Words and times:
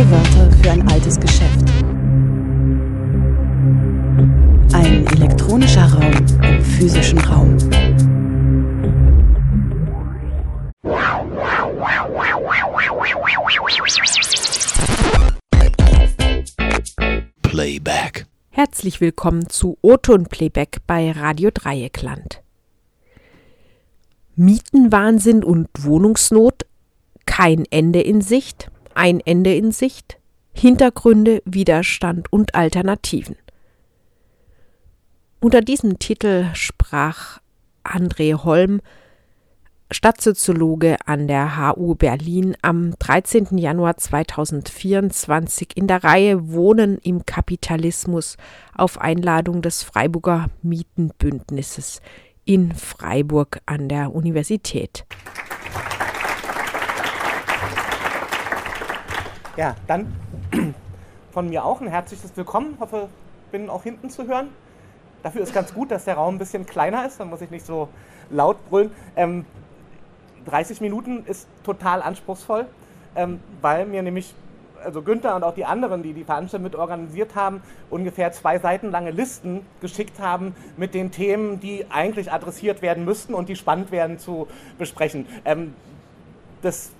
Neue 0.00 0.10
Wörter 0.12 0.50
für 0.62 0.70
ein 0.70 0.88
altes 0.88 1.20
Geschäft. 1.20 1.60
Ein 4.72 5.06
elektronischer 5.08 5.92
Raum 5.92 6.10
im 6.42 6.64
physischen 6.64 7.18
Raum. 7.18 7.58
Playback. 17.42 18.26
Herzlich 18.48 19.02
willkommen 19.02 19.50
zu 19.50 19.76
O-Ton 19.82 20.24
Playback 20.24 20.78
bei 20.86 21.10
Radio 21.10 21.50
Dreieckland. 21.52 22.40
Mietenwahnsinn 24.34 25.44
und 25.44 25.68
Wohnungsnot, 25.78 26.64
kein 27.26 27.66
Ende 27.70 28.00
in 28.00 28.22
Sicht, 28.22 28.70
ein 28.94 29.20
Ende 29.20 29.54
in 29.54 29.72
Sicht, 29.72 30.18
Hintergründe, 30.52 31.42
Widerstand 31.44 32.32
und 32.32 32.54
Alternativen. 32.54 33.36
Unter 35.40 35.62
diesem 35.62 35.98
Titel 35.98 36.46
sprach 36.54 37.40
André 37.82 38.44
Holm, 38.44 38.80
Stadtsoziologe 39.92 40.96
an 41.06 41.26
der 41.26 41.56
HU 41.56 41.94
Berlin, 41.94 42.56
am 42.62 42.94
13. 42.98 43.58
Januar 43.58 43.96
2024 43.96 45.76
in 45.76 45.88
der 45.88 46.04
Reihe 46.04 46.52
Wohnen 46.52 46.98
im 46.98 47.26
Kapitalismus 47.26 48.36
auf 48.74 49.00
Einladung 49.00 49.62
des 49.62 49.82
Freiburger 49.82 50.46
Mietenbündnisses 50.62 52.02
in 52.44 52.72
Freiburg 52.72 53.60
an 53.66 53.88
der 53.88 54.14
Universität. 54.14 55.06
Ja, 59.56 59.74
dann 59.88 60.14
von 61.32 61.48
mir 61.48 61.64
auch 61.64 61.80
ein 61.80 61.88
herzliches 61.88 62.36
Willkommen. 62.36 62.76
Hoffe, 62.78 63.08
bin 63.50 63.68
auch 63.68 63.82
hinten 63.82 64.08
zu 64.08 64.28
hören. 64.28 64.48
Dafür 65.24 65.42
ist 65.42 65.52
ganz 65.52 65.74
gut, 65.74 65.90
dass 65.90 66.04
der 66.04 66.14
Raum 66.14 66.36
ein 66.36 66.38
bisschen 66.38 66.66
kleiner 66.66 67.04
ist, 67.06 67.18
dann 67.18 67.28
muss 67.28 67.42
ich 67.42 67.50
nicht 67.50 67.66
so 67.66 67.88
laut 68.30 68.56
brüllen. 68.70 68.92
Ähm, 69.16 69.44
30 70.46 70.80
Minuten 70.80 71.24
ist 71.26 71.48
total 71.64 72.00
anspruchsvoll, 72.00 72.66
ähm, 73.16 73.40
weil 73.60 73.86
mir 73.86 74.02
nämlich, 74.02 74.34
also 74.82 75.02
Günther 75.02 75.34
und 75.34 75.42
auch 75.42 75.54
die 75.54 75.66
anderen, 75.66 76.02
die 76.02 76.14
die 76.14 76.24
Veranstaltung 76.24 76.62
mit 76.62 76.76
organisiert 76.76 77.34
haben, 77.34 77.60
ungefähr 77.90 78.32
zwei 78.32 78.58
Seiten 78.58 78.90
lange 78.90 79.10
Listen 79.10 79.66
geschickt 79.80 80.20
haben 80.20 80.54
mit 80.76 80.94
den 80.94 81.10
Themen, 81.10 81.60
die 81.60 81.84
eigentlich 81.90 82.32
adressiert 82.32 82.80
werden 82.82 83.04
müssten 83.04 83.34
und 83.34 83.48
die 83.48 83.56
spannend 83.56 83.90
werden 83.90 84.18
zu 84.18 84.46
besprechen. 84.78 85.26
Ähm, 85.44 85.74
das 86.62 86.92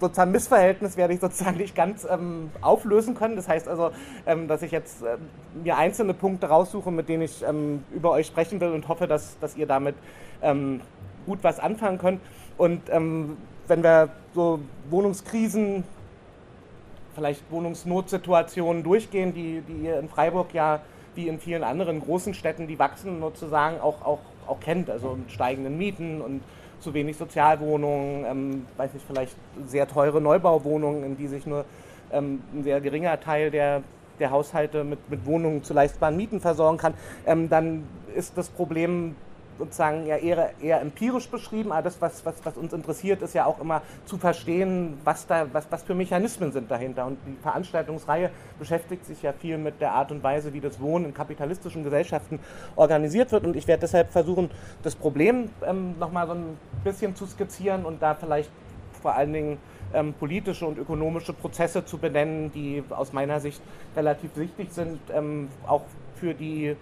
sozusagen 0.00 0.30
Missverhältnis 0.30 0.96
werde 0.96 1.14
ich 1.14 1.20
sozusagen 1.20 1.56
nicht 1.58 1.74
ganz 1.74 2.06
ähm, 2.08 2.50
auflösen 2.60 3.14
können. 3.14 3.36
Das 3.36 3.48
heißt 3.48 3.68
also, 3.68 3.90
ähm, 4.26 4.48
dass 4.48 4.62
ich 4.62 4.70
jetzt 4.70 5.02
äh, 5.02 5.16
mir 5.62 5.76
einzelne 5.76 6.14
Punkte 6.14 6.48
raussuche, 6.48 6.90
mit 6.90 7.08
denen 7.08 7.22
ich 7.22 7.42
ähm, 7.42 7.84
über 7.94 8.10
euch 8.10 8.26
sprechen 8.26 8.60
will 8.60 8.72
und 8.72 8.88
hoffe, 8.88 9.06
dass, 9.06 9.38
dass 9.38 9.56
ihr 9.56 9.66
damit 9.66 9.94
ähm, 10.42 10.80
gut 11.26 11.38
was 11.42 11.58
anfangen 11.58 11.98
könnt. 11.98 12.20
Und 12.56 12.82
ähm, 12.90 13.36
wenn 13.68 13.82
wir 13.82 14.10
so 14.34 14.60
Wohnungskrisen, 14.90 15.84
vielleicht 17.14 17.50
Wohnungsnotsituationen 17.50 18.82
durchgehen, 18.82 19.32
die, 19.32 19.62
die 19.66 19.86
ihr 19.86 19.98
in 19.98 20.08
Freiburg 20.08 20.52
ja 20.52 20.80
wie 21.14 21.28
in 21.28 21.40
vielen 21.40 21.64
anderen 21.64 22.00
großen 22.00 22.34
Städten, 22.34 22.66
die 22.66 22.78
wachsen, 22.78 23.20
sozusagen 23.20 23.80
auch, 23.80 24.04
auch, 24.04 24.18
auch 24.46 24.60
kennt, 24.60 24.90
also 24.90 25.16
mit 25.16 25.32
steigenden 25.32 25.78
Mieten 25.78 26.20
und 26.20 26.42
zu 26.86 26.94
wenig 26.94 27.16
Sozialwohnungen, 27.16 28.24
ähm, 28.24 28.66
weiß 28.76 28.94
nicht, 28.94 29.04
vielleicht 29.04 29.34
sehr 29.66 29.88
teure 29.88 30.20
Neubauwohnungen, 30.20 31.02
in 31.02 31.16
die 31.16 31.26
sich 31.26 31.44
nur 31.44 31.64
ähm, 32.12 32.40
ein 32.54 32.62
sehr 32.62 32.80
geringer 32.80 33.18
Teil 33.18 33.50
der, 33.50 33.82
der 34.20 34.30
Haushalte 34.30 34.84
mit, 34.84 35.10
mit 35.10 35.26
Wohnungen 35.26 35.64
zu 35.64 35.74
leistbaren 35.74 36.16
Mieten 36.16 36.40
versorgen 36.40 36.78
kann, 36.78 36.94
ähm, 37.26 37.48
dann 37.48 37.88
ist 38.14 38.38
das 38.38 38.48
Problem 38.48 39.16
sozusagen 39.58 40.06
ja 40.06 40.16
eher, 40.16 40.50
eher 40.60 40.80
empirisch 40.80 41.28
beschrieben, 41.28 41.72
aber 41.72 41.82
das, 41.82 42.00
was, 42.00 42.24
was, 42.24 42.34
was 42.44 42.56
uns 42.56 42.72
interessiert, 42.72 43.22
ist 43.22 43.34
ja 43.34 43.46
auch 43.46 43.60
immer 43.60 43.82
zu 44.04 44.18
verstehen, 44.18 44.98
was, 45.04 45.26
da, 45.26 45.46
was, 45.52 45.66
was 45.70 45.82
für 45.82 45.94
Mechanismen 45.94 46.52
sind 46.52 46.70
dahinter. 46.70 47.06
Und 47.06 47.18
die 47.26 47.36
Veranstaltungsreihe 47.42 48.30
beschäftigt 48.58 49.04
sich 49.06 49.22
ja 49.22 49.32
viel 49.32 49.58
mit 49.58 49.80
der 49.80 49.92
Art 49.92 50.10
und 50.10 50.22
Weise, 50.22 50.52
wie 50.52 50.60
das 50.60 50.80
Wohnen 50.80 51.06
in 51.06 51.14
kapitalistischen 51.14 51.84
Gesellschaften 51.84 52.38
organisiert 52.76 53.32
wird. 53.32 53.44
Und 53.44 53.56
ich 53.56 53.66
werde 53.66 53.80
deshalb 53.80 54.10
versuchen, 54.10 54.50
das 54.82 54.94
Problem 54.94 55.50
ähm, 55.66 55.98
nochmal 55.98 56.26
so 56.26 56.34
ein 56.34 56.58
bisschen 56.84 57.14
zu 57.16 57.26
skizzieren 57.26 57.84
und 57.84 58.02
da 58.02 58.14
vielleicht 58.14 58.50
vor 59.00 59.14
allen 59.14 59.32
Dingen 59.32 59.58
ähm, 59.94 60.14
politische 60.14 60.66
und 60.66 60.78
ökonomische 60.78 61.32
Prozesse 61.32 61.84
zu 61.84 61.98
benennen, 61.98 62.50
die 62.52 62.82
aus 62.90 63.12
meiner 63.12 63.40
Sicht 63.40 63.60
relativ 63.94 64.36
wichtig 64.36 64.72
sind, 64.72 64.98
ähm, 65.14 65.48
auch 65.66 65.82
für 66.16 66.34
die 66.34 66.76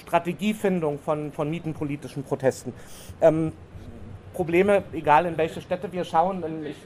Strategiefindung 0.00 0.98
von, 0.98 1.32
von 1.32 1.50
mietenpolitischen 1.50 2.24
Protesten. 2.24 2.72
Ähm, 3.20 3.52
Probleme, 4.32 4.82
egal 4.92 5.26
in 5.26 5.36
welche 5.36 5.60
Städte 5.60 5.92
wir 5.92 6.04
schauen. 6.04 6.42
Ich, 6.66 6.76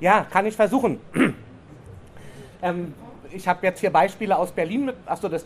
ja, 0.00 0.26
kann 0.30 0.46
ich 0.46 0.54
versuchen. 0.54 1.00
ähm, 2.62 2.94
ich 3.32 3.46
habe 3.46 3.66
jetzt 3.66 3.80
hier 3.80 3.90
Beispiele 3.90 4.36
aus 4.36 4.52
Berlin 4.52 4.86
mit. 4.86 4.96
Achso, 5.06 5.28
das 5.28 5.44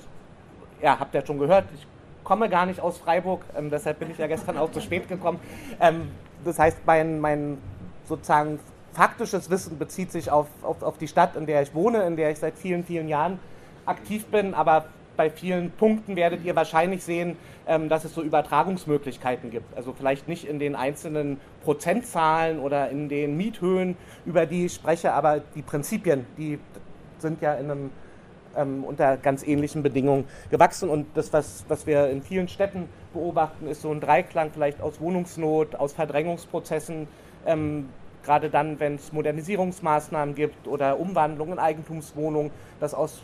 ja, 0.82 0.98
habt 0.98 1.14
ihr 1.14 1.24
schon 1.26 1.38
gehört. 1.38 1.64
Ich 1.74 1.86
komme 2.22 2.48
gar 2.48 2.66
nicht 2.66 2.80
aus 2.80 2.98
Freiburg, 2.98 3.44
ähm, 3.56 3.70
deshalb 3.70 3.98
bin 3.98 4.10
ich 4.10 4.18
ja 4.18 4.26
gestern 4.26 4.56
auch 4.56 4.70
zu 4.70 4.80
spät 4.80 5.08
gekommen. 5.08 5.40
Ähm, 5.80 6.08
das 6.44 6.58
heißt, 6.58 6.78
mein, 6.86 7.20
mein 7.20 7.58
sozusagen 8.04 8.58
faktisches 8.92 9.50
Wissen 9.50 9.78
bezieht 9.78 10.12
sich 10.12 10.30
auf, 10.30 10.46
auf, 10.62 10.82
auf 10.82 10.98
die 10.98 11.08
Stadt, 11.08 11.36
in 11.36 11.46
der 11.46 11.62
ich 11.62 11.74
wohne, 11.74 12.02
in 12.04 12.16
der 12.16 12.30
ich 12.30 12.38
seit 12.38 12.56
vielen, 12.56 12.84
vielen 12.84 13.08
Jahren 13.08 13.38
aktiv 13.86 14.26
bin, 14.26 14.54
aber 14.54 14.86
bei 15.16 15.30
vielen 15.30 15.70
Punkten 15.70 16.16
werdet 16.16 16.44
ihr 16.44 16.56
wahrscheinlich 16.56 17.02
sehen, 17.02 17.36
ähm, 17.66 17.88
dass 17.88 18.04
es 18.04 18.14
so 18.14 18.22
Übertragungsmöglichkeiten 18.22 19.50
gibt. 19.50 19.76
Also 19.76 19.92
vielleicht 19.92 20.28
nicht 20.28 20.46
in 20.46 20.58
den 20.58 20.74
einzelnen 20.76 21.40
Prozentzahlen 21.62 22.58
oder 22.58 22.90
in 22.90 23.08
den 23.08 23.36
Miethöhen, 23.36 23.96
über 24.26 24.46
die 24.46 24.66
ich 24.66 24.74
spreche, 24.74 25.12
aber 25.12 25.40
die 25.54 25.62
Prinzipien, 25.62 26.26
die 26.36 26.58
sind 27.18 27.40
ja 27.40 27.54
in 27.54 27.70
einem, 27.70 27.90
ähm, 28.56 28.84
unter 28.84 29.16
ganz 29.16 29.46
ähnlichen 29.46 29.82
Bedingungen 29.82 30.24
gewachsen. 30.50 30.88
Und 30.88 31.06
das, 31.14 31.32
was, 31.32 31.64
was 31.68 31.86
wir 31.86 32.08
in 32.08 32.22
vielen 32.22 32.48
Städten 32.48 32.88
beobachten, 33.12 33.66
ist 33.68 33.82
so 33.82 33.90
ein 33.90 34.00
Dreiklang 34.00 34.50
vielleicht 34.52 34.80
aus 34.80 35.00
Wohnungsnot, 35.00 35.76
aus 35.76 35.92
Verdrängungsprozessen, 35.92 37.08
ähm, 37.46 37.88
gerade 38.24 38.50
dann, 38.50 38.80
wenn 38.80 38.96
es 38.96 39.12
Modernisierungsmaßnahmen 39.12 40.34
gibt 40.34 40.66
oder 40.66 40.98
Umwandlungen 40.98 41.54
in 41.54 41.58
Eigentumswohnungen, 41.58 42.50
dass 42.80 42.94
aus 42.94 43.22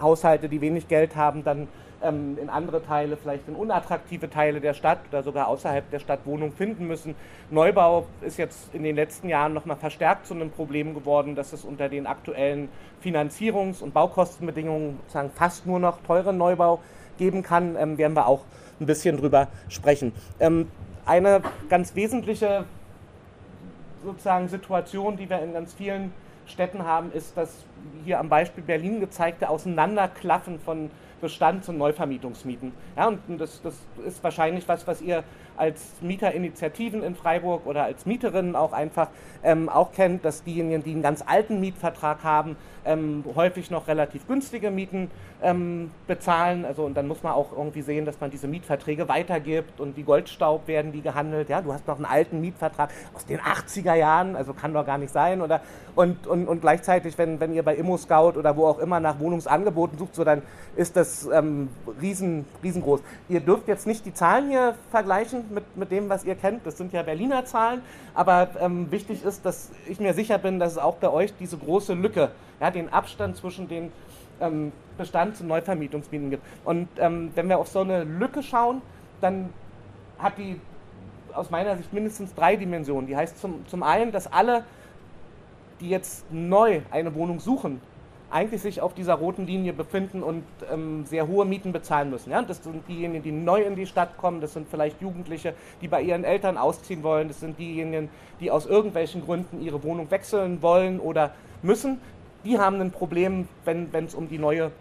Haushalte, 0.00 0.48
die 0.48 0.60
wenig 0.60 0.88
Geld 0.88 1.16
haben, 1.16 1.44
dann 1.44 1.68
ähm, 2.02 2.38
in 2.40 2.48
andere 2.48 2.84
Teile, 2.84 3.16
vielleicht 3.16 3.48
in 3.48 3.54
unattraktive 3.54 4.28
Teile 4.28 4.60
der 4.60 4.74
Stadt 4.74 5.00
oder 5.08 5.22
sogar 5.22 5.48
außerhalb 5.48 5.88
der 5.90 5.98
Stadt 5.98 6.20
Wohnungen 6.24 6.52
finden 6.52 6.86
müssen. 6.86 7.14
Neubau 7.50 8.06
ist 8.20 8.38
jetzt 8.38 8.74
in 8.74 8.82
den 8.82 8.96
letzten 8.96 9.28
Jahren 9.28 9.54
nochmal 9.54 9.76
verstärkt 9.76 10.26
zu 10.26 10.34
einem 10.34 10.50
Problem 10.50 10.94
geworden, 10.94 11.34
dass 11.34 11.52
es 11.52 11.64
unter 11.64 11.88
den 11.88 12.06
aktuellen 12.06 12.68
Finanzierungs- 13.04 13.82
und 13.82 13.94
Baukostenbedingungen 13.94 14.98
sozusagen 15.02 15.30
fast 15.30 15.66
nur 15.66 15.78
noch 15.78 16.02
teuren 16.02 16.36
Neubau 16.38 16.80
geben 17.18 17.42
kann. 17.42 17.76
Ähm, 17.76 17.98
werden 17.98 18.14
wir 18.14 18.26
auch 18.26 18.44
ein 18.80 18.86
bisschen 18.86 19.16
drüber 19.16 19.48
sprechen. 19.68 20.12
Ähm, 20.40 20.68
eine 21.04 21.42
ganz 21.68 21.94
wesentliche 21.94 22.64
sozusagen 24.04 24.48
Situation, 24.48 25.16
die 25.16 25.28
wir 25.28 25.40
in 25.40 25.52
ganz 25.52 25.74
vielen 25.74 26.12
Städten 26.52 26.84
haben, 26.84 27.10
ist 27.12 27.36
das 27.36 27.64
hier 28.04 28.20
am 28.20 28.28
Beispiel 28.28 28.62
Berlin 28.62 29.00
gezeigte 29.00 29.48
Auseinanderklaffen 29.48 30.60
von 30.60 30.90
Bestands- 31.20 31.68
und 31.68 31.78
Neuvermietungsmieten. 31.78 32.72
Ja, 32.96 33.08
und 33.08 33.20
das, 33.38 33.62
das 33.62 33.74
ist 34.04 34.22
wahrscheinlich 34.22 34.68
was, 34.68 34.86
was 34.86 35.00
ihr 35.00 35.24
als 35.56 35.80
Mieterinitiativen 36.00 37.02
in 37.02 37.14
Freiburg 37.14 37.66
oder 37.66 37.84
als 37.84 38.06
Mieterinnen 38.06 38.56
auch 38.56 38.72
einfach 38.72 39.08
ähm, 39.42 39.68
auch 39.68 39.92
kennt, 39.92 40.24
dass 40.24 40.44
diejenigen, 40.44 40.82
die 40.82 40.92
einen 40.92 41.02
ganz 41.02 41.22
alten 41.26 41.60
Mietvertrag 41.60 42.22
haben, 42.22 42.56
ähm, 42.84 43.24
häufig 43.34 43.70
noch 43.70 43.88
relativ 43.88 44.26
günstige 44.26 44.70
Mieten 44.70 45.10
ähm, 45.42 45.90
bezahlen. 46.06 46.64
Also 46.64 46.84
und 46.84 46.94
dann 46.94 47.06
muss 47.06 47.22
man 47.22 47.32
auch 47.32 47.52
irgendwie 47.52 47.82
sehen, 47.82 48.04
dass 48.04 48.20
man 48.20 48.30
diese 48.30 48.48
Mietverträge 48.48 49.08
weitergibt 49.08 49.80
und 49.80 49.96
wie 49.96 50.02
Goldstaub 50.02 50.66
werden 50.66 50.92
die 50.92 51.02
gehandelt. 51.02 51.48
Ja, 51.48 51.60
du 51.60 51.72
hast 51.72 51.86
noch 51.86 51.96
einen 51.96 52.04
alten 52.04 52.40
Mietvertrag 52.40 52.90
aus 53.14 53.26
den 53.26 53.40
80er 53.40 53.94
Jahren, 53.94 54.36
also 54.36 54.52
kann 54.52 54.72
doch 54.72 54.86
gar 54.86 54.98
nicht 54.98 55.12
sein. 55.12 55.42
Oder 55.42 55.60
und, 55.94 56.26
und, 56.26 56.48
und 56.48 56.60
gleichzeitig, 56.60 57.18
wenn, 57.18 57.38
wenn 57.40 57.52
ihr 57.52 57.62
bei 57.62 57.76
Immo-Scout 57.76 58.38
oder 58.38 58.56
wo 58.56 58.66
auch 58.66 58.78
immer 58.78 59.00
nach 59.00 59.18
Wohnungsangeboten 59.18 59.98
sucht, 59.98 60.14
so 60.14 60.24
dann 60.24 60.42
ist 60.76 60.96
das 60.96 61.28
ähm, 61.32 61.68
riesen, 62.00 62.46
riesengroß. 62.62 63.00
Ihr 63.28 63.40
dürft 63.40 63.68
jetzt 63.68 63.86
nicht 63.86 64.06
die 64.06 64.14
Zahlen 64.14 64.48
hier 64.48 64.74
vergleichen 64.90 65.41
mit, 65.50 65.76
mit 65.76 65.90
dem, 65.90 66.08
was 66.08 66.24
ihr 66.24 66.34
kennt. 66.34 66.66
Das 66.66 66.78
sind 66.78 66.92
ja 66.92 67.02
Berliner 67.02 67.44
Zahlen, 67.44 67.82
aber 68.14 68.50
ähm, 68.60 68.90
wichtig 68.90 69.24
ist, 69.24 69.44
dass 69.44 69.70
ich 69.88 70.00
mir 70.00 70.14
sicher 70.14 70.38
bin, 70.38 70.58
dass 70.58 70.72
es 70.72 70.78
auch 70.78 70.96
bei 70.96 71.10
euch 71.10 71.32
diese 71.38 71.58
große 71.58 71.94
Lücke, 71.94 72.30
ja, 72.60 72.70
den 72.70 72.92
Abstand 72.92 73.36
zwischen 73.36 73.68
den 73.68 73.92
ähm, 74.40 74.72
Bestands- 74.98 75.40
und 75.40 75.48
Neuvermietungsmieten 75.48 76.30
gibt. 76.30 76.42
Und 76.64 76.88
ähm, 76.98 77.30
wenn 77.34 77.48
wir 77.48 77.58
auf 77.58 77.68
so 77.68 77.80
eine 77.80 78.04
Lücke 78.04 78.42
schauen, 78.42 78.82
dann 79.20 79.50
hat 80.18 80.38
die 80.38 80.60
aus 81.32 81.50
meiner 81.50 81.76
Sicht 81.76 81.92
mindestens 81.92 82.34
drei 82.34 82.56
Dimensionen. 82.56 83.06
Die 83.06 83.16
heißt 83.16 83.40
zum, 83.40 83.66
zum 83.66 83.82
einen, 83.82 84.12
dass 84.12 84.30
alle 84.30 84.64
die 85.80 85.90
jetzt 85.90 86.24
neu 86.32 86.80
eine 86.90 87.14
Wohnung 87.14 87.40
suchen, 87.40 87.80
eigentlich 88.32 88.62
sich 88.62 88.80
auf 88.80 88.94
dieser 88.94 89.14
roten 89.14 89.46
Linie 89.46 89.72
befinden 89.72 90.22
und 90.22 90.44
ähm, 90.72 91.04
sehr 91.04 91.28
hohe 91.28 91.44
Mieten 91.44 91.72
bezahlen 91.72 92.10
müssen. 92.10 92.30
Ja? 92.30 92.42
Das 92.42 92.64
sind 92.64 92.88
diejenigen, 92.88 93.22
die 93.22 93.30
neu 93.30 93.62
in 93.62 93.76
die 93.76 93.86
Stadt 93.86 94.16
kommen, 94.16 94.40
das 94.40 94.54
sind 94.54 94.68
vielleicht 94.68 95.00
Jugendliche, 95.00 95.54
die 95.80 95.88
bei 95.88 96.00
ihren 96.02 96.24
Eltern 96.24 96.56
ausziehen 96.56 97.02
wollen, 97.02 97.28
das 97.28 97.40
sind 97.40 97.58
diejenigen, 97.58 98.08
die 98.40 98.50
aus 98.50 98.66
irgendwelchen 98.66 99.22
Gründen 99.24 99.60
ihre 99.60 99.82
Wohnung 99.84 100.10
wechseln 100.10 100.62
wollen 100.62 100.98
oder 100.98 101.34
müssen. 101.62 102.00
Die 102.44 102.58
haben 102.58 102.80
ein 102.80 102.90
Problem, 102.90 103.48
wenn 103.64 103.88
es 103.92 104.14
um 104.14 104.28
die 104.28 104.38
neue 104.38 104.72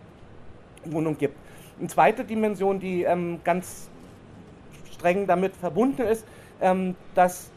Wohnung 0.86 1.18
geht. 1.18 1.32
Eine 1.78 1.90
zweite 1.90 2.24
Dimension, 2.24 2.80
die 2.80 3.04
ähm, 3.04 3.42
ganz 3.44 3.90
streng 4.92 5.28
damit 5.28 5.56
verbunden 5.56 6.04
ist, 6.04 6.26
ähm, 6.62 6.96
dass 7.16 7.50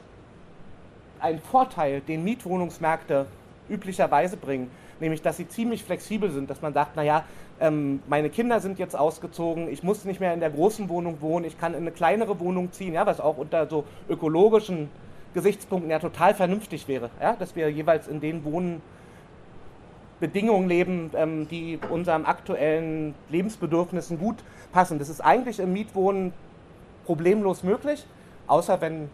ein 1.20 1.38
Vorteil, 1.38 2.00
den 2.00 2.24
Mietwohnungsmärkte 2.24 3.26
üblicherweise 3.68 4.36
bringen, 4.36 4.70
nämlich 5.00 5.22
dass 5.22 5.36
sie 5.36 5.48
ziemlich 5.48 5.84
flexibel 5.84 6.30
sind, 6.30 6.50
dass 6.50 6.62
man 6.62 6.72
sagt, 6.72 6.96
naja, 6.96 7.24
ähm, 7.60 8.00
meine 8.08 8.30
Kinder 8.30 8.60
sind 8.60 8.78
jetzt 8.78 8.96
ausgezogen, 8.96 9.68
ich 9.68 9.82
muss 9.82 10.04
nicht 10.04 10.20
mehr 10.20 10.34
in 10.34 10.40
der 10.40 10.50
großen 10.50 10.88
Wohnung 10.88 11.20
wohnen, 11.20 11.44
ich 11.44 11.58
kann 11.58 11.72
in 11.72 11.80
eine 11.80 11.92
kleinere 11.92 12.40
Wohnung 12.40 12.72
ziehen, 12.72 12.94
ja, 12.94 13.06
was 13.06 13.20
auch 13.20 13.38
unter 13.38 13.68
so 13.68 13.84
ökologischen 14.08 14.88
Gesichtspunkten 15.34 15.90
ja 15.90 15.98
total 15.98 16.34
vernünftig 16.34 16.88
wäre, 16.88 17.10
ja, 17.20 17.34
dass 17.34 17.56
wir 17.56 17.70
jeweils 17.70 18.08
in 18.08 18.20
den 18.20 18.44
Wohnen 18.44 18.82
Bedingungen 20.20 20.68
leben, 20.68 21.10
ähm, 21.14 21.48
die 21.48 21.78
unserem 21.90 22.24
aktuellen 22.24 23.14
Lebensbedürfnissen 23.30 24.18
gut 24.18 24.36
passen. 24.72 24.98
Das 24.98 25.08
ist 25.08 25.20
eigentlich 25.20 25.58
im 25.58 25.72
Mietwohnen 25.72 26.32
problemlos 27.04 27.62
möglich, 27.62 28.06
außer 28.46 28.80
wenn 28.80 29.10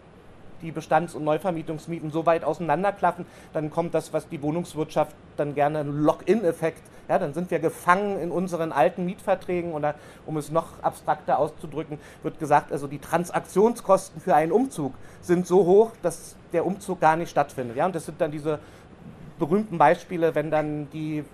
die 0.63 0.73
Bestands- 0.73 1.15
und 1.15 1.25
Neuvermietungsmieten 1.25 2.11
so 2.11 2.27
weit 2.27 2.45
auseinanderklaffen, 2.45 3.27
dann 3.53 3.71
kommt 3.71 3.95
das, 3.95 4.13
was 4.13 4.29
die 4.29 4.43
Wohnungswirtschaft 4.43 5.15
dann 5.37 5.55
gerne 5.55 5.83
Lock-in-Effekt, 5.83 6.83
ja, 7.09 7.19
dann 7.19 7.35
sind 7.35 7.51
wir 7.51 7.59
gefangen 7.59 8.21
in 8.21 8.31
unseren 8.31 8.71
alten 8.71 9.05
Mietverträgen 9.05 9.73
oder 9.73 9.97
um 10.27 10.37
es 10.37 10.51
noch 10.51 10.81
abstrakter 10.83 11.39
auszudrücken, 11.39 11.99
wird 12.23 12.39
gesagt, 12.39 12.71
also 12.71 12.87
die 12.87 13.01
Transaktionskosten 13.01 14.21
für 14.21 14.35
einen 14.35 14.53
Umzug 14.53 14.95
sind 15.21 15.47
so 15.47 15.67
hoch, 15.67 15.91
dass 16.03 16.37
der 16.53 16.65
Umzug 16.65 17.01
gar 17.01 17.17
nicht 17.17 17.31
stattfindet. 17.31 17.77
Ja, 17.77 17.87
und 17.87 17.95
das 17.95 18.07
sind 18.07 18.21
dann 18.21 18.31
diese 18.31 18.61
berühmten 19.41 19.77
Beispiele, 19.77 20.35
wenn 20.35 20.51
dann 20.51 20.89
die 20.91 21.25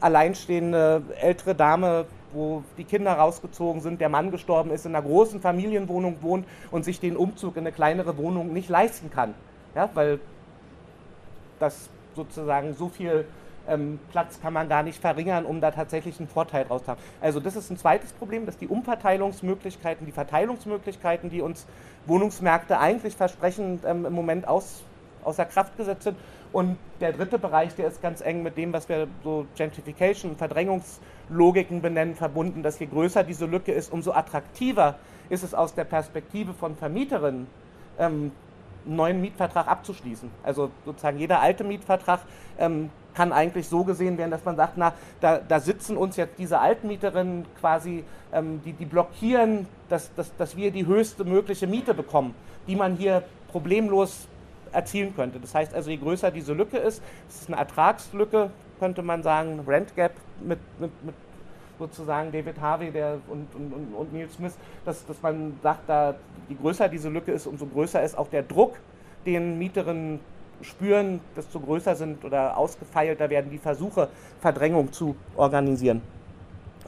alleinstehende 0.00 1.02
ältere 1.20 1.54
Dame 1.54 2.04
wo 2.32 2.62
die 2.78 2.84
Kinder 2.84 3.12
rausgezogen 3.12 3.80
sind, 3.80 4.00
der 4.00 4.08
Mann 4.08 4.30
gestorben 4.30 4.70
ist, 4.70 4.86
in 4.86 4.94
einer 4.94 5.06
großen 5.06 5.40
Familienwohnung 5.40 6.22
wohnt 6.22 6.46
und 6.70 6.84
sich 6.84 7.00
den 7.00 7.16
Umzug 7.16 7.56
in 7.56 7.62
eine 7.62 7.72
kleinere 7.72 8.16
Wohnung 8.18 8.52
nicht 8.52 8.68
leisten 8.68 9.10
kann. 9.10 9.34
Ja, 9.74 9.90
weil 9.94 10.20
das 11.58 11.88
sozusagen 12.14 12.74
so 12.74 12.88
viel 12.88 13.26
ähm, 13.68 13.98
Platz 14.10 14.40
kann 14.40 14.52
man 14.52 14.68
gar 14.68 14.82
nicht 14.82 15.00
verringern, 15.00 15.44
um 15.44 15.60
da 15.60 15.70
tatsächlich 15.70 16.18
einen 16.18 16.28
Vorteil 16.28 16.64
draus 16.64 16.84
zu 16.84 16.92
haben. 16.92 17.00
Also 17.20 17.40
das 17.40 17.56
ist 17.56 17.70
ein 17.70 17.76
zweites 17.76 18.12
Problem, 18.12 18.46
dass 18.46 18.56
die 18.56 18.68
Umverteilungsmöglichkeiten, 18.68 20.06
die 20.06 20.12
Verteilungsmöglichkeiten, 20.12 21.30
die 21.30 21.40
uns 21.40 21.66
Wohnungsmärkte 22.06 22.78
eigentlich 22.78 23.16
versprechen, 23.16 23.80
ähm, 23.84 24.06
im 24.06 24.12
Moment 24.12 24.46
aus, 24.48 24.82
außer 25.24 25.44
Kraft 25.44 25.76
gesetzt 25.76 26.04
sind. 26.04 26.16
Und 26.52 26.78
der 27.00 27.12
dritte 27.12 27.38
Bereich, 27.38 27.74
der 27.74 27.88
ist 27.88 28.00
ganz 28.00 28.20
eng 28.20 28.42
mit 28.42 28.56
dem, 28.56 28.72
was 28.72 28.88
wir 28.88 29.08
so 29.22 29.46
Gentrification, 29.56 30.36
Verdrängungslogiken 30.36 31.82
benennen, 31.82 32.14
verbunden, 32.14 32.62
dass 32.62 32.78
je 32.78 32.86
größer 32.86 33.24
diese 33.24 33.46
Lücke 33.46 33.72
ist, 33.72 33.92
umso 33.92 34.12
attraktiver 34.12 34.96
ist 35.28 35.42
es 35.42 35.54
aus 35.54 35.74
der 35.74 35.84
Perspektive 35.84 36.54
von 36.54 36.76
Vermieterinnen, 36.76 37.46
ähm, 37.98 38.32
einen 38.86 38.96
neuen 38.96 39.20
Mietvertrag 39.20 39.66
abzuschließen. 39.66 40.30
Also 40.42 40.70
sozusagen 40.84 41.18
jeder 41.18 41.40
alte 41.40 41.64
Mietvertrag 41.64 42.20
ähm, 42.58 42.90
kann 43.14 43.32
eigentlich 43.32 43.68
so 43.68 43.82
gesehen 43.82 44.18
werden, 44.18 44.30
dass 44.30 44.44
man 44.44 44.56
sagt, 44.56 44.74
na, 44.76 44.92
da, 45.20 45.38
da 45.38 45.58
sitzen 45.58 45.96
uns 45.96 46.16
jetzt 46.16 46.38
diese 46.38 46.60
Altmieterinnen 46.60 47.46
quasi, 47.58 48.04
ähm, 48.32 48.60
die, 48.64 48.72
die 48.72 48.84
blockieren, 48.84 49.66
dass, 49.88 50.14
dass, 50.14 50.34
dass 50.36 50.56
wir 50.56 50.70
die 50.70 50.86
höchste 50.86 51.24
mögliche 51.24 51.66
Miete 51.66 51.94
bekommen, 51.94 52.34
die 52.68 52.76
man 52.76 52.94
hier 52.96 53.22
problemlos 53.50 54.28
erzielen 54.76 55.16
könnte. 55.16 55.40
Das 55.40 55.54
heißt 55.54 55.74
also, 55.74 55.90
je 55.90 55.96
größer 55.96 56.30
diese 56.30 56.52
Lücke 56.52 56.76
ist, 56.76 57.02
es 57.28 57.42
ist 57.42 57.48
eine 57.48 57.56
Ertragslücke, 57.56 58.50
könnte 58.78 59.02
man 59.02 59.22
sagen, 59.22 59.60
Rent 59.66 59.96
Gap 59.96 60.12
mit, 60.40 60.58
mit, 60.78 60.90
mit 61.04 61.14
sozusagen 61.78 62.30
David 62.30 62.60
Harvey 62.60 62.90
der, 62.90 63.18
und, 63.28 63.48
und, 63.54 63.94
und 63.94 64.12
Neil 64.12 64.28
Smith, 64.30 64.54
dass, 64.84 65.04
dass 65.06 65.20
man 65.22 65.58
sagt, 65.62 65.88
da, 65.88 66.14
je 66.48 66.56
größer 66.56 66.88
diese 66.88 67.08
Lücke 67.08 67.32
ist, 67.32 67.46
umso 67.46 67.66
größer 67.66 68.02
ist 68.02 68.16
auch 68.16 68.28
der 68.28 68.42
Druck, 68.42 68.76
den 69.24 69.58
Mieterinnen 69.58 70.20
spüren, 70.62 71.20
desto 71.36 71.58
größer 71.60 71.96
sind 71.96 72.24
oder 72.24 72.56
ausgefeilter 72.56 73.28
werden 73.28 73.50
die 73.50 73.58
Versuche, 73.58 74.08
Verdrängung 74.40 74.92
zu 74.92 75.16
organisieren. 75.36 76.02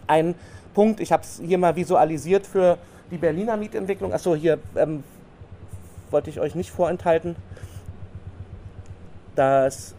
Ein 0.06 0.34
Punkt, 0.74 1.00
ich 1.00 1.12
habe 1.12 1.22
es 1.22 1.40
hier 1.44 1.58
mal 1.58 1.74
visualisiert 1.74 2.46
für 2.46 2.78
die 3.10 3.18
Berliner 3.18 3.56
Mietentwicklung. 3.56 4.12
Achso, 4.12 4.34
hier 4.34 4.58
ähm, 4.76 5.02
wollte 6.10 6.30
ich 6.30 6.40
euch 6.40 6.54
nicht 6.54 6.70
vorenthalten 6.70 7.36
dass 9.38 9.94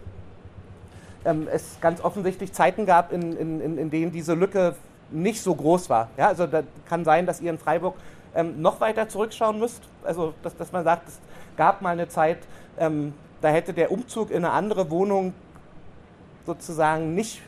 ähm, 1.23 1.47
es 1.51 1.77
ganz 1.79 2.01
offensichtlich 2.01 2.51
Zeiten 2.51 2.85
gab, 2.85 3.13
in, 3.13 3.35
in, 3.37 3.77
in, 3.77 3.89
denen 3.89 4.11
diese 4.11 4.33
Lücke 4.33 4.75
nicht 5.11 5.41
so 5.41 5.55
groß 5.55 5.89
war. 5.89 6.09
Ja, 6.17 6.27
also 6.27 6.45
da 6.45 6.63
kann 6.87 7.05
sein, 7.05 7.25
dass 7.25 7.39
ihr 7.39 7.49
in 7.49 7.57
Freiburg 7.57 7.95
ähm, 8.35 8.61
noch 8.61 8.81
weiter 8.81 9.07
zurückschauen 9.07 9.57
müsst. 9.57 9.81
Also 10.03 10.33
dass, 10.43 10.55
dass 10.57 10.71
man 10.73 10.83
sagt, 10.83 11.07
es 11.07 11.19
gab 11.55 11.81
mal 11.81 11.91
eine 11.91 12.09
Zeit, 12.09 12.39
ähm, 12.77 13.13
da 13.41 13.47
hätte 13.47 13.73
der 13.73 13.91
Umzug 13.91 14.29
in 14.29 14.43
eine 14.43 14.51
andere 14.51 14.91
Wohnung 14.91 15.33
sozusagen 16.45 17.15
nicht, 17.15 17.41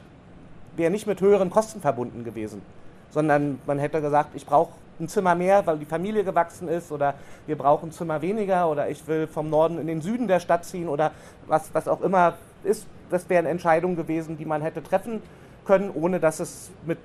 wäre 0.78 0.92
nicht 0.92 1.08
mit 1.08 1.20
höheren 1.20 1.50
Kosten 1.50 1.82
verbunden 1.82 2.24
gewesen, 2.24 2.62
sondern 3.10 3.60
man 3.66 3.80
hätte 3.80 4.02
gesagt, 4.02 4.30
ich 4.36 4.46
brauche 4.46 4.72
ein 5.02 5.08
Zimmer 5.08 5.36
mehr, 5.36 5.66
weil 5.66 5.78
die 5.78 5.86
Familie 5.86 6.24
gewachsen 6.24 6.68
ist 6.68 6.92
oder 6.92 7.16
wir 7.48 7.58
brauchen 7.58 7.90
ein 7.90 7.92
Zimmer 7.92 8.22
weniger 8.22 8.70
oder 8.70 8.90
ich 8.90 9.06
will 9.08 9.28
vom 9.28 9.50
Norden 9.50 9.80
in 9.80 9.88
den 9.88 10.02
Süden 10.02 10.28
der 10.28 10.40
Stadt 10.40 10.64
ziehen 10.66 10.88
oder 10.88 11.12
was, 11.48 11.74
was 11.74 11.88
auch 11.88 12.02
immer 12.02 12.36
ist. 12.64 12.86
Das 13.10 13.30
wären 13.30 13.46
Entscheidungen 13.46 13.96
gewesen, 13.96 14.38
die 14.38 14.46
man 14.46 14.62
hätte 14.62 14.82
treffen 14.82 15.22
können, 15.66 15.92
ohne 15.94 16.20
dass 16.20 16.40
es 16.40 16.72
mit 16.86 17.00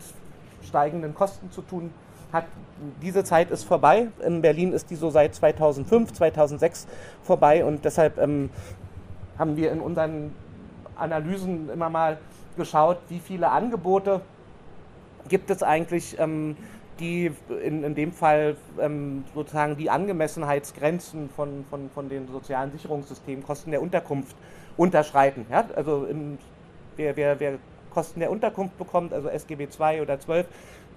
steigenden 0.63 1.15
Kosten 1.15 1.51
zu 1.51 1.63
tun 1.63 1.91
hat. 2.33 2.45
Diese 3.03 3.25
Zeit 3.25 3.51
ist 3.51 3.65
vorbei. 3.65 4.09
In 4.25 4.43
Berlin 4.43 4.73
ist 4.73 4.91
die 4.91 4.97
so 4.97 5.11
seit 5.11 5.35
2005, 5.35 6.13
2006 6.13 6.87
vorbei 7.23 7.65
und 7.65 7.85
deshalb 7.85 8.19
ähm, 8.19 8.51
haben 9.39 9.57
wir 9.57 9.73
in 9.73 9.81
unseren 9.81 10.33
Analysen 10.97 11.71
immer 11.71 11.91
mal 11.91 12.19
geschaut, 12.57 12.99
wie 13.09 13.19
viele 13.19 13.51
Angebote 13.51 14.21
gibt 15.29 15.51
es 15.51 15.63
eigentlich 15.63 16.19
ähm, 16.19 16.57
die 17.01 17.31
in, 17.63 17.85
in 17.85 17.95
dem 17.95 18.13
Fall 18.13 18.57
ähm, 18.81 19.25
sozusagen 19.35 19.77
die 19.77 19.91
Angemessenheitsgrenzen 19.91 21.31
von, 21.31 21.65
von, 21.69 21.91
von 21.91 22.09
den 22.09 22.27
sozialen 22.29 22.73
Sicherungssystemen, 22.73 23.45
Kosten 23.45 23.71
der 23.71 23.83
Unterkunft 23.83 24.37
unterschreiten. 24.77 25.47
Ja? 25.51 25.65
Also 25.75 26.07
im, 26.07 26.39
wer, 26.97 27.17
wer, 27.17 27.39
wer 27.41 27.59
Kosten 27.91 28.21
der 28.21 28.31
Unterkunft 28.31 28.77
bekommt, 28.79 29.13
also 29.13 29.29
SGB 29.29 29.69
2 29.69 30.03
oder 30.03 30.19
12, 30.19 30.47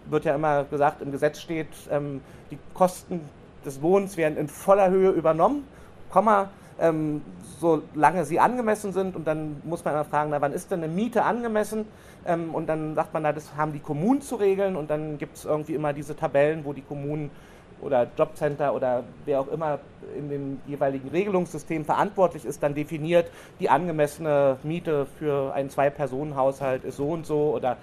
wird 0.10 0.26
ja 0.26 0.36
immer 0.36 0.64
gesagt, 0.66 1.02
im 1.02 1.12
Gesetz 1.12 1.40
steht, 1.40 1.68
ähm, 1.92 2.22
die 2.52 2.58
Kosten 2.74 3.22
des 3.66 3.82
Wohnens 3.82 4.18
werden 4.18 4.38
in 4.38 4.48
voller 4.48 4.90
Höhe 4.90 5.12
übernommen, 5.12 5.66
Komma, 6.10 6.50
ähm, 6.80 7.22
solange 7.60 8.26
sie 8.26 8.40
angemessen 8.40 8.94
sind. 8.94 9.16
Und 9.16 9.28
dann 9.28 9.62
muss 9.64 9.84
man 9.84 9.94
immer 9.94 10.06
fragen, 10.06 10.32
na, 10.32 10.42
wann 10.42 10.54
ist 10.54 10.72
denn 10.72 10.84
eine 10.84 10.92
Miete 10.92 11.24
angemessen? 11.24 11.86
Ähm, 12.26 12.54
und 12.56 12.68
dann 12.68 12.96
sagt 12.96 13.14
man, 13.14 13.24
na, 13.24 13.34
das 13.34 13.56
haben 13.56 13.74
die 13.74 13.80
Kommunen 13.80 14.22
zu 14.22 14.36
regeln. 14.36 14.76
Und 14.76 14.90
dann 14.90 15.18
gibt 15.18 15.38
es 15.38 15.46
irgendwie 15.46 15.76
immer 15.76 15.94
diese 15.94 16.16
Tabellen, 16.16 16.66
wo 16.66 16.74
die 16.74 16.82
Kommunen 16.82 17.30
oder 17.82 18.08
Jobcenter 18.18 18.74
oder 18.74 19.04
wer 19.26 19.40
auch 19.40 19.48
immer 19.48 19.80
in 20.18 20.30
dem 20.30 20.62
jeweiligen 20.68 21.10
Regelungssystem 21.10 21.86
verantwortlich 21.86 22.46
ist, 22.46 22.62
dann 22.62 22.76
definiert, 22.76 23.30
die 23.60 23.70
angemessene 23.70 24.58
Miete 24.64 25.06
für 25.18 25.54
einen 25.54 25.70
Zwei-Personen-Haushalt 25.70 26.84
ist 26.84 26.98
so 26.98 27.10
und 27.10 27.26
so 27.26 27.54
oder 27.56 27.78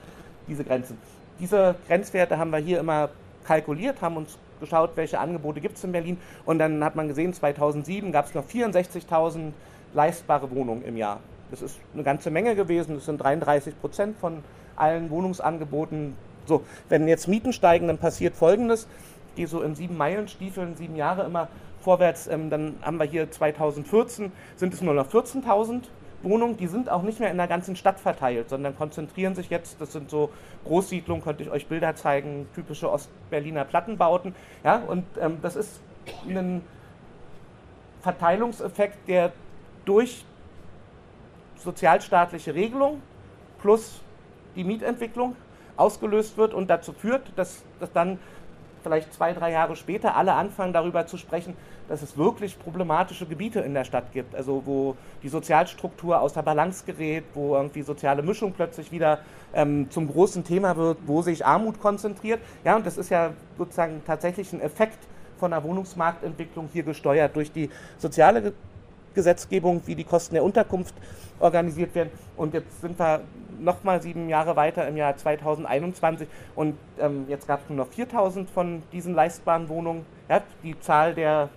diese 0.48 0.64
Grenzen. 0.64 0.98
Diese 1.40 1.74
Grenzwerte 1.86 2.38
haben 2.38 2.50
wir 2.50 2.58
hier 2.58 2.80
immer 2.80 3.10
kalkuliert, 3.44 4.00
haben 4.00 4.16
uns 4.16 4.38
geschaut, 4.60 4.90
welche 4.96 5.18
Angebote 5.18 5.60
gibt 5.60 5.76
es 5.76 5.84
in 5.84 5.92
Berlin. 5.92 6.18
Und 6.44 6.58
dann 6.58 6.84
hat 6.84 6.96
man 6.96 7.08
gesehen, 7.08 7.32
2007 7.32 8.12
gab 8.12 8.26
es 8.26 8.34
noch 8.34 8.44
64.000 8.44 9.52
leistbare 9.94 10.50
Wohnungen 10.50 10.84
im 10.84 10.96
Jahr. 10.96 11.20
Das 11.50 11.62
ist 11.62 11.78
eine 11.94 12.02
ganze 12.02 12.30
Menge 12.30 12.54
gewesen. 12.54 12.96
Das 12.96 13.06
sind 13.06 13.18
33 13.18 13.80
Prozent 13.80 14.16
von 14.18 14.42
allen 14.74 15.10
Wohnungsangeboten. 15.10 16.16
So, 16.46 16.62
wenn 16.88 17.08
jetzt 17.08 17.28
Mieten 17.28 17.52
steigen, 17.52 17.86
dann 17.86 17.98
passiert 17.98 18.34
Folgendes. 18.34 18.86
Ich 19.30 19.36
gehe 19.36 19.46
so 19.46 19.62
in 19.62 19.74
sieben 19.74 19.96
Meilenstiefeln, 19.96 20.76
sieben 20.76 20.96
Jahre 20.96 21.24
immer 21.24 21.48
vorwärts. 21.80 22.26
Ähm, 22.26 22.50
dann 22.50 22.74
haben 22.82 22.98
wir 22.98 23.06
hier 23.06 23.30
2014, 23.30 24.32
sind 24.56 24.74
es 24.74 24.80
nur 24.80 24.94
noch 24.94 25.08
14.000 25.08 25.82
Wohnungen, 26.22 26.56
die 26.56 26.66
sind 26.66 26.88
auch 26.90 27.02
nicht 27.02 27.20
mehr 27.20 27.30
in 27.30 27.36
der 27.36 27.46
ganzen 27.46 27.76
Stadt 27.76 28.00
verteilt, 28.00 28.48
sondern 28.48 28.76
konzentrieren 28.76 29.34
sich 29.34 29.50
jetzt, 29.50 29.80
das 29.80 29.92
sind 29.92 30.10
so 30.10 30.30
Großsiedlungen, 30.64 31.22
könnte 31.22 31.42
ich 31.42 31.50
euch 31.50 31.66
Bilder 31.66 31.94
zeigen, 31.94 32.48
typische 32.54 32.90
Ostberliner 32.90 33.64
Plattenbauten. 33.64 34.34
Ja, 34.64 34.82
und 34.86 35.04
ähm, 35.20 35.38
das 35.42 35.56
ist 35.56 35.80
ein 36.28 36.62
Verteilungseffekt, 38.02 39.08
der 39.08 39.32
durch 39.84 40.24
sozialstaatliche 41.56 42.54
Regelung 42.54 43.02
plus 43.60 44.00
die 44.54 44.64
Mietentwicklung 44.64 45.36
ausgelöst 45.76 46.38
wird 46.38 46.54
und 46.54 46.68
dazu 46.68 46.92
führt, 46.92 47.32
dass, 47.36 47.62
dass 47.80 47.92
dann 47.92 48.18
vielleicht 48.86 49.12
zwei, 49.12 49.32
drei 49.32 49.50
Jahre 49.50 49.74
später 49.74 50.14
alle 50.14 50.34
anfangen 50.34 50.72
darüber 50.72 51.08
zu 51.08 51.16
sprechen, 51.16 51.56
dass 51.88 52.02
es 52.02 52.16
wirklich 52.16 52.56
problematische 52.56 53.26
Gebiete 53.26 53.58
in 53.58 53.74
der 53.74 53.82
Stadt 53.82 54.12
gibt, 54.12 54.32
also 54.36 54.62
wo 54.64 54.94
die 55.24 55.28
Sozialstruktur 55.28 56.20
außer 56.20 56.40
Balance 56.40 56.84
gerät, 56.86 57.24
wo 57.34 57.56
irgendwie 57.56 57.82
soziale 57.82 58.22
Mischung 58.22 58.52
plötzlich 58.52 58.92
wieder 58.92 59.18
ähm, 59.54 59.90
zum 59.90 60.06
großen 60.06 60.44
Thema 60.44 60.76
wird, 60.76 60.98
wo 61.04 61.20
sich 61.20 61.44
Armut 61.44 61.80
konzentriert. 61.80 62.38
Ja, 62.64 62.76
und 62.76 62.86
das 62.86 62.96
ist 62.96 63.10
ja 63.10 63.32
sozusagen 63.58 64.02
tatsächlich 64.06 64.52
ein 64.52 64.60
Effekt 64.60 64.98
von 65.36 65.50
der 65.50 65.64
Wohnungsmarktentwicklung 65.64 66.68
hier 66.72 66.84
gesteuert 66.84 67.34
durch 67.34 67.50
die 67.50 67.68
soziale 67.98 68.52
Gesetzgebung, 69.14 69.82
wie 69.86 69.96
die 69.96 70.04
Kosten 70.04 70.34
der 70.34 70.44
Unterkunft 70.44 70.94
organisiert 71.40 71.92
werden. 71.96 72.10
Und 72.36 72.54
jetzt 72.54 72.80
sind 72.80 72.96
wir 73.00 73.22
nochmal 73.60 74.02
sieben 74.02 74.28
Jahre 74.28 74.56
weiter 74.56 74.86
im 74.88 74.96
Jahr 74.96 75.16
2021 75.16 76.28
und 76.54 76.76
ähm, 76.98 77.26
jetzt 77.28 77.46
gab 77.46 77.62
es 77.62 77.68
nur 77.68 77.78
noch 77.78 77.92
4000 77.92 78.48
von 78.50 78.82
diesen 78.92 79.14
leistbaren 79.14 79.68
Wohnungen. 79.68 80.04
Ja, 80.28 80.42
die 80.62 80.78
Zahl 80.80 81.14
der 81.14 81.48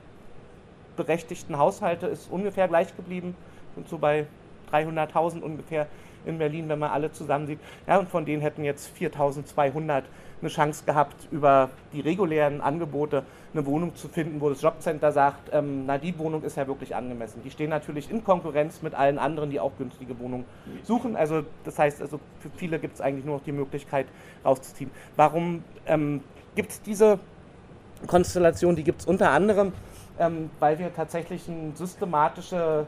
berechtigten 0.95 1.57
Haushalte 1.57 2.07
ist 2.07 2.29
ungefähr 2.31 2.67
gleich 2.67 2.95
geblieben, 2.95 3.35
sind 3.75 3.87
so 3.87 3.97
bei 3.97 4.25
300.000 4.71 5.41
ungefähr 5.41 5.87
in 6.25 6.37
Berlin, 6.37 6.69
wenn 6.69 6.79
man 6.79 6.91
alle 6.91 7.11
zusammen 7.11 7.47
sieht. 7.47 7.59
Ja, 7.87 7.97
und 7.97 8.09
von 8.09 8.25
denen 8.25 8.41
hätten 8.41 8.63
jetzt 8.63 8.95
4.200 8.97 10.03
eine 10.41 10.49
Chance 10.49 10.83
gehabt, 10.85 11.27
über 11.31 11.69
die 11.93 12.01
regulären 12.01 12.61
Angebote 12.61 13.23
eine 13.53 13.65
Wohnung 13.65 13.95
zu 13.95 14.07
finden, 14.07 14.41
wo 14.41 14.49
das 14.49 14.61
Jobcenter 14.61 15.11
sagt, 15.11 15.49
ähm, 15.51 15.85
na 15.85 15.97
die 15.97 16.17
Wohnung 16.19 16.43
ist 16.43 16.57
ja 16.57 16.67
wirklich 16.67 16.95
angemessen. 16.95 17.41
Die 17.43 17.49
stehen 17.49 17.69
natürlich 17.69 18.09
in 18.09 18.23
Konkurrenz 18.23 18.81
mit 18.81 18.93
allen 18.93 19.17
anderen, 19.17 19.49
die 19.49 19.59
auch 19.59 19.71
günstige 19.77 20.19
Wohnungen 20.19 20.45
suchen. 20.83 21.15
Also 21.15 21.43
das 21.63 21.79
heißt, 21.79 22.01
also 22.01 22.19
für 22.39 22.49
viele 22.55 22.79
gibt 22.79 22.95
es 22.95 23.01
eigentlich 23.01 23.25
nur 23.25 23.37
noch 23.37 23.43
die 23.43 23.51
Möglichkeit 23.51 24.05
rauszuziehen. 24.45 24.91
Warum 25.15 25.63
ähm, 25.87 26.21
gibt 26.55 26.71
es 26.71 26.81
diese 26.81 27.19
Konstellation? 28.07 28.75
Die 28.75 28.83
gibt 28.83 29.01
es 29.01 29.07
unter 29.07 29.31
anderem, 29.31 29.73
ähm, 30.19 30.49
weil 30.59 30.77
wir 30.79 30.93
tatsächlich 30.93 31.47
ein 31.47 31.75
systematisches 31.75 32.85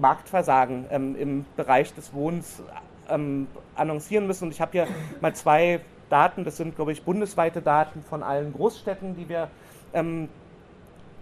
Marktversagen 0.00 0.86
ähm, 0.90 1.16
im 1.16 1.44
Bereich 1.56 1.94
des 1.94 2.12
Wohnens 2.14 2.62
ähm, 3.08 3.46
annoncieren 3.76 4.26
müssen. 4.26 4.44
Und 4.44 4.50
ich 4.52 4.60
habe 4.60 4.72
hier 4.72 4.86
mal 5.20 5.34
zwei 5.34 5.80
Daten, 6.14 6.44
das 6.44 6.56
sind, 6.56 6.76
glaube 6.76 6.92
ich, 6.92 7.02
bundesweite 7.02 7.60
Daten 7.60 8.00
von 8.08 8.22
allen 8.22 8.52
Großstädten, 8.52 9.16
die 9.16 9.28
wir 9.28 9.48
ähm, 9.92 10.28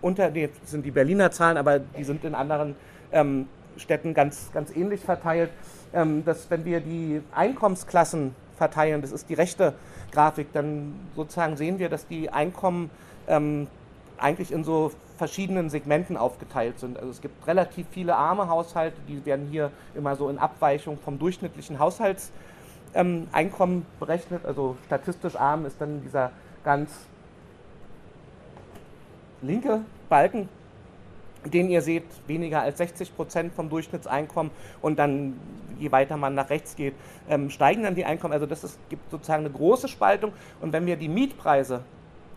unter, 0.02 0.28
nee, 0.28 0.50
das 0.60 0.70
sind 0.70 0.84
die 0.84 0.90
Berliner 0.90 1.30
Zahlen, 1.30 1.56
aber 1.56 1.78
die 1.78 2.04
sind 2.04 2.22
in 2.24 2.34
anderen 2.34 2.76
ähm, 3.10 3.48
Städten 3.78 4.12
ganz, 4.12 4.50
ganz 4.52 4.70
ähnlich 4.76 5.00
verteilt. 5.00 5.48
Ähm, 5.94 6.26
dass, 6.26 6.50
wenn 6.50 6.66
wir 6.66 6.80
die 6.80 7.22
Einkommensklassen 7.34 8.34
verteilen, 8.58 9.00
das 9.00 9.12
ist 9.12 9.30
die 9.30 9.34
rechte 9.34 9.72
Grafik, 10.10 10.52
dann 10.52 10.94
sozusagen 11.16 11.56
sehen 11.56 11.78
wir, 11.78 11.88
dass 11.88 12.06
die 12.06 12.28
Einkommen 12.28 12.90
ähm, 13.28 13.68
eigentlich 14.18 14.52
in 14.52 14.62
so 14.62 14.92
verschiedenen 15.16 15.70
Segmenten 15.70 16.18
aufgeteilt 16.18 16.78
sind. 16.78 16.98
Also 16.98 17.10
es 17.10 17.22
gibt 17.22 17.46
relativ 17.46 17.86
viele 17.92 18.14
arme 18.14 18.50
Haushalte, 18.50 18.96
die 19.08 19.24
werden 19.24 19.48
hier 19.50 19.70
immer 19.94 20.16
so 20.16 20.28
in 20.28 20.36
Abweichung 20.36 20.98
vom 20.98 21.18
durchschnittlichen 21.18 21.78
Haushaltseinkommen 21.78 22.51
ähm, 22.94 23.28
berechnet. 23.98 24.44
Also 24.44 24.76
statistisch 24.86 25.36
arm 25.36 25.66
ist 25.66 25.80
dann 25.80 26.02
dieser 26.02 26.30
ganz 26.64 26.90
linke 29.40 29.80
Balken, 30.08 30.48
den 31.44 31.70
ihr 31.70 31.82
seht, 31.82 32.04
weniger 32.26 32.62
als 32.62 32.78
60 32.78 33.16
Prozent 33.16 33.52
vom 33.52 33.68
Durchschnittseinkommen 33.68 34.52
und 34.80 34.98
dann, 34.98 35.38
je 35.78 35.90
weiter 35.90 36.16
man 36.16 36.34
nach 36.34 36.50
rechts 36.50 36.76
geht, 36.76 36.94
ähm, 37.28 37.50
steigen 37.50 37.82
dann 37.82 37.94
die 37.94 38.04
Einkommen. 38.04 38.32
Also 38.32 38.46
das 38.46 38.62
ist, 38.62 38.78
gibt 38.88 39.10
sozusagen 39.10 39.44
eine 39.44 39.52
große 39.52 39.88
Spaltung 39.88 40.32
und 40.60 40.72
wenn 40.72 40.86
wir 40.86 40.96
die 40.96 41.08
Mietpreise 41.08 41.82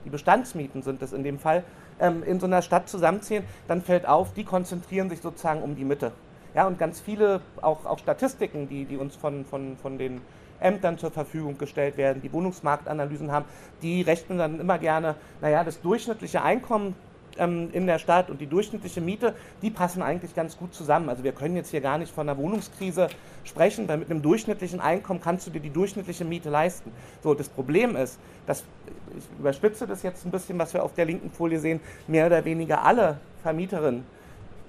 die 0.05 0.09
Bestandsmieten 0.09 0.83
sind 0.83 1.01
es 1.01 1.12
in 1.12 1.24
dem 1.24 1.39
Fall, 1.39 1.63
ähm, 2.00 2.24
in 2.24 2.39
so 2.39 2.45
einer 2.45 2.62
Stadt 2.62 2.88
zusammenziehen, 2.88 3.43
dann 3.67 3.81
fällt 3.81 4.07
auf, 4.07 4.33
die 4.33 4.43
konzentrieren 4.43 5.09
sich 5.09 5.19
sozusagen 5.19 5.62
um 5.62 5.75
die 5.75 5.83
Mitte. 5.83 6.12
Ja, 6.53 6.67
und 6.67 6.79
ganz 6.79 7.01
viele, 7.01 7.41
auch, 7.62 7.85
auch 7.85 8.00
Statistiken, 8.00 8.69
die, 8.69 8.85
die 8.85 8.95
uns 8.97 9.15
von, 9.15 9.43
von, 9.43 9.75
von 9.77 9.97
den 9.97 10.21
Ämtern 10.59 10.97
zur 10.97 11.12
Verfügung 11.12 11.57
gestellt 11.57 11.97
werden, 11.97 12.21
die 12.21 12.31
Wohnungsmarktanalysen 12.31 13.31
haben, 13.31 13.45
die 13.81 14.01
rechnen 14.01 14.38
dann 14.38 14.59
immer 14.59 14.77
gerne, 14.77 15.15
naja, 15.41 15.63
das 15.63 15.81
durchschnittliche 15.81 16.41
Einkommen 16.41 16.95
ähm, 17.38 17.69
in 17.74 17.88
der 17.88 18.00
Stadt 18.00 18.29
und 18.29 18.39
die 18.41 18.47
durchschnittliche 18.47 19.01
Miete, 19.01 19.33
die 19.62 19.69
passen 19.69 20.01
eigentlich 20.01 20.35
ganz 20.35 20.57
gut 20.57 20.74
zusammen. 20.74 21.09
Also 21.09 21.24
wir 21.24 21.31
können 21.31 21.55
jetzt 21.55 21.71
hier 21.71 21.81
gar 21.81 21.97
nicht 21.97 22.13
von 22.13 22.27
einer 22.27 22.38
Wohnungskrise 22.38 23.09
sprechen, 23.43 23.88
weil 23.88 23.97
mit 23.97 24.09
einem 24.09 24.21
durchschnittlichen 24.21 24.79
Einkommen 24.79 25.21
kannst 25.21 25.47
du 25.47 25.51
dir 25.51 25.59
die 25.59 25.69
durchschnittliche 25.69 26.25
Miete 26.25 26.50
leisten. 26.50 26.91
So, 27.24 27.33
das 27.33 27.50
Problem 27.50 27.95
ist, 27.95 28.19
dass, 28.47 28.63
ich 29.17 29.24
überspitze 29.39 29.88
das 29.88 30.03
jetzt 30.03 30.25
ein 30.25 30.31
bisschen, 30.31 30.57
was 30.59 30.74
wir 30.74 30.83
auf 30.83 30.93
der 30.93 31.05
linken 31.05 31.31
Folie 31.31 31.59
sehen, 31.59 31.79
mehr 32.07 32.27
oder 32.27 32.45
weniger 32.45 32.83
alle 32.83 33.17
Vermieterinnen 33.43 34.03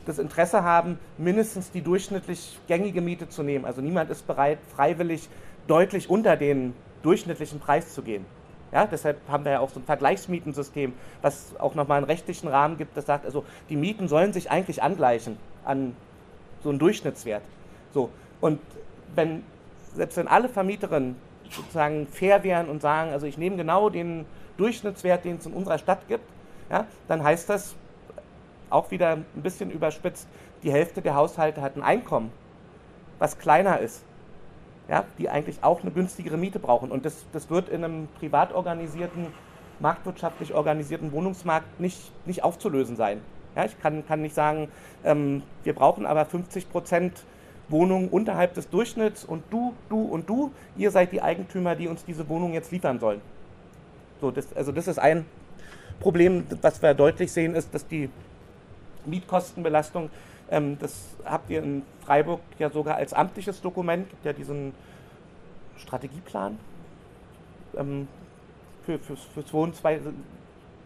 das 0.06 0.18
Interesse 0.20 0.62
haben, 0.62 0.98
mindestens 1.18 1.72
die 1.72 1.82
durchschnittlich 1.82 2.58
gängige 2.68 3.00
Miete 3.00 3.28
zu 3.28 3.42
nehmen. 3.42 3.64
Also 3.64 3.80
niemand 3.80 4.08
ist 4.10 4.26
bereit, 4.26 4.58
freiwillig 4.74 5.28
deutlich 5.66 6.10
unter 6.10 6.36
den 6.36 6.74
durchschnittlichen 7.02 7.60
Preis 7.60 7.94
zu 7.94 8.02
gehen. 8.02 8.24
Ja, 8.72 8.86
deshalb 8.86 9.18
haben 9.28 9.44
wir 9.44 9.52
ja 9.52 9.60
auch 9.60 9.70
so 9.70 9.80
ein 9.80 9.84
Vergleichsmietensystem, 9.84 10.92
was 11.22 11.54
auch 11.58 11.74
nochmal 11.74 11.98
einen 11.98 12.06
rechtlichen 12.06 12.48
Rahmen 12.48 12.76
gibt, 12.78 12.96
das 12.96 13.06
sagt, 13.06 13.24
also 13.24 13.44
die 13.68 13.76
Mieten 13.76 14.08
sollen 14.08 14.32
sich 14.32 14.50
eigentlich 14.50 14.82
angleichen 14.82 15.38
an 15.64 15.94
so 16.62 16.70
einen 16.70 16.78
Durchschnittswert. 16.78 17.42
So, 17.94 18.10
und 18.40 18.60
wenn, 19.14 19.44
selbst 19.94 20.16
wenn 20.16 20.26
alle 20.26 20.48
Vermieterinnen 20.48 21.16
sozusagen 21.48 22.08
fair 22.08 22.42
wären 22.42 22.68
und 22.68 22.82
sagen, 22.82 23.12
also 23.12 23.26
ich 23.26 23.38
nehme 23.38 23.56
genau 23.56 23.88
den 23.88 24.26
Durchschnittswert, 24.56 25.24
den 25.24 25.36
es 25.36 25.46
in 25.46 25.52
unserer 25.52 25.78
Stadt 25.78 26.08
gibt, 26.08 26.24
ja, 26.68 26.86
dann 27.06 27.22
heißt 27.22 27.48
das 27.48 27.76
auch 28.68 28.90
wieder 28.90 29.12
ein 29.12 29.42
bisschen 29.42 29.70
überspitzt, 29.70 30.26
die 30.64 30.72
Hälfte 30.72 31.02
der 31.02 31.14
Haushalte 31.14 31.62
hat 31.62 31.76
ein 31.76 31.82
Einkommen, 31.82 32.32
was 33.20 33.38
kleiner 33.38 33.78
ist 33.78 34.02
ja, 34.88 35.04
die 35.18 35.28
eigentlich 35.28 35.62
auch 35.62 35.82
eine 35.82 35.90
günstigere 35.90 36.36
Miete 36.36 36.58
brauchen. 36.58 36.90
Und 36.90 37.04
das, 37.04 37.24
das 37.32 37.50
wird 37.50 37.68
in 37.68 37.84
einem 37.84 38.08
privat 38.18 38.52
organisierten, 38.52 39.26
marktwirtschaftlich 39.80 40.54
organisierten 40.54 41.12
Wohnungsmarkt 41.12 41.80
nicht, 41.80 42.12
nicht 42.26 42.44
aufzulösen 42.44 42.96
sein. 42.96 43.20
Ja, 43.56 43.64
ich 43.64 43.78
kann, 43.80 44.06
kann 44.06 44.22
nicht 44.22 44.34
sagen, 44.34 44.68
ähm, 45.04 45.42
wir 45.64 45.74
brauchen 45.74 46.06
aber 46.06 46.24
50 46.24 46.70
Prozent 46.70 47.24
Wohnungen 47.68 48.08
unterhalb 48.08 48.54
des 48.54 48.70
Durchschnitts 48.70 49.24
und 49.24 49.42
du, 49.50 49.74
du 49.88 50.02
und 50.02 50.28
du, 50.28 50.52
ihr 50.76 50.90
seid 50.90 51.12
die 51.12 51.20
Eigentümer, 51.20 51.74
die 51.74 51.88
uns 51.88 52.04
diese 52.04 52.28
Wohnung 52.28 52.52
jetzt 52.52 52.70
liefern 52.70 53.00
sollen. 53.00 53.20
So, 54.20 54.30
das, 54.30 54.54
also 54.54 54.72
das 54.72 54.86
ist 54.88 54.98
ein 54.98 55.24
Problem, 56.00 56.44
was 56.62 56.80
wir 56.80 56.94
deutlich 56.94 57.32
sehen, 57.32 57.54
ist, 57.54 57.74
dass 57.74 57.86
die 57.86 58.08
Mietkostenbelastung 59.04 60.10
das 60.48 61.16
habt 61.24 61.50
ihr 61.50 61.62
in 61.62 61.82
Freiburg 62.04 62.40
ja 62.58 62.70
sogar 62.70 62.96
als 62.96 63.12
amtliches 63.12 63.60
Dokument, 63.60 64.08
gibt 64.08 64.24
ja 64.24 64.32
diesen 64.32 64.72
Strategieplan 65.76 66.58
ähm, 67.76 68.08
für, 68.84 68.98
für, 68.98 69.16
fürs 69.16 69.52
Wohnen, 69.52 69.74
zwei, 69.74 70.00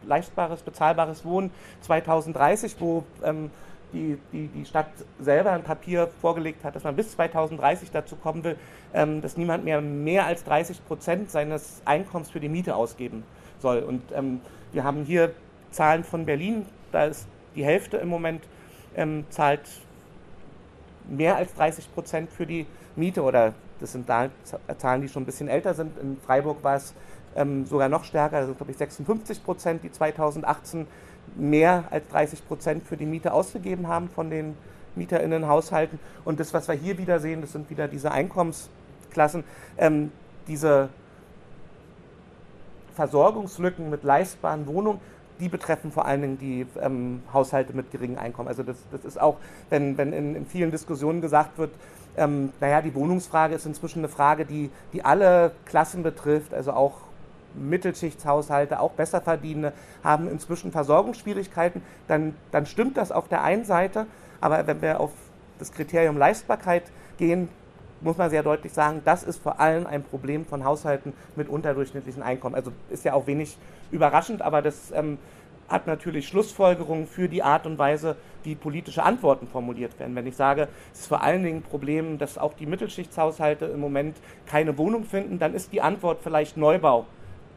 leistbares, 0.07 0.63
bezahlbares 0.63 1.25
Wohnen 1.25 1.51
2030, 1.83 2.77
wo 2.79 3.05
ähm, 3.23 3.51
die, 3.93 4.19
die, 4.33 4.47
die 4.49 4.65
Stadt 4.65 4.91
selber 5.19 5.51
ein 5.51 5.63
Papier 5.63 6.09
vorgelegt 6.21 6.65
hat, 6.65 6.77
dass 6.77 6.85
man 6.85 6.97
bis 6.97 7.13
2030 7.13 7.91
dazu 7.91 8.17
kommen 8.17 8.45
will, 8.45 8.57
ähm, 8.95 9.21
dass 9.21 9.37
niemand 9.37 9.65
mehr 9.65 9.81
mehr 9.81 10.27
als 10.27 10.45
30 10.45 10.87
Prozent 10.87 11.31
seines 11.31 11.83
Einkommens 11.85 12.31
für 12.31 12.41
die 12.41 12.49
Miete 12.49 12.77
ausgeben 12.77 13.25
soll. 13.59 13.81
Und 13.81 14.03
ähm, 14.15 14.41
wir 14.73 14.85
haben 14.85 15.05
hier 15.05 15.33
Zahlen 15.71 16.05
von 16.05 16.25
Berlin, 16.25 16.67
da 16.93 17.07
ist 17.07 17.27
die 17.55 17.65
Hälfte 17.65 17.97
im 17.97 18.09
Moment 18.09 18.45
ähm, 19.01 19.25
zahlt 19.31 19.63
mehr 21.09 21.37
als 21.37 21.55
30 21.55 21.93
Prozent 21.93 22.31
für 22.31 22.47
die 22.47 22.67
Miete 22.97 23.23
oder 23.23 23.55
das 23.81 23.93
sind 23.93 24.07
Zahlen, 24.07 25.01
die 25.01 25.09
schon 25.09 25.23
ein 25.23 25.27
bisschen 25.27 25.49
älter 25.49 25.73
sind. 25.73 25.99
In 25.99 26.19
Freiburg 26.19 26.63
war 26.63 26.77
es 26.77 26.93
ähm, 27.35 27.65
sogar 27.65 27.89
noch 27.89 28.05
stärker, 28.05 28.37
also 28.37 28.53
glaube 28.53 28.73
ich 28.73 28.79
56 28.79 29.43
Prozent, 29.43 29.83
die 29.83 29.91
2018 29.91 30.87
mehr 31.37 31.85
als 31.91 32.07
30 32.09 32.47
Prozent 32.47 32.85
für 32.87 32.99
die 32.99 33.07
Miete 33.07 33.33
ausgegeben 33.33 33.89
haben 33.89 34.11
von 34.11 34.29
den 34.29 34.55
MieterInnenhaushalten. 34.97 35.99
Und 36.27 36.41
das, 36.41 36.53
was 36.53 36.69
wir 36.69 36.75
hier 36.75 36.99
wieder 36.99 37.21
sehen, 37.21 37.41
das 37.41 37.53
sind 37.53 37.71
wieder 37.71 37.89
diese 37.89 38.13
Einkommensklassen, 38.13 39.45
ähm, 39.79 40.13
diese 40.47 40.91
Versorgungslücken 42.95 43.89
mit 43.89 44.05
leistbaren 44.05 44.67
Wohnungen 44.67 45.01
die 45.41 45.49
betreffen 45.49 45.91
vor 45.91 46.05
allen 46.07 46.21
Dingen 46.21 46.39
die 46.39 46.67
ähm, 46.81 47.23
Haushalte 47.33 47.73
mit 47.73 47.91
geringem 47.91 48.19
Einkommen. 48.19 48.49
Also 48.49 48.63
das, 48.63 48.77
das 48.93 49.05
ist 49.05 49.21
auch, 49.21 49.37
wenn, 49.71 49.97
wenn 49.99 50.13
in, 50.13 50.37
in 50.37 50.47
vielen 50.47 50.71
Diskussionen 50.71 51.21
gesagt 51.21 51.59
wird, 51.59 51.71
ähm, 52.17 52.53
naja, 52.61 52.83
die 52.83 52.95
Wohnungsfrage 52.95 53.55
ist 53.55 53.67
inzwischen 53.67 54.01
eine 54.01 54.09
Frage, 54.09 54.45
die, 54.45 54.71
die 54.93 55.05
alle 55.05 55.53
Klassen 55.65 56.03
betrifft, 56.03 56.53
also 56.53 56.73
auch 56.73 56.95
Mittelschichtshaushalte, 57.55 58.79
auch 58.79 58.93
Besserverdienende 58.93 59.73
haben 60.05 60.29
inzwischen 60.29 60.71
Versorgungsschwierigkeiten, 60.73 61.83
dann, 62.09 62.35
dann 62.53 62.67
stimmt 62.67 62.97
das 62.97 63.11
auf 63.11 63.29
der 63.29 63.43
einen 63.43 63.65
Seite, 63.65 64.07
aber 64.41 64.67
wenn 64.67 64.83
wir 64.83 65.01
auf 65.01 65.13
das 65.59 65.73
Kriterium 65.73 66.17
Leistbarkeit 66.17 66.85
gehen, 67.19 67.49
muss 68.01 68.17
man 68.17 68.31
sehr 68.31 68.43
deutlich 68.43 68.73
sagen, 68.73 69.03
das 69.05 69.23
ist 69.23 69.43
vor 69.43 69.61
allem 69.61 69.87
ein 69.87 70.03
Problem 70.03 70.45
von 70.45 70.65
Haushalten 70.65 71.13
mit 71.37 71.49
unterdurchschnittlichen 71.49 72.23
Einkommen. 72.23 72.55
Also 72.55 72.73
ist 72.91 73.05
ja 73.05 73.15
auch 73.15 73.27
wenig 73.27 73.57
überraschend, 73.91 74.43
aber 74.43 74.63
das 74.63 74.91
ähm, 74.93 75.19
hat 75.69 75.87
natürlich 75.87 76.27
Schlussfolgerungen 76.27 77.07
für 77.07 77.29
die 77.29 77.43
Art 77.43 77.67
und 77.67 77.79
Weise, 77.79 78.17
wie 78.43 78.55
politische 78.55 79.03
Antworten 79.03 79.47
formuliert 79.47 79.99
werden. 80.01 80.17
Wenn 80.17 80.27
ich 80.27 80.37
sage, 80.37 80.69
es 80.93 81.01
ist 81.01 81.07
vor 81.07 81.23
allen 81.23 81.45
Dingen 81.45 81.59
ein 81.59 81.63
Problem, 81.63 82.19
dass 82.19 82.39
auch 82.39 82.55
die 82.55 82.67
Mittelschichtshaushalte 82.67 83.67
im 83.67 83.81
Moment 83.81 84.17
keine 84.47 84.77
Wohnung 84.79 85.05
finden, 85.05 85.39
dann 85.39 85.55
ist 85.55 85.73
die 85.73 85.81
Antwort 85.81 86.19
vielleicht 86.23 86.57
Neubau, 86.57 87.07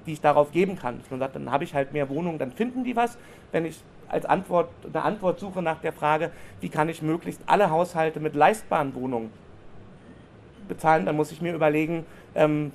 die 0.05 0.13
ich 0.13 0.21
darauf 0.21 0.51
geben 0.51 0.77
kann. 0.77 1.01
Man 1.09 1.19
sagt, 1.19 1.35
dann 1.35 1.51
habe 1.51 1.63
ich 1.63 1.73
halt 1.73 1.93
mehr 1.93 2.09
Wohnungen, 2.09 2.37
dann 2.37 2.51
finden 2.51 2.83
die 2.83 2.95
was. 2.95 3.17
Wenn 3.51 3.65
ich 3.65 3.81
als 4.09 4.25
Antwort 4.25 4.69
eine 4.85 5.01
Antwort 5.01 5.39
suche 5.39 5.61
nach 5.63 5.79
der 5.79 5.93
Frage, 5.93 6.29
wie 6.59 6.69
kann 6.69 6.89
ich 6.89 7.01
möglichst 7.01 7.41
alle 7.47 7.71
Haushalte 7.71 8.19
mit 8.19 8.35
leistbaren 8.35 8.93
Wohnungen 8.93 9.31
bezahlen, 10.67 11.05
dann 11.05 11.15
muss 11.15 11.31
ich 11.31 11.41
mir 11.41 11.53
überlegen, 11.53 12.05
ähm, 12.35 12.71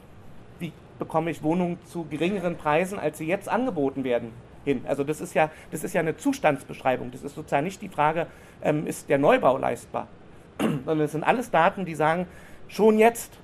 wie 0.59 0.73
bekomme 0.99 1.31
ich 1.31 1.43
Wohnungen 1.43 1.79
zu 1.87 2.05
geringeren 2.05 2.57
Preisen, 2.57 2.99
als 2.99 3.19
sie 3.19 3.27
jetzt 3.27 3.49
angeboten 3.49 4.05
werden 4.05 4.33
hin. 4.65 4.85
Also 4.87 5.05
das 5.05 5.21
ist 5.21 5.35
ja, 5.35 5.51
das 5.71 5.85
ist 5.85 5.95
ja 5.95 6.01
eine 6.01 6.17
Zustandsbeschreibung. 6.17 7.11
Das 7.11 7.23
ist 7.23 7.35
sozusagen 7.35 7.65
nicht 7.65 7.83
die 7.83 7.89
Frage, 7.89 8.27
ähm, 8.63 8.87
ist 8.87 9.09
der 9.09 9.19
Neubau 9.19 9.59
leistbar, 9.59 10.09
sondern 10.59 11.01
es 11.01 11.13
sind 11.13 11.25
alles 11.25 11.51
Daten, 11.51 11.85
die 11.85 11.95
sagen, 11.95 12.27
schon 12.69 12.99
jetzt, 12.99 13.39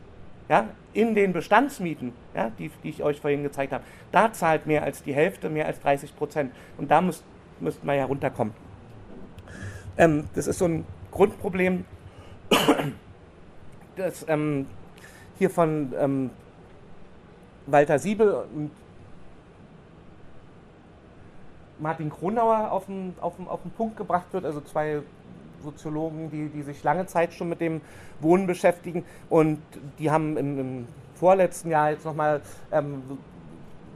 ja, 0.48 0.68
in 0.92 1.14
den 1.14 1.32
Bestandsmieten, 1.32 2.12
ja, 2.34 2.50
die, 2.58 2.70
die 2.82 2.90
ich 2.90 3.02
euch 3.02 3.20
vorhin 3.20 3.42
gezeigt 3.42 3.72
habe, 3.72 3.84
da 4.12 4.32
zahlt 4.32 4.66
mehr 4.66 4.82
als 4.84 5.02
die 5.02 5.14
Hälfte, 5.14 5.48
mehr 5.48 5.66
als 5.66 5.80
30 5.80 6.14
Prozent. 6.14 6.52
Und 6.78 6.90
da 6.90 7.00
müsst, 7.00 7.24
müssten 7.60 7.86
wir 7.86 7.94
ja 7.94 8.04
runterkommen. 8.04 8.54
Ähm, 9.96 10.28
das 10.34 10.46
ist 10.46 10.58
so 10.58 10.66
ein 10.66 10.84
Grundproblem, 11.10 11.84
das 13.96 14.24
ähm, 14.28 14.66
hier 15.38 15.50
von 15.50 15.92
ähm, 15.98 16.30
Walter 17.66 17.98
Siebel 17.98 18.32
und 18.54 18.70
Martin 21.78 22.10
Kronauer 22.10 22.70
auf 22.70 22.86
den, 22.86 23.14
auf, 23.20 23.36
den, 23.36 23.48
auf 23.48 23.62
den 23.62 23.70
Punkt 23.72 23.96
gebracht 23.96 24.26
wird, 24.32 24.44
also 24.44 24.60
zwei 24.60 25.02
Soziologen, 25.62 26.30
die, 26.30 26.48
die 26.48 26.62
sich 26.62 26.82
lange 26.84 27.06
Zeit 27.06 27.32
schon 27.32 27.48
mit 27.48 27.60
dem 27.60 27.80
Wohnen 28.20 28.46
beschäftigen. 28.46 29.04
Und 29.28 29.60
die 29.98 30.10
haben 30.10 30.36
im, 30.36 30.58
im 30.58 30.88
vorletzten 31.14 31.70
Jahr 31.70 31.90
jetzt 31.90 32.04
nochmal 32.04 32.42
ähm, 32.70 33.02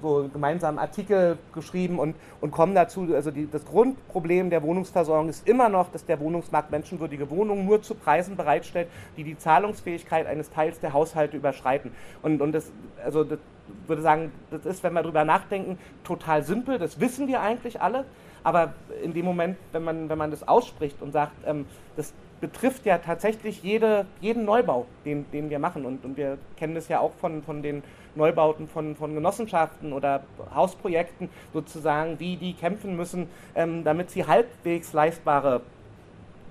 so 0.00 0.28
gemeinsam 0.32 0.78
Artikel 0.78 1.38
geschrieben 1.52 1.98
und, 1.98 2.16
und 2.40 2.50
kommen 2.50 2.74
dazu, 2.74 3.06
also 3.14 3.30
die, 3.30 3.50
das 3.50 3.64
Grundproblem 3.64 4.50
der 4.50 4.62
Wohnungsversorgung 4.62 5.28
ist 5.28 5.48
immer 5.48 5.68
noch, 5.68 5.90
dass 5.90 6.04
der 6.04 6.20
Wohnungsmarkt 6.20 6.70
menschenwürdige 6.70 7.30
Wohnungen 7.30 7.66
nur 7.66 7.82
zu 7.82 7.94
Preisen 7.94 8.36
bereitstellt, 8.36 8.88
die 9.16 9.24
die 9.24 9.36
Zahlungsfähigkeit 9.36 10.26
eines 10.26 10.50
Teils 10.50 10.80
der 10.80 10.92
Haushalte 10.92 11.36
überschreiten. 11.36 11.92
Und, 12.22 12.40
und 12.40 12.52
das, 12.52 12.70
also 13.04 13.24
das 13.24 13.38
würde 13.86 14.02
sagen, 14.02 14.32
das 14.50 14.66
ist, 14.66 14.82
wenn 14.82 14.92
wir 14.92 15.02
darüber 15.02 15.24
nachdenken, 15.24 15.78
total 16.04 16.42
simpel, 16.42 16.78
das 16.78 17.00
wissen 17.00 17.28
wir 17.28 17.40
eigentlich 17.40 17.80
alle, 17.80 18.04
aber 18.44 18.74
in 19.02 19.12
dem 19.12 19.24
Moment, 19.24 19.58
wenn 19.72 19.84
man, 19.84 20.08
wenn 20.08 20.18
man 20.18 20.30
das 20.30 20.46
ausspricht 20.46 21.02
und 21.02 21.12
sagt, 21.12 21.32
ähm, 21.44 21.66
das 21.96 22.12
betrifft 22.40 22.86
ja 22.86 22.98
tatsächlich 22.98 23.62
jede, 23.62 24.06
jeden 24.20 24.44
Neubau, 24.44 24.86
den, 25.04 25.30
den 25.32 25.50
wir 25.50 25.58
machen. 25.58 25.84
Und, 25.84 26.04
und 26.04 26.16
wir 26.16 26.38
kennen 26.56 26.74
das 26.74 26.88
ja 26.88 27.00
auch 27.00 27.12
von, 27.14 27.42
von 27.42 27.62
den 27.62 27.82
Neubauten 28.14 28.68
von, 28.68 28.96
von 28.96 29.14
Genossenschaften 29.14 29.92
oder 29.92 30.22
Hausprojekten 30.54 31.28
sozusagen, 31.52 32.20
wie 32.20 32.36
die 32.36 32.52
kämpfen 32.52 32.96
müssen, 32.96 33.28
ähm, 33.54 33.84
damit 33.84 34.10
sie 34.10 34.26
halbwegs 34.26 34.92
leistbare 34.92 35.62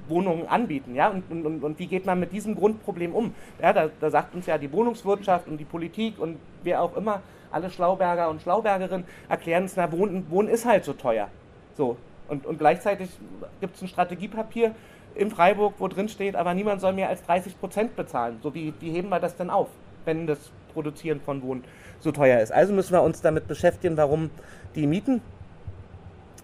Wohnungen 0.07 0.47
anbieten. 0.47 0.95
Ja? 0.95 1.09
Und, 1.09 1.29
und, 1.29 1.63
und 1.63 1.79
wie 1.79 1.87
geht 1.87 2.05
man 2.05 2.19
mit 2.19 2.31
diesem 2.31 2.55
Grundproblem 2.55 3.13
um? 3.13 3.33
Ja, 3.61 3.73
da, 3.73 3.89
da 3.99 4.09
sagt 4.09 4.33
uns 4.33 4.45
ja 4.45 4.57
die 4.57 4.71
Wohnungswirtschaft 4.71 5.47
und 5.47 5.57
die 5.57 5.65
Politik 5.65 6.19
und 6.19 6.37
wer 6.63 6.81
auch 6.81 6.95
immer, 6.95 7.21
alle 7.51 7.69
Schlauberger 7.69 8.29
und 8.29 8.41
Schlaubergerinnen 8.41 9.05
erklären 9.29 9.65
es, 9.65 9.75
na, 9.75 9.91
Wohnen, 9.91 10.29
Wohnen 10.29 10.49
ist 10.49 10.65
halt 10.65 10.83
so 10.83 10.93
teuer. 10.93 11.29
So. 11.75 11.97
Und, 12.27 12.45
und 12.45 12.59
gleichzeitig 12.59 13.09
gibt 13.61 13.75
es 13.75 13.81
ein 13.81 13.87
Strategiepapier 13.87 14.75
in 15.17 15.31
Freiburg, 15.31 15.75
wo 15.79 15.87
drin 15.87 16.09
steht, 16.09 16.35
aber 16.35 16.53
niemand 16.53 16.81
soll 16.81 16.93
mehr 16.93 17.09
als 17.09 17.23
30 17.23 17.59
Prozent 17.59 17.95
bezahlen. 17.95 18.39
So 18.41 18.53
wie, 18.53 18.73
wie 18.79 18.91
heben 18.91 19.09
wir 19.09 19.19
das 19.19 19.35
denn 19.35 19.49
auf, 19.49 19.67
wenn 20.05 20.27
das 20.27 20.39
Produzieren 20.73 21.19
von 21.21 21.41
Wohnen 21.41 21.63
so 21.99 22.11
teuer 22.11 22.39
ist? 22.39 22.51
Also 22.51 22.73
müssen 22.73 22.93
wir 22.93 23.01
uns 23.01 23.21
damit 23.21 23.47
beschäftigen, 23.47 23.97
warum 23.97 24.29
die 24.75 24.87
Mieten 24.87 25.21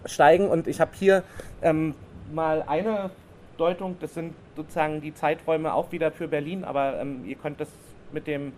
steigen. 0.04 0.48
Und 0.48 0.66
ich 0.66 0.80
habe 0.80 0.90
hier 0.94 1.22
ähm, 1.62 1.94
mal 2.32 2.62
eine 2.66 3.10
Deutung, 3.56 3.96
das 4.00 4.14
sind 4.14 4.34
sozusagen 4.56 5.00
die 5.00 5.14
Zeiträume 5.14 5.72
auch 5.72 5.92
wieder 5.92 6.10
für 6.10 6.28
Berlin, 6.28 6.64
aber 6.64 7.00
ähm, 7.00 7.24
ihr 7.24 7.36
könnt 7.36 7.60
das 7.60 7.68
mit 8.12 8.26
den 8.26 8.52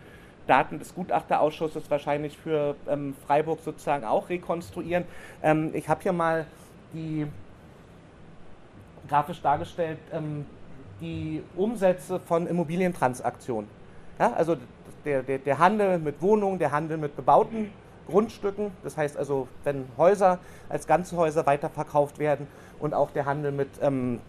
Daten 0.46 0.78
des 0.78 0.94
Gutachterausschusses 0.94 1.90
wahrscheinlich 1.90 2.38
für 2.38 2.76
ähm, 2.88 3.14
Freiburg 3.26 3.60
sozusagen 3.60 4.04
auch 4.04 4.28
rekonstruieren. 4.28 5.04
Ähm, 5.42 5.70
ich 5.74 5.88
habe 5.88 6.02
hier 6.02 6.12
mal 6.12 6.46
die 6.92 7.26
grafisch 9.08 9.42
dargestellt 9.42 9.98
ähm, 10.12 10.46
die 11.00 11.42
Umsätze 11.56 12.20
von 12.20 12.46
Immobilientransaktionen. 12.46 13.68
Ja, 14.18 14.32
also 14.32 14.56
der, 15.04 15.22
der, 15.22 15.38
der 15.38 15.58
Handel 15.58 15.98
mit 15.98 16.20
Wohnungen, 16.22 16.58
der 16.58 16.72
Handel 16.72 16.96
mit 16.96 17.16
bebauten 17.16 17.70
Grundstücken, 18.08 18.70
das 18.82 18.96
heißt 18.96 19.16
also, 19.16 19.48
wenn 19.64 19.84
Häuser 19.96 20.38
als 20.68 20.86
ganze 20.86 21.16
Häuser 21.16 21.44
weiterverkauft 21.44 22.18
werden 22.18 22.46
und 22.78 22.94
auch 22.94 23.10
der 23.10 23.26
Handel 23.26 23.52
mit 23.52 23.68
ähm, 23.82 24.20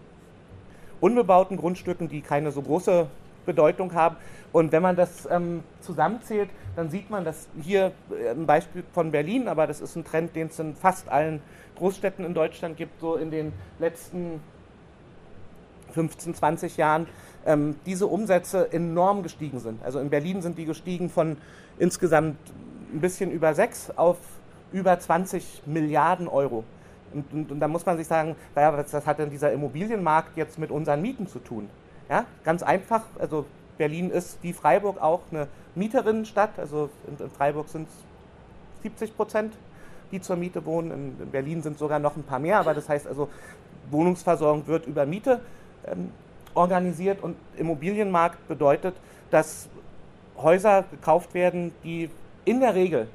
unbebauten 1.00 1.56
Grundstücken, 1.56 2.08
die 2.08 2.20
keine 2.20 2.50
so 2.50 2.60
große 2.60 3.06
Bedeutung 3.46 3.94
haben. 3.94 4.16
Und 4.52 4.72
wenn 4.72 4.82
man 4.82 4.96
das 4.96 5.28
ähm, 5.30 5.62
zusammenzählt, 5.80 6.50
dann 6.76 6.90
sieht 6.90 7.10
man, 7.10 7.24
dass 7.24 7.48
hier 7.62 7.92
äh, 8.10 8.30
ein 8.30 8.46
Beispiel 8.46 8.84
von 8.92 9.10
Berlin, 9.10 9.48
aber 9.48 9.66
das 9.66 9.80
ist 9.80 9.96
ein 9.96 10.04
Trend, 10.04 10.36
den 10.36 10.48
es 10.48 10.58
in 10.58 10.74
fast 10.74 11.08
allen 11.08 11.40
Großstädten 11.76 12.24
in 12.24 12.34
Deutschland 12.34 12.76
gibt, 12.76 13.00
so 13.00 13.16
in 13.16 13.30
den 13.30 13.52
letzten 13.78 14.40
15, 15.92 16.34
20 16.34 16.76
Jahren, 16.76 17.06
ähm, 17.46 17.76
diese 17.86 18.06
Umsätze 18.06 18.72
enorm 18.72 19.22
gestiegen 19.22 19.60
sind. 19.60 19.82
Also 19.82 19.98
in 20.00 20.10
Berlin 20.10 20.42
sind 20.42 20.58
die 20.58 20.64
gestiegen 20.64 21.10
von 21.10 21.36
insgesamt 21.78 22.36
ein 22.92 23.00
bisschen 23.00 23.30
über 23.30 23.54
6 23.54 23.92
auf 23.96 24.16
über 24.72 24.98
20 24.98 25.62
Milliarden 25.66 26.28
Euro. 26.28 26.64
Und, 27.12 27.32
und, 27.32 27.52
und 27.52 27.60
da 27.60 27.68
muss 27.68 27.86
man 27.86 27.96
sich 27.96 28.06
sagen, 28.06 28.36
naja, 28.54 28.76
was, 28.76 28.92
was 28.92 29.06
hat 29.06 29.18
denn 29.18 29.30
dieser 29.30 29.52
Immobilienmarkt 29.52 30.36
jetzt 30.36 30.58
mit 30.58 30.70
unseren 30.70 31.00
Mieten 31.00 31.26
zu 31.26 31.38
tun? 31.38 31.70
Ja, 32.10 32.26
ganz 32.44 32.62
einfach, 32.62 33.02
also 33.18 33.46
Berlin 33.78 34.10
ist 34.10 34.38
wie 34.42 34.52
Freiburg 34.52 35.00
auch 35.00 35.20
eine 35.30 35.48
Mieterinnenstadt, 35.74 36.58
also 36.58 36.90
in, 37.06 37.24
in 37.24 37.30
Freiburg 37.30 37.68
sind 37.68 37.88
es 37.88 38.82
70 38.82 39.16
Prozent, 39.16 39.54
die 40.10 40.20
zur 40.20 40.36
Miete 40.36 40.64
wohnen, 40.64 40.90
in, 40.90 41.22
in, 41.22 41.30
Berlin 41.30 41.62
sind 41.62 41.78
sogar 41.78 41.98
noch 41.98 42.16
ein 42.16 42.22
paar 42.22 42.38
mehr, 42.38 42.58
aber 42.58 42.74
das 42.74 42.88
heißt 42.88 43.06
also, 43.06 43.28
Wohnungsversorgung 43.90 44.66
wird 44.66 44.86
über 44.86 45.06
Miete 45.06 45.40
ähm, 45.86 46.10
organisiert 46.54 47.22
und 47.22 47.36
Immobilienmarkt 47.56 48.46
bedeutet, 48.48 48.94
dass 49.30 49.68
Häuser 50.36 50.84
gekauft 50.90 51.34
werden, 51.34 51.72
die 51.84 52.10
in 52.44 52.60
der 52.60 52.74
Regel 52.74 53.08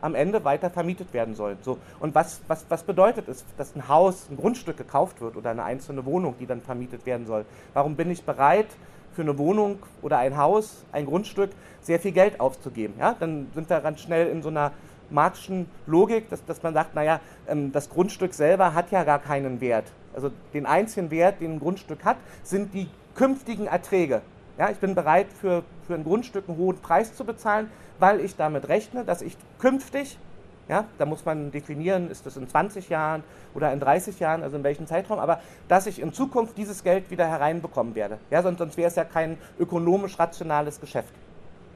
am 0.00 0.14
Ende 0.14 0.44
weiter 0.44 0.70
vermietet 0.70 1.12
werden 1.12 1.34
sollen. 1.34 1.58
So, 1.62 1.78
und 2.00 2.14
was, 2.14 2.40
was, 2.46 2.64
was 2.68 2.82
bedeutet 2.82 3.28
es, 3.28 3.44
dass 3.56 3.74
ein 3.74 3.88
Haus, 3.88 4.28
ein 4.30 4.36
Grundstück 4.36 4.76
gekauft 4.76 5.20
wird 5.20 5.36
oder 5.36 5.50
eine 5.50 5.64
einzelne 5.64 6.04
Wohnung, 6.04 6.36
die 6.38 6.46
dann 6.46 6.60
vermietet 6.60 7.04
werden 7.06 7.26
soll? 7.26 7.44
Warum 7.74 7.96
bin 7.96 8.10
ich 8.10 8.22
bereit, 8.22 8.68
für 9.12 9.22
eine 9.22 9.36
Wohnung 9.38 9.80
oder 10.02 10.18
ein 10.18 10.36
Haus, 10.36 10.84
ein 10.92 11.06
Grundstück, 11.06 11.50
sehr 11.80 11.98
viel 11.98 12.12
Geld 12.12 12.38
aufzugeben? 12.38 12.94
Ja? 12.98 13.16
Dann 13.18 13.48
sind 13.54 13.68
wir 13.68 13.80
ganz 13.80 14.00
schnell 14.00 14.28
in 14.28 14.42
so 14.42 14.48
einer 14.48 14.70
marxischen 15.10 15.68
Logik, 15.86 16.28
dass, 16.28 16.44
dass 16.44 16.62
man 16.62 16.74
sagt, 16.74 16.94
naja, 16.94 17.20
ähm, 17.48 17.72
das 17.72 17.88
Grundstück 17.90 18.34
selber 18.34 18.74
hat 18.74 18.90
ja 18.90 19.04
gar 19.04 19.18
keinen 19.18 19.60
Wert. 19.60 19.86
Also 20.18 20.32
den 20.52 20.66
einzigen 20.66 21.12
Wert, 21.12 21.40
den 21.40 21.52
ein 21.52 21.60
Grundstück 21.60 22.04
hat, 22.04 22.16
sind 22.42 22.74
die 22.74 22.88
künftigen 23.14 23.68
Erträge. 23.68 24.20
Ja, 24.58 24.68
ich 24.68 24.78
bin 24.78 24.96
bereit, 24.96 25.28
für, 25.32 25.62
für 25.86 25.94
ein 25.94 26.02
Grundstück 26.02 26.48
einen 26.48 26.58
hohen 26.58 26.78
Preis 26.78 27.14
zu 27.14 27.24
bezahlen, 27.24 27.70
weil 28.00 28.18
ich 28.18 28.34
damit 28.34 28.68
rechne, 28.68 29.04
dass 29.04 29.22
ich 29.22 29.36
künftig, 29.60 30.18
ja, 30.66 30.86
da 30.98 31.06
muss 31.06 31.24
man 31.24 31.52
definieren, 31.52 32.10
ist 32.10 32.26
das 32.26 32.36
in 32.36 32.48
20 32.48 32.88
Jahren 32.88 33.22
oder 33.54 33.72
in 33.72 33.78
30 33.78 34.18
Jahren, 34.18 34.42
also 34.42 34.56
in 34.56 34.64
welchem 34.64 34.88
Zeitraum, 34.88 35.20
aber 35.20 35.40
dass 35.68 35.86
ich 35.86 36.00
in 36.00 36.12
Zukunft 36.12 36.58
dieses 36.58 36.82
Geld 36.82 37.12
wieder 37.12 37.28
hereinbekommen 37.28 37.94
werde. 37.94 38.18
Ja, 38.28 38.42
sonst, 38.42 38.58
sonst 38.58 38.76
wäre 38.76 38.88
es 38.88 38.96
ja 38.96 39.04
kein 39.04 39.38
ökonomisch 39.60 40.18
rationales 40.18 40.80
Geschäft. 40.80 41.14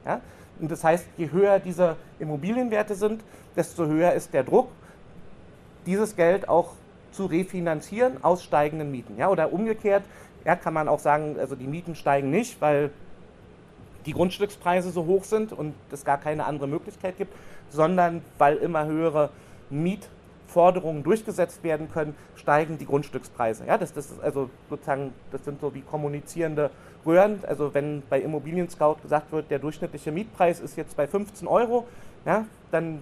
Ja? 0.05 0.19
Und 0.59 0.69
das 0.69 0.83
heißt, 0.83 1.07
je 1.15 1.31
höher 1.31 1.59
diese 1.59 1.95
Immobilienwerte 2.19 2.95
sind, 2.95 3.23
desto 3.55 3.85
höher 3.85 4.11
ist 4.11 4.33
der 4.33 4.43
Druck, 4.43 4.67
dieses 5.85 6.17
Geld 6.17 6.49
auch 6.49 6.73
zu 7.13 7.25
refinanzieren 7.25 8.23
aus 8.23 8.43
steigenden 8.43 8.91
Mieten. 8.91 9.17
Ja? 9.17 9.29
Oder 9.29 9.53
umgekehrt, 9.53 10.03
ja, 10.45 10.55
kann 10.55 10.73
man 10.73 10.87
auch 10.87 10.99
sagen, 10.99 11.37
also 11.39 11.55
die 11.55 11.67
Mieten 11.67 11.95
steigen 11.95 12.29
nicht, 12.29 12.61
weil 12.61 12.91
die 14.05 14.13
Grundstückspreise 14.13 14.91
so 14.91 15.05
hoch 15.05 15.23
sind 15.23 15.53
und 15.53 15.73
es 15.91 16.03
gar 16.03 16.17
keine 16.17 16.45
andere 16.45 16.67
Möglichkeit 16.67 17.17
gibt, 17.17 17.33
sondern 17.69 18.21
weil 18.37 18.57
immer 18.57 18.85
höhere 18.85 19.29
Miet, 19.69 20.09
Forderungen 20.47 21.01
durchgesetzt 21.01 21.63
werden 21.63 21.89
können, 21.91 22.15
steigen 22.35 22.77
die 22.77 22.85
Grundstückspreise. 22.85 23.65
Ja, 23.65 23.77
das, 23.77 23.91
das 23.93 24.11
ist 24.11 24.21
also 24.21 24.51
sozusagen, 24.69 25.11
das 25.31 25.43
sind 25.45 25.59
so 25.59 25.73
wie 25.73 25.81
kommunizierende 25.81 26.69
Röhren. 27.05 27.39
Also 27.47 27.73
wenn 27.73 28.03
bei 28.07 28.21
Immobilien 28.21 28.69
Scout 28.69 28.97
gesagt 29.01 29.31
wird, 29.31 29.49
der 29.49 29.57
durchschnittliche 29.57 30.11
Mietpreis 30.11 30.59
ist 30.59 30.77
jetzt 30.77 30.95
bei 30.95 31.07
15 31.07 31.47
Euro, 31.47 31.87
ja, 32.25 32.45
dann, 32.71 33.01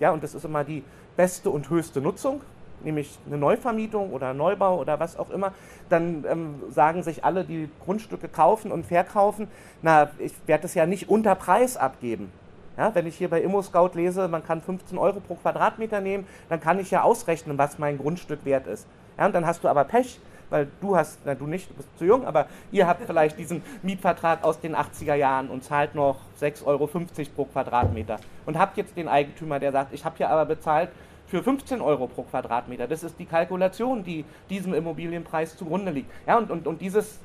ja, 0.00 0.10
und 0.10 0.24
das 0.24 0.34
ist 0.34 0.44
immer 0.44 0.64
die 0.64 0.82
beste 1.16 1.48
und 1.50 1.70
höchste 1.70 2.00
Nutzung, 2.00 2.40
nämlich 2.84 3.18
eine 3.26 3.38
Neuvermietung 3.38 4.12
oder 4.12 4.34
Neubau 4.34 4.80
oder 4.80 5.00
was 5.00 5.18
auch 5.18 5.30
immer, 5.30 5.52
dann 5.88 6.24
ähm, 6.28 6.62
sagen 6.70 7.02
sich 7.02 7.24
alle, 7.24 7.44
die 7.44 7.68
Grundstücke 7.84 8.28
kaufen 8.28 8.72
und 8.72 8.86
verkaufen, 8.86 9.48
na, 9.82 10.10
ich 10.18 10.32
werde 10.46 10.62
das 10.62 10.74
ja 10.74 10.86
nicht 10.86 11.08
unter 11.08 11.34
Preis 11.34 11.76
abgeben. 11.76 12.30
Ja, 12.76 12.92
wenn 12.94 13.06
ich 13.06 13.16
hier 13.16 13.30
bei 13.30 13.40
ImmoScout 13.40 13.90
lese, 13.94 14.26
man 14.26 14.44
kann 14.44 14.60
15 14.60 14.98
Euro 14.98 15.20
pro 15.20 15.36
Quadratmeter 15.36 16.00
nehmen, 16.00 16.26
dann 16.48 16.60
kann 16.60 16.80
ich 16.80 16.90
ja 16.90 17.02
ausrechnen, 17.02 17.56
was 17.56 17.78
mein 17.78 17.98
Grundstück 17.98 18.44
wert 18.44 18.66
ist. 18.66 18.86
Ja, 19.16 19.26
und 19.26 19.34
dann 19.34 19.46
hast 19.46 19.62
du 19.62 19.68
aber 19.68 19.84
Pech, 19.84 20.18
weil 20.50 20.68
du 20.80 20.96
hast, 20.96 21.20
na 21.24 21.34
du 21.34 21.46
nicht, 21.46 21.70
du 21.70 21.74
bist 21.74 21.88
zu 21.98 22.04
jung, 22.04 22.26
aber 22.26 22.46
ihr 22.72 22.86
habt 22.86 23.04
vielleicht 23.04 23.38
diesen 23.38 23.62
Mietvertrag 23.82 24.44
aus 24.44 24.60
den 24.60 24.74
80er 24.74 25.14
Jahren 25.14 25.48
und 25.48 25.64
zahlt 25.64 25.94
noch 25.94 26.16
6,50 26.40 26.66
Euro 26.66 26.88
pro 27.34 27.44
Quadratmeter 27.44 28.18
und 28.46 28.58
habt 28.58 28.76
jetzt 28.76 28.96
den 28.96 29.08
Eigentümer, 29.08 29.60
der 29.60 29.72
sagt, 29.72 29.92
ich 29.92 30.04
habe 30.04 30.16
hier 30.16 30.30
aber 30.30 30.44
bezahlt 30.44 30.90
für 31.34 31.42
15 31.42 31.80
Euro 31.80 32.06
pro 32.06 32.22
Quadratmeter. 32.22 32.86
Das 32.86 33.02
ist 33.02 33.18
die 33.18 33.24
Kalkulation, 33.24 34.04
die 34.04 34.24
diesem 34.48 34.72
Immobilienpreis 34.72 35.56
zugrunde 35.56 35.90
liegt. 35.90 36.08
Ja, 36.28 36.38
und, 36.38 36.48
und, 36.48 36.64
und 36.68 36.80
dieses 36.80 37.18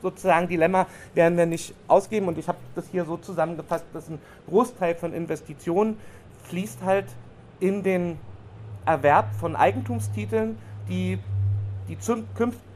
sozusagen 0.00 0.48
Dilemma 0.48 0.86
werden 1.12 1.36
wir 1.36 1.44
nicht 1.44 1.74
ausgeben. 1.86 2.28
Und 2.28 2.38
ich 2.38 2.48
habe 2.48 2.56
das 2.74 2.86
hier 2.90 3.04
so 3.04 3.18
zusammengefasst, 3.18 3.84
dass 3.92 4.08
ein 4.08 4.18
Großteil 4.48 4.94
von 4.94 5.12
Investitionen 5.12 5.98
fließt 6.44 6.84
halt 6.84 7.04
in 7.60 7.82
den 7.82 8.18
Erwerb 8.86 9.34
von 9.34 9.56
Eigentumstiteln, 9.56 10.56
die 10.88 11.18
die, 11.86 11.98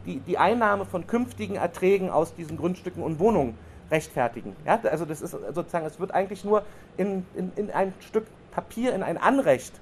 die, 0.05 0.21
die 0.21 0.37
Einnahme 0.37 0.85
von 0.85 1.07
künftigen 1.07 1.55
Erträgen 1.55 2.11
aus 2.11 2.35
diesen 2.35 2.59
Grundstücken 2.59 3.03
und 3.03 3.19
Wohnungen 3.19 3.57
rechtfertigen. 3.91 4.55
Ja, 4.67 4.79
also 4.83 5.07
das 5.07 5.23
ist 5.23 5.31
sozusagen, 5.31 5.87
es 5.87 5.99
wird 5.99 6.11
eigentlich 6.11 6.45
nur 6.45 6.63
in, 6.99 7.25
in, 7.35 7.53
in 7.57 7.71
ein 7.71 7.95
Stück 8.01 8.27
Papier, 8.51 8.95
in 8.95 9.03
ein 9.03 9.17
Anrecht 9.17 9.73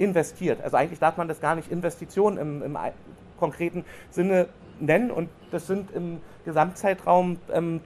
investiert. 0.00 0.62
Also 0.62 0.76
eigentlich 0.76 0.98
darf 0.98 1.16
man 1.16 1.28
das 1.28 1.40
gar 1.40 1.54
nicht 1.54 1.70
Investition 1.70 2.38
im, 2.38 2.62
im 2.62 2.78
konkreten 3.38 3.84
Sinne 4.10 4.48
nennen 4.80 5.10
und 5.10 5.28
das 5.50 5.66
sind 5.66 5.90
im 5.92 6.20
Gesamtzeitraum 6.44 7.38
ähm, 7.52 7.80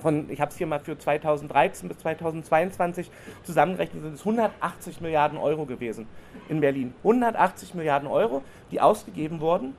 von, 0.00 0.30
ich 0.30 0.40
habe 0.40 0.50
es 0.50 0.56
hier 0.56 0.66
mal 0.66 0.80
für 0.80 0.98
2013 0.98 1.88
bis 1.88 1.98
2022 1.98 3.10
zusammengerechnet, 3.44 4.02
sind 4.02 4.14
es 4.14 4.20
180 4.20 5.00
Milliarden 5.00 5.38
Euro 5.38 5.66
gewesen 5.66 6.06
in 6.48 6.60
Berlin. 6.60 6.94
180 6.98 7.74
Milliarden 7.74 8.08
Euro, 8.08 8.42
die 8.70 8.80
ausgegeben 8.80 9.40
wurden 9.40 9.74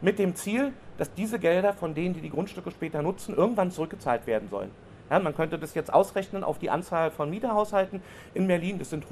mit 0.00 0.18
dem 0.18 0.34
Ziel, 0.34 0.72
dass 0.98 1.12
diese 1.14 1.38
Gelder 1.38 1.72
von 1.72 1.94
denen, 1.94 2.14
die 2.14 2.20
die 2.20 2.30
Grundstücke 2.30 2.70
später 2.70 3.02
nutzen, 3.02 3.34
irgendwann 3.34 3.70
zurückgezahlt 3.70 4.26
werden 4.26 4.48
sollen. 4.48 4.70
Ja, 5.10 5.18
man 5.18 5.34
könnte 5.34 5.58
das 5.58 5.74
jetzt 5.74 5.92
ausrechnen 5.92 6.44
auf 6.44 6.58
die 6.58 6.70
Anzahl 6.70 7.10
von 7.10 7.30
Mieterhaushalten 7.30 8.02
in 8.34 8.46
Berlin. 8.46 8.78
Das 8.78 8.90
sind 8.90 9.08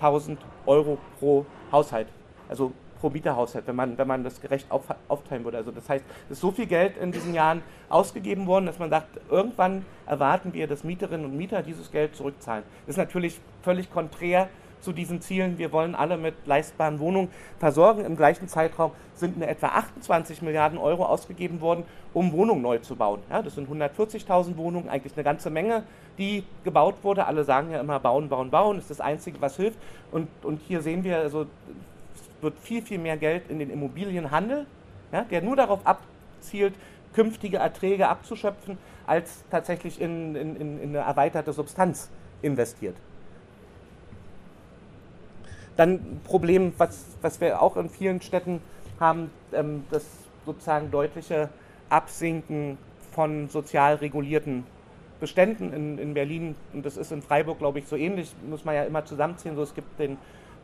100.000 0.00 0.36
Euro 0.66 0.98
pro 1.18 1.46
Haushalt. 1.72 2.08
Also 2.48 2.72
pro 3.00 3.10
Mieterhaushalt, 3.10 3.66
wenn 3.66 3.76
man, 3.76 3.98
wenn 3.98 4.08
man 4.08 4.24
das 4.24 4.40
gerecht 4.40 4.70
auf, 4.70 4.84
aufteilen 5.08 5.44
würde. 5.44 5.58
Also 5.58 5.70
das 5.70 5.88
heißt, 5.88 6.04
es 6.26 6.32
ist 6.32 6.40
so 6.40 6.50
viel 6.50 6.66
Geld 6.66 6.96
in 6.96 7.12
diesen 7.12 7.34
Jahren 7.34 7.62
ausgegeben 7.88 8.46
worden, 8.46 8.66
dass 8.66 8.78
man 8.78 8.90
sagt, 8.90 9.20
irgendwann 9.30 9.84
erwarten 10.06 10.54
wir, 10.54 10.66
dass 10.66 10.84
Mieterinnen 10.84 11.26
und 11.26 11.36
Mieter 11.36 11.62
dieses 11.62 11.90
Geld 11.90 12.16
zurückzahlen. 12.16 12.64
Das 12.86 12.94
ist 12.94 12.98
natürlich 12.98 13.40
völlig 13.62 13.92
konträr 13.92 14.48
zu 14.84 14.92
diesen 14.92 15.20
Zielen. 15.20 15.58
Wir 15.58 15.72
wollen 15.72 15.94
alle 15.94 16.16
mit 16.16 16.34
leistbaren 16.46 17.00
Wohnungen 17.00 17.28
versorgen. 17.58 18.04
Im 18.04 18.16
gleichen 18.16 18.46
Zeitraum 18.46 18.92
sind 19.14 19.36
in 19.36 19.42
etwa 19.42 19.68
28 19.68 20.42
Milliarden 20.42 20.78
Euro 20.78 21.06
ausgegeben 21.06 21.60
worden, 21.60 21.84
um 22.12 22.32
Wohnungen 22.32 22.62
neu 22.62 22.78
zu 22.78 22.94
bauen. 22.94 23.20
Ja, 23.30 23.42
das 23.42 23.54
sind 23.54 23.68
140.000 23.68 24.56
Wohnungen, 24.56 24.88
eigentlich 24.88 25.14
eine 25.14 25.24
ganze 25.24 25.50
Menge, 25.50 25.82
die 26.18 26.44
gebaut 26.62 26.96
wurde. 27.02 27.26
Alle 27.26 27.44
sagen 27.44 27.70
ja 27.70 27.80
immer, 27.80 27.98
bauen, 27.98 28.28
bauen, 28.28 28.50
bauen, 28.50 28.78
ist 28.78 28.90
das 28.90 29.00
Einzige, 29.00 29.40
was 29.40 29.56
hilft. 29.56 29.78
Und, 30.12 30.28
und 30.42 30.60
hier 30.68 30.82
sehen 30.82 31.02
wir, 31.02 31.18
also 31.18 31.46
wird 32.40 32.58
viel, 32.58 32.82
viel 32.82 32.98
mehr 32.98 33.16
Geld 33.16 33.48
in 33.48 33.58
den 33.58 33.70
Immobilienhandel, 33.70 34.66
ja, 35.12 35.22
der 35.22 35.42
nur 35.42 35.56
darauf 35.56 35.80
abzielt, 35.84 36.74
künftige 37.14 37.56
Erträge 37.56 38.08
abzuschöpfen, 38.08 38.76
als 39.06 39.44
tatsächlich 39.50 40.00
in, 40.00 40.34
in, 40.34 40.56
in 40.56 40.88
eine 40.90 40.98
erweiterte 40.98 41.52
Substanz 41.52 42.10
investiert. 42.42 42.96
Dann 45.76 45.94
ein 45.94 46.20
Problem, 46.24 46.72
was, 46.78 47.04
was 47.22 47.40
wir 47.40 47.60
auch 47.60 47.76
in 47.76 47.88
vielen 47.88 48.20
Städten 48.20 48.60
haben, 49.00 49.30
ähm, 49.52 49.84
das 49.90 50.04
sozusagen 50.46 50.90
deutliche 50.90 51.48
Absinken 51.88 52.78
von 53.12 53.48
sozial 53.48 53.96
regulierten 53.96 54.64
Beständen 55.20 55.72
in, 55.72 55.98
in 55.98 56.14
Berlin. 56.14 56.54
Und 56.72 56.84
das 56.84 56.96
ist 56.96 57.12
in 57.12 57.22
Freiburg, 57.22 57.58
glaube 57.58 57.78
ich, 57.78 57.86
so 57.86 57.96
ähnlich. 57.96 58.34
Muss 58.48 58.64
man 58.64 58.74
ja 58.74 58.84
immer 58.84 59.04
zusammenziehen. 59.04 59.56
So, 59.56 59.62
es 59.62 59.74
gibt 59.74 59.98
den 59.98 60.18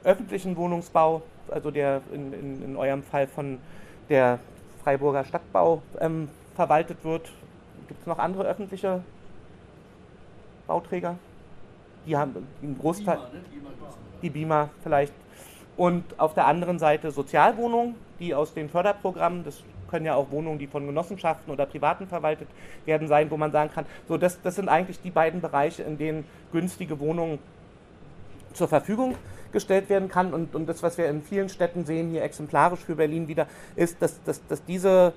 öffentlichen 0.05 0.57
Wohnungsbau, 0.57 1.23
also 1.49 1.71
der 1.71 2.03
in, 2.13 2.33
in, 2.33 2.65
in 2.65 2.77
eurem 2.77 3.03
Fall 3.03 3.27
von 3.27 3.59
der 4.09 4.39
Freiburger 4.83 5.25
Stadtbau 5.25 5.83
ähm, 6.01 6.29
verwaltet 6.55 7.05
wird. 7.05 7.31
Gibt 7.89 8.01
es 8.01 8.07
noch 8.07 8.19
andere 8.19 8.45
öffentliche 8.45 9.03
Bauträger? 10.67 11.17
Die 12.07 12.17
haben 12.17 12.47
einen 12.63 12.79
Großteil. 12.79 13.17
Bima, 13.17 13.29
ne? 13.29 14.10
Die 14.23 14.31
BIMA 14.31 14.71
vielleicht. 14.83 15.13
Und 15.77 16.05
auf 16.19 16.35
der 16.35 16.47
anderen 16.47 16.79
Seite 16.79 17.11
Sozialwohnungen, 17.11 17.95
die 18.19 18.35
aus 18.35 18.53
den 18.53 18.69
Förderprogrammen, 18.69 19.45
das 19.45 19.63
können 19.91 20.07
ja 20.07 20.15
auch 20.15 20.31
Wohnungen, 20.31 20.59
die 20.59 20.67
von 20.67 20.87
Genossenschaften 20.87 21.53
oder 21.53 21.67
Privaten 21.67 22.07
verwaltet 22.07 22.49
werden, 22.85 23.09
sein, 23.09 23.31
wo 23.31 23.37
man 23.37 23.51
sagen 23.51 23.71
kann, 23.75 23.87
so 24.07 24.17
das, 24.17 24.41
das 24.43 24.55
sind 24.55 24.69
eigentlich 24.69 25.01
die 25.01 25.11
beiden 25.11 25.41
Bereiche, 25.41 25.83
in 25.83 25.99
denen 25.99 26.25
günstige 26.53 27.01
Wohnungen 27.01 27.39
zur 28.53 28.69
Verfügung 28.69 29.17
gestellt 29.53 29.89
werden 29.89 30.09
kann. 30.09 30.33
Und, 30.33 30.55
und 30.55 30.67
das, 30.69 30.83
was 30.83 30.97
wir 30.97 31.09
in 31.09 31.23
vielen 31.23 31.49
Städten 31.49 31.85
sehen, 31.85 32.11
hier 32.11 32.23
exemplarisch 32.23 32.81
für 32.81 32.97
Berlin 32.97 33.29
wieder, 33.29 33.47
ist, 33.75 34.01
dass, 34.01 34.23
dass, 34.25 34.47
dass 34.47 34.65
diese 34.65 35.13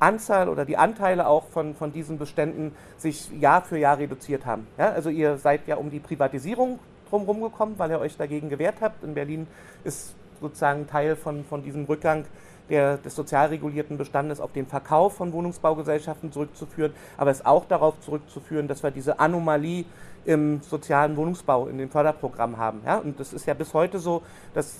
Anzahl 0.00 0.48
oder 0.48 0.64
die 0.64 0.76
Anteile 0.76 1.26
auch 1.26 1.48
von, 1.48 1.74
von 1.74 1.92
diesen 1.92 2.18
Beständen 2.18 2.74
sich 2.96 3.30
Jahr 3.40 3.62
für 3.62 3.78
Jahr 3.78 3.98
reduziert 3.98 4.44
haben. 4.46 4.66
Ja, 4.78 4.90
also 4.90 5.10
ihr 5.10 5.38
seid 5.38 5.66
ja 5.66 5.76
um 5.76 5.90
die 5.90 6.00
Privatisierung 6.00 6.78
drumherum 7.14 7.42
gekommen, 7.42 7.74
weil 7.78 7.90
ihr 7.90 8.00
euch 8.00 8.16
dagegen 8.16 8.48
gewehrt 8.48 8.76
habt. 8.80 9.04
In 9.04 9.14
Berlin 9.14 9.46
ist 9.84 10.14
sozusagen 10.40 10.86
Teil 10.86 11.16
von, 11.16 11.44
von 11.44 11.62
diesem 11.62 11.84
Rückgang 11.84 12.24
der, 12.68 12.96
des 12.96 13.14
sozial 13.14 13.48
regulierten 13.48 13.98
Bestandes 13.98 14.40
auf 14.40 14.52
den 14.52 14.66
Verkauf 14.66 15.16
von 15.16 15.32
Wohnungsbaugesellschaften 15.32 16.32
zurückzuführen, 16.32 16.92
aber 17.16 17.30
es 17.30 17.44
auch 17.44 17.66
darauf 17.66 18.00
zurückzuführen, 18.00 18.68
dass 18.68 18.82
wir 18.82 18.90
diese 18.90 19.20
Anomalie 19.20 19.84
im 20.24 20.60
sozialen 20.62 21.16
Wohnungsbau 21.16 21.68
in 21.68 21.78
den 21.78 21.90
Förderprogrammen 21.90 22.56
haben. 22.56 22.80
Ja? 22.84 22.98
Und 22.98 23.20
das 23.20 23.32
ist 23.32 23.46
ja 23.46 23.54
bis 23.54 23.74
heute 23.74 23.98
so, 23.98 24.22
dass 24.54 24.76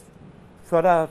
Förder, 0.65 1.09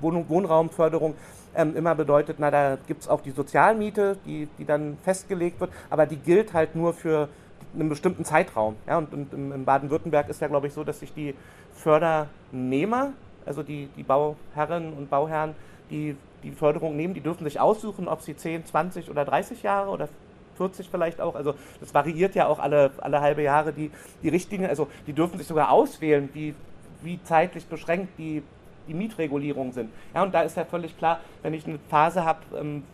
Wohn 0.00 0.28
Wohnraumförderung 0.28 1.14
ähm, 1.54 1.76
immer 1.76 1.94
bedeutet, 1.94 2.36
na, 2.38 2.50
da 2.50 2.78
gibt 2.86 3.02
es 3.02 3.08
auch 3.08 3.20
die 3.20 3.32
Sozialmiete, 3.32 4.16
die, 4.24 4.48
die 4.58 4.64
dann 4.64 4.96
festgelegt 5.02 5.60
wird, 5.60 5.70
aber 5.90 6.06
die 6.06 6.16
gilt 6.16 6.52
halt 6.52 6.74
nur 6.76 6.94
für 6.94 7.28
einen 7.74 7.88
bestimmten 7.88 8.24
Zeitraum. 8.24 8.76
Ja? 8.86 8.98
Und, 8.98 9.12
und 9.12 9.32
in 9.32 9.64
Baden-Württemberg 9.64 10.28
ist 10.28 10.40
ja, 10.40 10.48
glaube 10.48 10.66
ich, 10.66 10.72
so, 10.72 10.84
dass 10.84 11.00
sich 11.00 11.12
die 11.12 11.34
Fördernehmer, 11.74 13.12
also 13.46 13.62
die, 13.62 13.88
die 13.96 14.02
Bauherren 14.02 14.92
und 14.92 15.10
Bauherren, 15.10 15.54
die 15.90 16.16
die 16.42 16.50
Förderung 16.50 16.96
nehmen, 16.96 17.14
die 17.14 17.20
dürfen 17.20 17.44
sich 17.44 17.60
aussuchen, 17.60 18.08
ob 18.08 18.22
sie 18.22 18.36
10, 18.36 18.66
20 18.66 19.10
oder 19.10 19.24
30 19.24 19.62
Jahre 19.62 19.90
oder 19.90 20.08
40 20.56 20.88
vielleicht 20.90 21.20
auch. 21.20 21.34
Also 21.34 21.54
das 21.80 21.94
variiert 21.94 22.34
ja 22.34 22.46
auch 22.46 22.58
alle, 22.58 22.90
alle 22.98 23.20
halbe 23.20 23.42
Jahre 23.42 23.72
die, 23.72 23.90
die 24.22 24.28
Richtlinie. 24.28 24.68
Also 24.68 24.88
die 25.06 25.12
dürfen 25.12 25.38
sich 25.38 25.46
sogar 25.46 25.70
auswählen, 25.70 26.28
wie, 26.32 26.54
wie 27.02 27.22
zeitlich 27.24 27.66
beschränkt 27.66 28.18
die, 28.18 28.42
die 28.88 28.94
Mietregulierungen 28.94 29.72
sind. 29.72 29.90
Ja, 30.14 30.22
und 30.22 30.34
da 30.34 30.42
ist 30.42 30.56
ja 30.56 30.64
völlig 30.64 30.96
klar, 30.98 31.20
wenn 31.42 31.54
ich 31.54 31.66
eine 31.66 31.78
Phase 31.88 32.24
habe 32.24 32.40
ähm, 32.56 32.84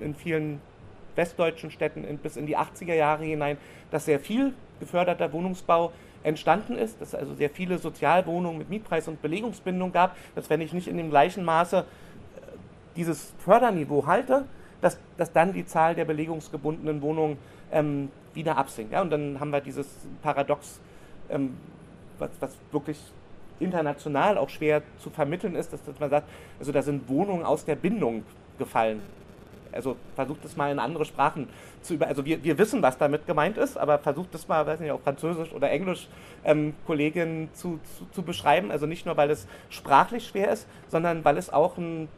in 0.00 0.14
vielen 0.14 0.60
westdeutschen 1.16 1.70
Städten 1.70 2.04
bis 2.18 2.36
in 2.36 2.46
die 2.46 2.56
80er 2.56 2.94
Jahre 2.94 3.24
hinein, 3.24 3.56
dass 3.90 4.04
sehr 4.04 4.20
viel 4.20 4.54
geförderter 4.80 5.32
Wohnungsbau 5.32 5.92
entstanden 6.22 6.76
ist, 6.76 7.00
dass 7.00 7.08
es 7.08 7.14
also 7.14 7.34
sehr 7.34 7.50
viele 7.50 7.78
Sozialwohnungen 7.78 8.58
mit 8.58 8.70
Mietpreis 8.70 9.08
und 9.08 9.22
Belegungsbindung 9.22 9.92
gab, 9.92 10.16
dass 10.34 10.50
wenn 10.50 10.60
ich 10.60 10.72
nicht 10.72 10.88
in 10.88 10.96
dem 10.96 11.10
gleichen 11.10 11.44
Maße 11.44 11.78
äh, 11.78 12.40
dieses 12.96 13.32
Förderniveau 13.38 14.06
halte, 14.06 14.44
dass, 14.80 14.98
dass 15.16 15.32
dann 15.32 15.52
die 15.52 15.64
Zahl 15.64 15.94
der 15.94 16.04
belegungsgebundenen 16.04 17.02
Wohnungen 17.02 17.38
ähm, 17.72 18.10
wieder 18.32 18.56
absinkt. 18.56 18.92
Ja? 18.92 19.02
Und 19.02 19.10
dann 19.10 19.38
haben 19.38 19.50
wir 19.50 19.60
dieses 19.60 19.86
Paradox, 20.22 20.80
ähm, 21.28 21.56
was, 22.18 22.30
was 22.40 22.56
wirklich 22.72 22.98
international 23.60 24.38
auch 24.38 24.48
schwer 24.48 24.82
zu 24.98 25.10
vermitteln 25.10 25.54
ist, 25.54 25.72
dass, 25.72 25.84
dass 25.84 25.98
man 26.00 26.10
sagt, 26.10 26.28
also 26.58 26.72
da 26.72 26.82
sind 26.82 27.08
Wohnungen 27.08 27.44
aus 27.44 27.64
der 27.64 27.76
Bindung 27.76 28.24
gefallen. 28.58 29.00
Also 29.74 29.96
versucht 30.14 30.44
es 30.44 30.56
mal 30.56 30.70
in 30.70 30.78
andere 30.78 31.04
Sprachen 31.04 31.48
zu 31.82 31.94
über. 31.94 32.06
Also 32.06 32.24
wir, 32.24 32.42
wir 32.44 32.58
wissen, 32.58 32.82
was 32.82 32.98
damit 32.98 33.26
gemeint 33.26 33.58
ist, 33.58 33.76
aber 33.76 33.98
versucht 33.98 34.34
es 34.34 34.48
mal, 34.48 34.66
weiß 34.66 34.80
nicht, 34.80 34.90
auf 34.90 35.02
Französisch 35.02 35.52
oder 35.52 35.70
Englisch 35.70 36.08
ähm, 36.44 36.74
Kolleginnen 36.86 37.48
zu, 37.54 37.80
zu, 37.98 38.06
zu 38.12 38.22
beschreiben. 38.22 38.70
Also 38.70 38.86
nicht 38.86 39.06
nur, 39.06 39.16
weil 39.16 39.30
es 39.30 39.46
sprachlich 39.70 40.26
schwer 40.26 40.50
ist, 40.52 40.66
sondern 40.88 41.24
weil 41.24 41.36
es 41.36 41.52
auch 41.52 41.76
ein 41.76 42.08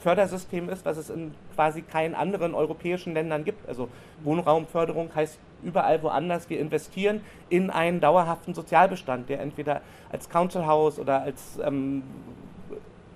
Fördersystem 0.00 0.68
ist, 0.68 0.84
was 0.84 0.96
es 0.96 1.10
in 1.10 1.34
quasi 1.54 1.82
keinen 1.82 2.14
anderen 2.14 2.54
europäischen 2.54 3.14
Ländern 3.14 3.44
gibt. 3.44 3.68
Also 3.68 3.88
Wohnraumförderung 4.22 5.10
heißt 5.14 5.38
überall 5.62 6.02
woanders, 6.02 6.48
wir 6.48 6.60
investieren 6.60 7.20
in 7.48 7.70
einen 7.70 8.00
dauerhaften 8.00 8.54
Sozialbestand, 8.54 9.28
der 9.28 9.40
entweder 9.40 9.80
als 10.12 10.28
Council 10.28 10.66
House 10.66 11.00
oder 11.00 11.22
als 11.22 11.58
ähm, 11.64 12.04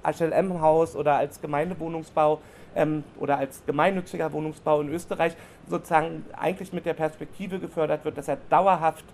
HLM-Haus 0.05 0.97
oder 0.97 1.17
als 1.17 1.41
Gemeindewohnungsbau 1.41 2.41
ähm, 2.74 3.04
oder 3.18 3.38
als 3.38 3.62
gemeinnütziger 3.66 4.32
Wohnungsbau 4.32 4.80
in 4.80 4.88
Österreich 4.88 5.37
sozusagen 5.68 6.24
eigentlich 6.37 6.72
mit 6.72 6.87
der 6.87 6.94
Perspektive 6.94 7.58
gefördert 7.58 8.04
wird, 8.04 8.18
dass 8.18 8.28
er 8.28 8.38
dauerhaft 8.50 9.04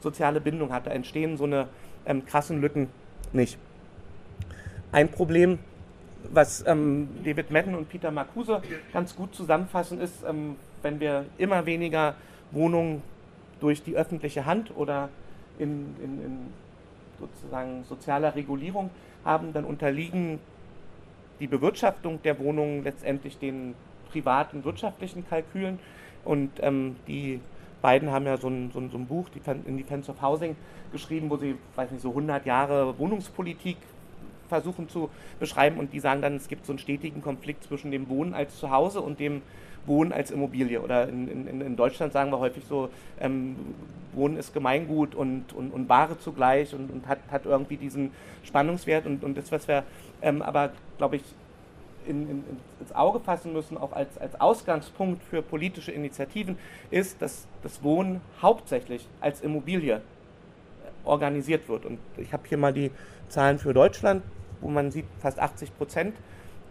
soziale 0.00 0.40
Bindung 0.40 0.72
hat. 0.72 0.86
Da 0.86 0.90
entstehen 0.90 1.36
so 1.36 1.44
eine 1.44 1.68
ähm, 2.06 2.24
krassen 2.24 2.60
Lücken 2.60 2.88
nicht. 3.32 3.58
Ein 4.92 5.08
Problem, 5.08 5.58
was 6.32 6.64
ähm, 6.66 7.08
David 7.24 7.50
Madden 7.50 7.74
und 7.74 7.88
Peter 7.88 8.10
Marcuse 8.10 8.62
ganz 8.92 9.16
gut 9.16 9.34
zusammenfassen, 9.34 10.00
ist, 10.00 10.22
ähm, 10.26 10.56
wenn 10.82 11.00
wir 11.00 11.24
immer 11.38 11.66
weniger 11.66 12.14
Wohnungen 12.52 13.02
durch 13.60 13.82
die 13.82 13.96
öffentliche 13.96 14.46
Hand 14.46 14.76
oder 14.76 15.08
in, 15.58 15.96
in, 16.02 16.24
in 16.24 16.38
sozusagen 17.18 17.84
sozialer 17.84 18.34
Regulierung 18.34 18.90
haben, 19.24 19.52
dann 19.52 19.64
unterliegen 19.64 20.38
die 21.40 21.46
Bewirtschaftung 21.46 22.22
der 22.22 22.38
Wohnungen 22.38 22.84
letztendlich 22.84 23.38
den 23.38 23.74
privaten 24.10 24.64
wirtschaftlichen 24.64 25.26
Kalkülen. 25.28 25.78
Und 26.24 26.50
ähm, 26.60 26.96
die 27.06 27.40
beiden 27.82 28.10
haben 28.10 28.24
ja 28.26 28.36
so 28.36 28.48
ein, 28.48 28.70
so 28.72 28.80
ein, 28.80 28.90
so 28.90 28.96
ein 28.96 29.06
Buch, 29.06 29.28
die 29.28 29.40
in 29.66 29.76
Defense 29.76 30.10
of 30.10 30.22
Housing, 30.22 30.56
geschrieben, 30.92 31.28
wo 31.28 31.36
sie, 31.36 31.56
weiß 31.74 31.90
nicht, 31.90 32.02
so 32.02 32.10
100 32.10 32.46
Jahre 32.46 32.98
Wohnungspolitik 32.98 33.76
versuchen 34.48 34.88
zu 34.88 35.10
beschreiben. 35.38 35.78
Und 35.78 35.92
die 35.92 36.00
sagen 36.00 36.22
dann, 36.22 36.36
es 36.36 36.48
gibt 36.48 36.64
so 36.64 36.72
einen 36.72 36.78
stetigen 36.78 37.20
Konflikt 37.20 37.64
zwischen 37.64 37.90
dem 37.90 38.08
Wohnen 38.08 38.34
als 38.34 38.58
Zuhause 38.58 39.00
und 39.00 39.20
dem 39.20 39.42
Wohnen 39.86 40.12
als 40.12 40.30
Immobilie. 40.30 40.80
Oder 40.80 41.08
in, 41.08 41.46
in, 41.48 41.60
in 41.60 41.76
Deutschland 41.76 42.12
sagen 42.12 42.30
wir 42.30 42.38
häufig 42.38 42.64
so, 42.68 42.88
ähm, 43.20 43.56
Wohnen 44.12 44.36
ist 44.36 44.54
Gemeingut 44.54 45.14
und, 45.14 45.52
und, 45.52 45.72
und 45.72 45.88
Ware 45.88 46.18
zugleich 46.18 46.74
und, 46.74 46.90
und 46.90 47.08
hat, 47.08 47.18
hat 47.30 47.46
irgendwie 47.46 47.76
diesen 47.76 48.12
Spannungswert. 48.44 49.06
Und, 49.06 49.24
und 49.24 49.36
das, 49.36 49.50
was 49.50 49.66
wir 49.68 49.84
ähm, 50.22 50.42
aber, 50.42 50.72
glaube 50.98 51.16
ich, 51.16 51.22
in, 52.06 52.28
in, 52.28 52.44
ins 52.80 52.94
Auge 52.94 53.18
fassen 53.18 53.52
müssen, 53.52 53.78
auch 53.78 53.92
als, 53.92 54.18
als 54.18 54.40
Ausgangspunkt 54.40 55.22
für 55.22 55.42
politische 55.42 55.90
Initiativen, 55.90 56.58
ist, 56.90 57.20
dass 57.22 57.46
das 57.62 57.82
Wohnen 57.82 58.20
hauptsächlich 58.42 59.06
als 59.20 59.40
Immobilie 59.40 60.02
organisiert 61.04 61.68
wird. 61.68 61.86
Und 61.86 61.98
ich 62.16 62.32
habe 62.32 62.42
hier 62.46 62.58
mal 62.58 62.72
die 62.72 62.90
Zahlen 63.28 63.58
für 63.58 63.72
Deutschland, 63.72 64.22
wo 64.60 64.68
man 64.68 64.90
sieht, 64.90 65.06
fast 65.20 65.38
80 65.38 65.76
Prozent 65.76 66.14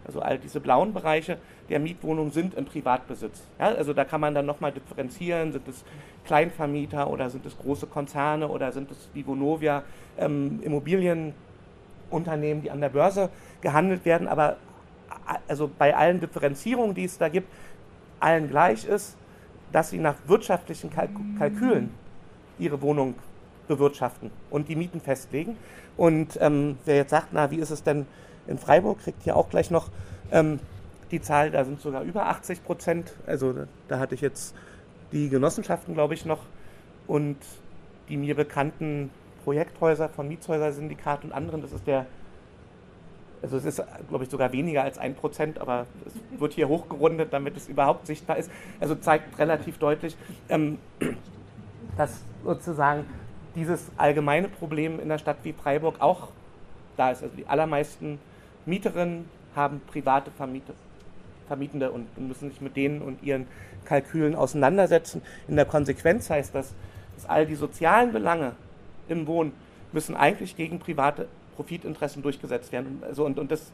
also 0.06 0.20
all 0.20 0.38
diese 0.38 0.60
blauen 0.60 0.92
Bereiche 0.92 1.38
der 1.68 1.80
Mietwohnungen 1.80 2.30
sind 2.30 2.54
im 2.54 2.64
Privatbesitz. 2.64 3.42
Ja, 3.58 3.66
also 3.66 3.92
da 3.92 4.04
kann 4.04 4.20
man 4.20 4.34
dann 4.34 4.46
nochmal 4.46 4.72
differenzieren, 4.72 5.52
sind 5.52 5.66
es 5.68 5.84
Kleinvermieter 6.26 7.10
oder 7.10 7.30
sind 7.30 7.44
es 7.46 7.56
große 7.58 7.86
Konzerne 7.86 8.48
oder 8.48 8.72
sind 8.72 8.90
es 8.90 9.08
wie 9.14 9.26
Vonovia 9.26 9.82
ähm, 10.18 10.60
Immobilienunternehmen, 10.62 12.62
die 12.62 12.70
an 12.70 12.80
der 12.80 12.90
Börse 12.90 13.30
gehandelt 13.60 14.04
werden. 14.04 14.28
Aber 14.28 14.56
also 15.48 15.70
bei 15.78 15.96
allen 15.96 16.20
Differenzierungen, 16.20 16.94
die 16.94 17.04
es 17.04 17.18
da 17.18 17.28
gibt, 17.28 17.48
allen 18.20 18.48
gleich 18.48 18.84
ist, 18.84 19.16
dass 19.72 19.90
sie 19.90 19.98
nach 19.98 20.16
wirtschaftlichen 20.26 20.90
Kalk 20.90 21.10
Kalkülen 21.38 21.90
ihre 22.58 22.80
Wohnung 22.80 23.14
bewirtschaften 23.66 24.30
und 24.50 24.68
die 24.68 24.76
Mieten 24.76 25.00
festlegen. 25.00 25.56
Und 25.96 26.38
ähm, 26.40 26.78
wer 26.84 26.96
jetzt 26.96 27.10
sagt, 27.10 27.28
na, 27.32 27.50
wie 27.50 27.56
ist 27.56 27.70
es 27.70 27.82
denn 27.82 28.06
in 28.46 28.58
Freiburg, 28.58 29.00
kriegt 29.00 29.22
hier 29.22 29.36
auch 29.36 29.48
gleich 29.48 29.70
noch 29.70 29.88
ähm, 30.30 30.60
die 31.10 31.20
Zahl, 31.20 31.50
da 31.50 31.64
sind 31.64 31.80
sogar 31.80 32.02
über 32.02 32.26
80 32.26 32.64
Prozent. 32.64 33.14
Also 33.26 33.54
da 33.88 33.98
hatte 33.98 34.14
ich 34.14 34.20
jetzt 34.20 34.54
die 35.12 35.28
Genossenschaften, 35.28 35.94
glaube 35.94 36.14
ich, 36.14 36.24
noch 36.24 36.40
und 37.06 37.36
die 38.08 38.16
mir 38.16 38.34
bekannten 38.34 39.10
Projekthäuser 39.44 40.08
von 40.08 40.28
Mietshäuser-Syndikat 40.28 41.24
und 41.24 41.32
anderen. 41.32 41.62
Das 41.62 41.72
ist 41.72 41.86
der, 41.86 42.06
also 43.42 43.56
es 43.56 43.64
ist, 43.64 43.82
glaube 44.08 44.24
ich, 44.24 44.30
sogar 44.30 44.52
weniger 44.52 44.82
als 44.82 44.98
ein 44.98 45.14
Prozent, 45.14 45.58
aber 45.58 45.86
es 46.06 46.40
wird 46.40 46.54
hier 46.54 46.68
hochgerundet, 46.68 47.32
damit 47.32 47.56
es 47.56 47.68
überhaupt 47.68 48.06
sichtbar 48.06 48.38
ist. 48.38 48.50
Also 48.80 48.94
zeigt 48.94 49.38
relativ 49.38 49.78
deutlich, 49.78 50.16
ähm, 50.48 50.78
dass 51.96 52.22
sozusagen 52.42 53.04
dieses 53.54 53.90
allgemeine 53.96 54.48
Problem 54.48 54.98
in 54.98 55.08
der 55.08 55.18
Stadt 55.18 55.36
wie 55.42 55.52
Freiburg 55.52 56.00
auch 56.00 56.28
da 56.96 57.10
ist. 57.10 57.22
Also 57.22 57.36
die 57.36 57.46
allermeisten 57.46 58.18
Mieterinnen 58.66 59.28
haben 59.54 59.80
private 59.86 60.30
Vermieter, 60.30 60.74
Vermietende 61.46 61.90
und 61.90 62.06
müssen 62.18 62.50
sich 62.50 62.60
mit 62.60 62.76
denen 62.76 63.02
und 63.02 63.22
ihren 63.22 63.46
Kalkülen 63.84 64.34
auseinandersetzen. 64.34 65.22
In 65.48 65.56
der 65.56 65.64
Konsequenz 65.64 66.30
heißt 66.30 66.54
das, 66.54 66.74
dass 67.16 67.26
all 67.26 67.46
die 67.46 67.54
sozialen 67.54 68.12
Belange 68.12 68.52
im 69.08 69.26
Wohnen 69.26 69.52
müssen 69.92 70.16
eigentlich 70.16 70.56
gegen 70.56 70.78
private 70.78 71.28
Profitinteressen 71.56 72.22
durchgesetzt 72.22 72.72
werden. 72.72 73.02
Also 73.02 73.24
und, 73.24 73.38
und 73.38 73.50
das 73.50 73.70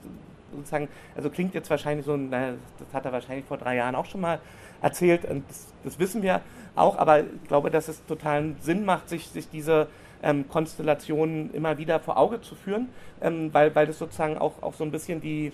sozusagen, 0.55 0.89
also 1.17 1.31
klingt 1.31 1.55
jetzt 1.55 1.71
wahrscheinlich 1.71 2.05
so, 2.05 2.17
naja, 2.17 2.55
das 2.79 2.93
hat 2.93 3.05
er 3.05 3.13
wahrscheinlich 3.13 3.47
vor 3.47 3.57
drei 3.57 3.77
Jahren 3.77 3.95
auch 3.95 4.07
schon 4.07 4.21
mal 4.21 4.41
erzählt 4.83 5.25
und 5.25 5.49
das, 5.49 5.67
das 5.85 5.99
wissen 5.99 6.23
wir 6.23 6.41
auch, 6.75 6.97
aber 6.99 7.21
ich 7.21 7.49
glaube, 7.49 7.71
dass 7.71 7.89
es 7.89 8.05
totalen 8.07 8.57
Sinn 8.61 8.85
macht, 8.85 9.09
sich, 9.09 9.29
sich 9.29 9.49
diese 9.49 9.89
ähm, 10.23 10.49
Konstellationen 10.49 11.53
immer 11.55 11.79
wieder 11.79 12.01
vor 12.01 12.17
Auge 12.17 12.41
zu 12.41 12.55
führen, 12.55 12.89
ähm, 13.21 13.53
weil, 13.53 13.75
weil 13.75 13.87
das 13.87 13.99
sozusagen 13.99 14.39
auch, 14.39 14.63
auch 14.63 14.75
so 14.75 14.85
ein 14.85 14.91
bisschen 14.91 15.21
die 15.21 15.53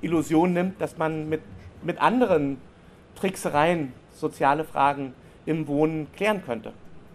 Illusion 0.00 0.52
nimmt, 0.52 0.80
dass 0.80 0.98
man 0.98 1.28
mit, 1.28 1.40
mit 1.82 2.00
anderen 2.00 2.58
Tricksereien 3.14 3.92
soziale 4.12 4.64
Fragen 4.64 5.14
im 5.46 5.66
Wohnen 5.66 6.06
klären 6.14 6.42
könnte. 6.44 6.72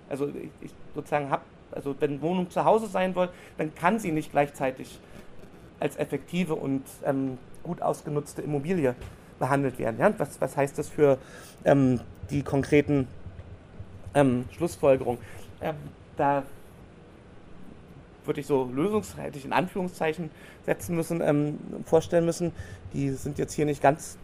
Also 0.09 0.27
ich, 0.27 0.49
ich 0.61 0.71
sozusagen 0.95 1.29
habe, 1.29 1.43
also 1.71 1.95
wenn 1.99 2.21
Wohnung 2.21 2.49
zu 2.49 2.65
Hause 2.65 2.87
sein 2.87 3.13
soll, 3.13 3.29
dann 3.57 3.73
kann 3.75 3.99
sie 3.99 4.11
nicht 4.11 4.31
gleichzeitig 4.31 4.99
als 5.79 5.97
effektive 5.97 6.55
und 6.55 6.83
ähm, 7.05 7.37
gut 7.63 7.81
ausgenutzte 7.81 8.41
Immobilie 8.41 8.95
behandelt 9.39 9.79
werden. 9.79 9.99
Ja? 9.99 10.13
Was, 10.17 10.39
was 10.39 10.55
heißt 10.55 10.77
das 10.77 10.89
für 10.89 11.17
ähm, 11.65 11.99
die 12.29 12.43
konkreten 12.43 13.07
ähm, 14.13 14.45
Schlussfolgerungen? 14.55 15.19
Ähm, 15.61 15.75
da 16.17 16.43
würde 18.25 18.39
ich 18.39 18.47
so 18.47 18.69
lösungsreitig 18.73 19.45
in 19.45 19.53
Anführungszeichen 19.53 20.29
setzen 20.65 20.95
müssen, 20.95 21.21
ähm, 21.21 21.57
vorstellen 21.85 22.25
müssen. 22.25 22.51
Die 22.93 23.09
sind 23.09 23.37
jetzt 23.37 23.53
hier 23.53 23.65
nicht 23.65 23.81
ganz 23.81 24.17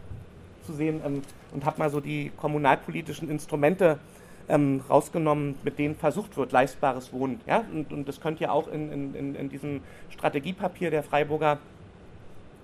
zu 0.66 0.72
sehen 0.72 1.00
ähm, 1.04 1.22
und 1.52 1.64
habe 1.64 1.78
mal 1.78 1.90
so 1.90 2.00
die 2.00 2.30
kommunalpolitischen 2.36 3.30
Instrumente 3.30 3.98
ähm, 4.48 4.82
rausgenommen, 4.88 5.56
mit 5.62 5.78
denen 5.78 5.94
versucht 5.94 6.36
wird, 6.36 6.52
leistbares 6.52 7.12
Wohnen. 7.12 7.40
Ja? 7.46 7.64
Und, 7.72 7.92
und 7.92 8.08
das 8.08 8.20
könnt 8.20 8.40
ihr 8.40 8.52
auch 8.52 8.68
in, 8.68 9.14
in, 9.14 9.34
in 9.34 9.48
diesem 9.48 9.80
Strategiepapier 10.10 10.90
der 10.90 11.02
Freiburger 11.02 11.58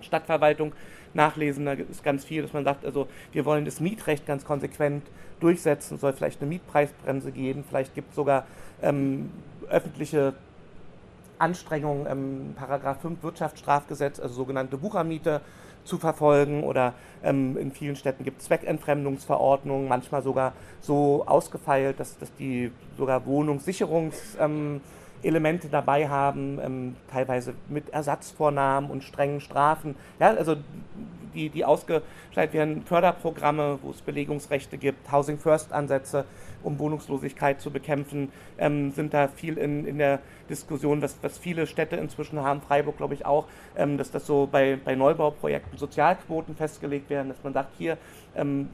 Stadtverwaltung 0.01 0.73
nachlesen. 1.15 1.67
Da 1.67 1.73
ist 1.73 2.03
ganz 2.03 2.25
viel, 2.25 2.43
dass 2.43 2.53
man 2.53 2.65
sagt, 2.65 2.85
also 2.85 3.09
wir 3.33 3.45
wollen 3.45 3.65
das 3.65 3.81
Mietrecht 3.81 4.27
ganz 4.27 4.45
konsequent 4.45 5.05
durchsetzen, 5.41 5.99
soll 5.99 6.13
vielleicht 6.13 6.41
eine 6.41 6.49
Mietpreisbremse 6.49 7.33
geben, 7.33 7.65
vielleicht 7.69 7.95
gibt 7.95 8.11
es 8.11 8.17
sogar 8.17 8.47
ähm, 8.83 9.31
öffentliche 9.69 10.35
Anstrengungen 11.45 12.07
im 12.07 12.55
Paragraph 12.55 13.01
5 13.03 13.23
Wirtschaftsstrafgesetz, 13.23 14.19
also 14.19 14.35
sogenannte 14.35 14.81
Wuchermiete, 14.83 15.43
zu 15.85 15.99
verfolgen 15.99 16.65
oder 16.65 16.95
ähm, 17.23 17.59
in 17.59 17.71
vielen 17.71 17.95
Städten 17.95 18.25
gibt 18.25 18.41
es 18.41 18.47
Zweckentfremdungsverordnungen, 18.47 19.87
manchmal 19.87 20.23
sogar 20.23 20.55
so 20.81 21.25
ausgefeilt, 21.27 22.01
dass, 22.01 22.17
dass 22.19 22.35
die 22.37 22.73
sogar 22.97 23.27
Wohnungssicherungselemente 23.27 24.81
ähm, 25.67 25.71
dabei 25.71 26.09
haben, 26.09 26.59
ähm, 26.63 26.97
teilweise 27.11 27.53
mit 27.69 27.91
Ersatzvornahmen 27.91 28.91
und 28.91 29.05
strengen 29.05 29.43
Strafen. 29.43 29.95
Ja, 30.19 30.31
also 30.31 30.57
die, 31.35 31.49
die 31.49 31.65
ausgestellt 31.65 32.53
werden, 32.53 32.83
Förderprogramme, 32.85 33.79
wo 33.83 33.91
es 33.91 34.01
Belegungsrechte 34.01 34.79
gibt, 34.79 35.11
Housing 35.11 35.39
First 35.39 35.73
Ansätze, 35.73 36.25
um 36.63 36.79
Wohnungslosigkeit 36.79 37.61
zu 37.61 37.71
bekämpfen, 37.71 38.31
ähm, 38.59 38.91
sind 38.93 39.13
da 39.13 39.29
viel 39.29 39.59
in, 39.59 39.87
in 39.87 39.99
der 39.99 40.21
Diskussion, 40.49 41.03
was, 41.03 41.17
was 41.23 41.39
viele 41.39 41.67
Städte 41.67 41.97
inzwischen 41.97 42.41
haben, 42.41 42.61
Freiburg 42.63 42.97
glaube 42.97 43.15
ich 43.15 43.27
auch, 43.27 43.47
ähm, 43.77 43.99
dass 43.99 44.11
das 44.11 44.27
so 44.27 44.49
bei, 44.51 44.79
bei 44.83 44.95
Neubauprojekten 44.95 45.79
Sozialquoten 45.79 46.57
festgelegt 46.57 47.11
werden, 47.11 47.29
dass 47.29 47.43
man 47.43 47.53
sagt, 47.53 47.75
hier, 47.79 47.99
ähm, 48.35 48.69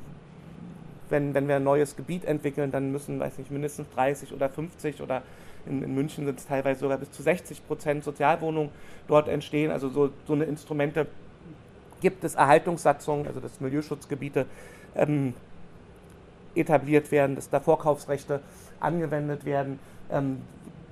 wenn, 1.09 1.35
wenn 1.35 1.49
wir 1.49 1.57
ein 1.57 1.65
neues 1.65 1.97
Gebiet 1.97 2.25
entwickeln, 2.25 2.71
dann 2.71 2.93
müssen, 2.93 3.19
weiß 3.19 3.39
nicht, 3.39 3.51
mindestens 3.51 3.89
30 3.91 4.33
oder 4.33 4.49
50 4.49 5.03
oder 5.03 5.23
in, 5.67 5.83
in 5.83 5.95
München 5.95 6.25
sind 6.25 6.39
es 6.39 6.47
teilweise 6.47 6.81
sogar 6.81 6.99
bis 6.99 7.11
zu 7.11 7.23
60 7.23 7.67
Prozent 7.67 8.05
Sozialwohnungen 8.05 8.71
dort 9.09 9.29
entstehen. 9.29 9.71
Also 9.71 9.89
so, 9.89 10.11
so 10.27 10.33
eine 10.33 10.45
Instrumente 10.45 11.07
gibt 12.01 12.25
es 12.25 12.35
Erhaltungssatzungen, 12.35 13.27
also 13.27 13.41
dass 13.41 13.61
Milieuschutzgebiete 13.61 14.47
ähm, 14.95 15.35
etabliert 16.55 17.11
werden, 17.13 17.37
dass 17.37 17.49
da 17.51 17.61
Vorkaufsrechte 17.61 18.41
angewendet 18.81 19.45
werden. 19.45 19.79
Ähm, 20.11 20.43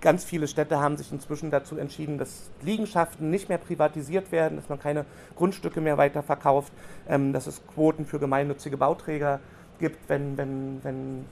ganz 0.00 0.24
viele 0.24 0.46
Städte 0.46 0.78
haben 0.78 0.96
sich 0.96 1.10
inzwischen 1.12 1.50
dazu 1.50 1.76
entschieden, 1.76 2.18
dass 2.18 2.50
Liegenschaften 2.62 3.30
nicht 3.30 3.48
mehr 3.48 3.58
privatisiert 3.58 4.30
werden, 4.30 4.56
dass 4.56 4.68
man 4.68 4.78
keine 4.78 5.04
Grundstücke 5.36 5.80
mehr 5.80 5.98
weiterverkauft, 5.98 6.72
ähm, 7.08 7.32
dass 7.32 7.46
es 7.46 7.62
Quoten 7.74 8.06
für 8.06 8.18
gemeinnützige 8.18 8.76
Bauträger 8.76 9.40
gibt, 9.78 10.08
wenn, 10.08 10.36
wenn, 10.36 10.80
wenn 10.82 11.24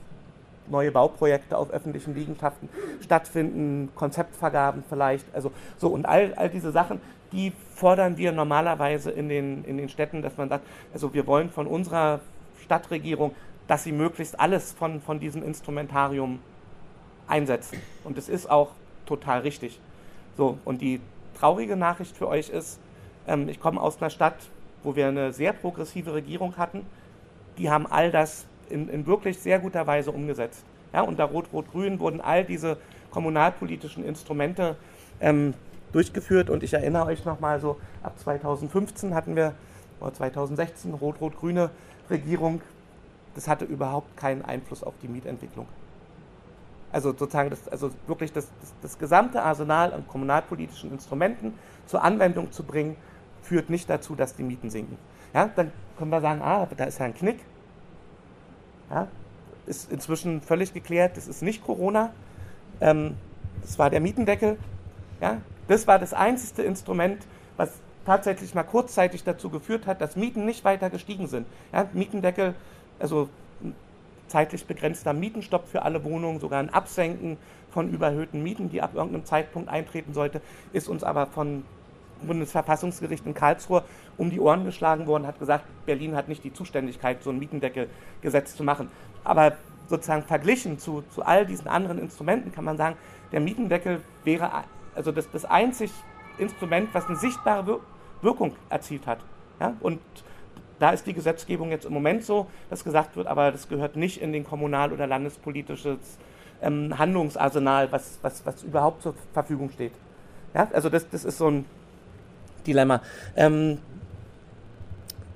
neue 0.69 0.91
Bauprojekte 0.91 1.57
auf 1.57 1.71
öffentlichen 1.71 2.15
Liegenschaften 2.15 2.69
stattfinden, 3.01 3.89
Konzeptvergaben 3.95 4.83
vielleicht, 4.87 5.25
also 5.33 5.51
so 5.77 5.89
und 5.89 6.05
all, 6.05 6.33
all 6.35 6.49
diese 6.49 6.71
Sachen, 6.71 7.01
die 7.31 7.51
fordern 7.75 8.17
wir 8.17 8.31
normalerweise 8.31 9.11
in 9.11 9.29
den, 9.29 9.63
in 9.65 9.77
den 9.77 9.89
Städten, 9.89 10.21
dass 10.21 10.37
man 10.37 10.49
sagt, 10.49 10.65
also 10.93 11.13
wir 11.13 11.27
wollen 11.27 11.49
von 11.49 11.67
unserer 11.67 12.21
Stadtregierung, 12.63 13.33
dass 13.67 13.83
sie 13.83 13.91
möglichst 13.91 14.39
alles 14.39 14.71
von, 14.71 15.01
von 15.01 15.19
diesem 15.19 15.43
Instrumentarium 15.43 16.39
einsetzen. 17.27 17.79
Und 18.03 18.17
es 18.17 18.29
ist 18.29 18.49
auch 18.49 18.71
total 19.05 19.41
richtig. 19.41 19.79
So, 20.37 20.57
und 20.65 20.81
die 20.81 21.01
traurige 21.39 21.75
Nachricht 21.75 22.15
für 22.15 22.27
euch 22.27 22.49
ist, 22.49 22.79
ähm, 23.27 23.49
ich 23.49 23.59
komme 23.59 23.81
aus 23.81 24.01
einer 24.01 24.09
Stadt, 24.09 24.35
wo 24.83 24.95
wir 24.95 25.07
eine 25.07 25.33
sehr 25.33 25.53
progressive 25.53 26.13
Regierung 26.13 26.57
hatten. 26.57 26.85
Die 27.57 27.69
haben 27.69 27.87
all 27.87 28.11
das 28.11 28.45
in, 28.69 28.89
in 28.89 29.05
wirklich 29.05 29.39
sehr 29.39 29.59
guter 29.59 29.85
Weise 29.87 30.11
umgesetzt. 30.11 30.63
Ja, 30.93 31.01
unter 31.01 31.25
Rot-Rot-Grün 31.25 31.99
wurden 31.99 32.21
all 32.21 32.43
diese 32.43 32.77
kommunalpolitischen 33.11 34.05
Instrumente 34.05 34.75
ähm, 35.19 35.53
durchgeführt 35.91 36.49
und 36.49 36.63
ich 36.63 36.73
erinnere 36.73 37.05
euch 37.05 37.25
nochmal 37.25 37.59
so, 37.59 37.77
ab 38.03 38.17
2015 38.19 39.13
hatten 39.13 39.35
wir, 39.35 39.53
oder 39.99 40.13
2016, 40.13 40.93
Rot-Rot-Grüne 40.93 41.71
Regierung, 42.09 42.61
das 43.35 43.47
hatte 43.47 43.65
überhaupt 43.65 44.15
keinen 44.17 44.43
Einfluss 44.43 44.83
auf 44.83 44.93
die 45.01 45.07
Mietentwicklung. 45.07 45.67
Also 46.91 47.11
sozusagen 47.11 47.49
das, 47.49 47.67
also 47.67 47.91
wirklich 48.07 48.31
das, 48.31 48.47
das, 48.61 48.73
das 48.81 48.97
gesamte 48.97 49.41
Arsenal 49.41 49.93
an 49.93 50.07
kommunalpolitischen 50.07 50.91
Instrumenten 50.91 51.53
zur 51.85 52.03
Anwendung 52.03 52.51
zu 52.51 52.63
bringen, 52.63 52.95
führt 53.41 53.69
nicht 53.69 53.89
dazu, 53.89 54.15
dass 54.15 54.35
die 54.35 54.43
Mieten 54.43 54.69
sinken. 54.69 54.97
Ja, 55.33 55.49
dann 55.55 55.71
können 55.97 56.11
wir 56.11 56.21
sagen, 56.21 56.41
ah, 56.41 56.67
da 56.75 56.85
ist 56.85 56.99
ja 56.99 57.05
ein 57.05 57.13
Knick. 57.13 57.39
Ja, 58.89 59.07
ist 59.65 59.91
inzwischen 59.91 60.41
völlig 60.41 60.73
geklärt, 60.73 61.17
das 61.17 61.27
ist 61.27 61.41
nicht 61.41 61.63
Corona. 61.65 62.11
Ähm, 62.79 63.15
das 63.61 63.77
war 63.77 63.89
der 63.89 63.99
Mietendeckel. 63.99 64.57
Ja, 65.21 65.41
das 65.67 65.87
war 65.87 65.99
das 65.99 66.13
einzige 66.13 66.61
Instrument, 66.61 67.25
was 67.57 67.71
tatsächlich 68.05 68.55
mal 68.55 68.63
kurzzeitig 68.63 69.23
dazu 69.23 69.49
geführt 69.49 69.85
hat, 69.85 69.99
dass 69.99 70.15
Mieten 70.15 70.45
nicht 70.45 70.63
weiter 70.63 70.89
gestiegen 70.89 71.27
sind. 71.27 71.45
Ja, 71.73 71.87
Mietendeckel, 71.93 72.53
also 72.99 73.29
zeitlich 74.27 74.65
begrenzter 74.65 75.13
Mietenstopp 75.13 75.67
für 75.67 75.81
alle 75.81 76.03
Wohnungen, 76.03 76.39
sogar 76.39 76.59
ein 76.59 76.69
Absenken 76.69 77.37
von 77.71 77.89
überhöhten 77.89 78.43
Mieten, 78.43 78.69
die 78.69 78.81
ab 78.81 78.91
irgendeinem 78.93 79.25
Zeitpunkt 79.25 79.69
eintreten 79.69 80.13
sollte, 80.13 80.41
ist 80.73 80.87
uns 80.87 81.03
aber 81.03 81.27
von 81.27 81.63
Bundesverfassungsgericht 82.25 83.25
in 83.25 83.33
Karlsruhe 83.33 83.83
um 84.17 84.29
die 84.29 84.39
Ohren 84.39 84.65
geschlagen 84.65 85.07
worden, 85.07 85.27
hat 85.27 85.39
gesagt, 85.39 85.65
Berlin 85.85 86.15
hat 86.15 86.27
nicht 86.27 86.43
die 86.43 86.53
Zuständigkeit, 86.53 87.23
so 87.23 87.29
ein 87.29 87.39
Mietendeckelgesetz 87.39 88.55
zu 88.55 88.63
machen. 88.63 88.89
Aber 89.23 89.53
sozusagen 89.87 90.23
verglichen 90.23 90.79
zu, 90.79 91.03
zu 91.13 91.23
all 91.23 91.45
diesen 91.45 91.67
anderen 91.67 91.99
Instrumenten 91.99 92.51
kann 92.51 92.65
man 92.65 92.77
sagen, 92.77 92.95
der 93.31 93.39
Mietendeckel 93.39 94.01
wäre 94.23 94.51
also 94.95 95.11
das, 95.11 95.29
das 95.31 95.45
einzig 95.45 95.91
Instrument, 96.37 96.89
was 96.93 97.07
eine 97.07 97.15
sichtbare 97.15 97.79
Wirkung 98.21 98.55
erzielt 98.69 99.07
hat. 99.07 99.19
Ja? 99.59 99.73
Und 99.79 99.99
da 100.79 100.91
ist 100.91 101.05
die 101.07 101.13
Gesetzgebung 101.13 101.71
jetzt 101.71 101.85
im 101.85 101.93
Moment 101.93 102.23
so, 102.23 102.47
dass 102.69 102.83
gesagt 102.83 103.15
wird, 103.15 103.27
aber 103.27 103.51
das 103.51 103.67
gehört 103.67 103.95
nicht 103.95 104.21
in 104.21 104.31
den 104.31 104.43
kommunal- 104.43 104.91
oder 104.91 105.07
landespolitisches 105.07 105.97
ähm, 106.61 106.97
Handlungsarsenal, 106.97 107.91
was, 107.91 108.19
was, 108.21 108.45
was 108.45 108.63
überhaupt 108.63 109.01
zur 109.01 109.15
Verfügung 109.33 109.69
steht. 109.69 109.93
Ja? 110.53 110.67
Also 110.73 110.89
das, 110.89 111.09
das 111.09 111.25
ist 111.25 111.37
so 111.37 111.49
ein 111.49 111.65
Dilemma. 112.67 113.01
Ähm, 113.35 113.79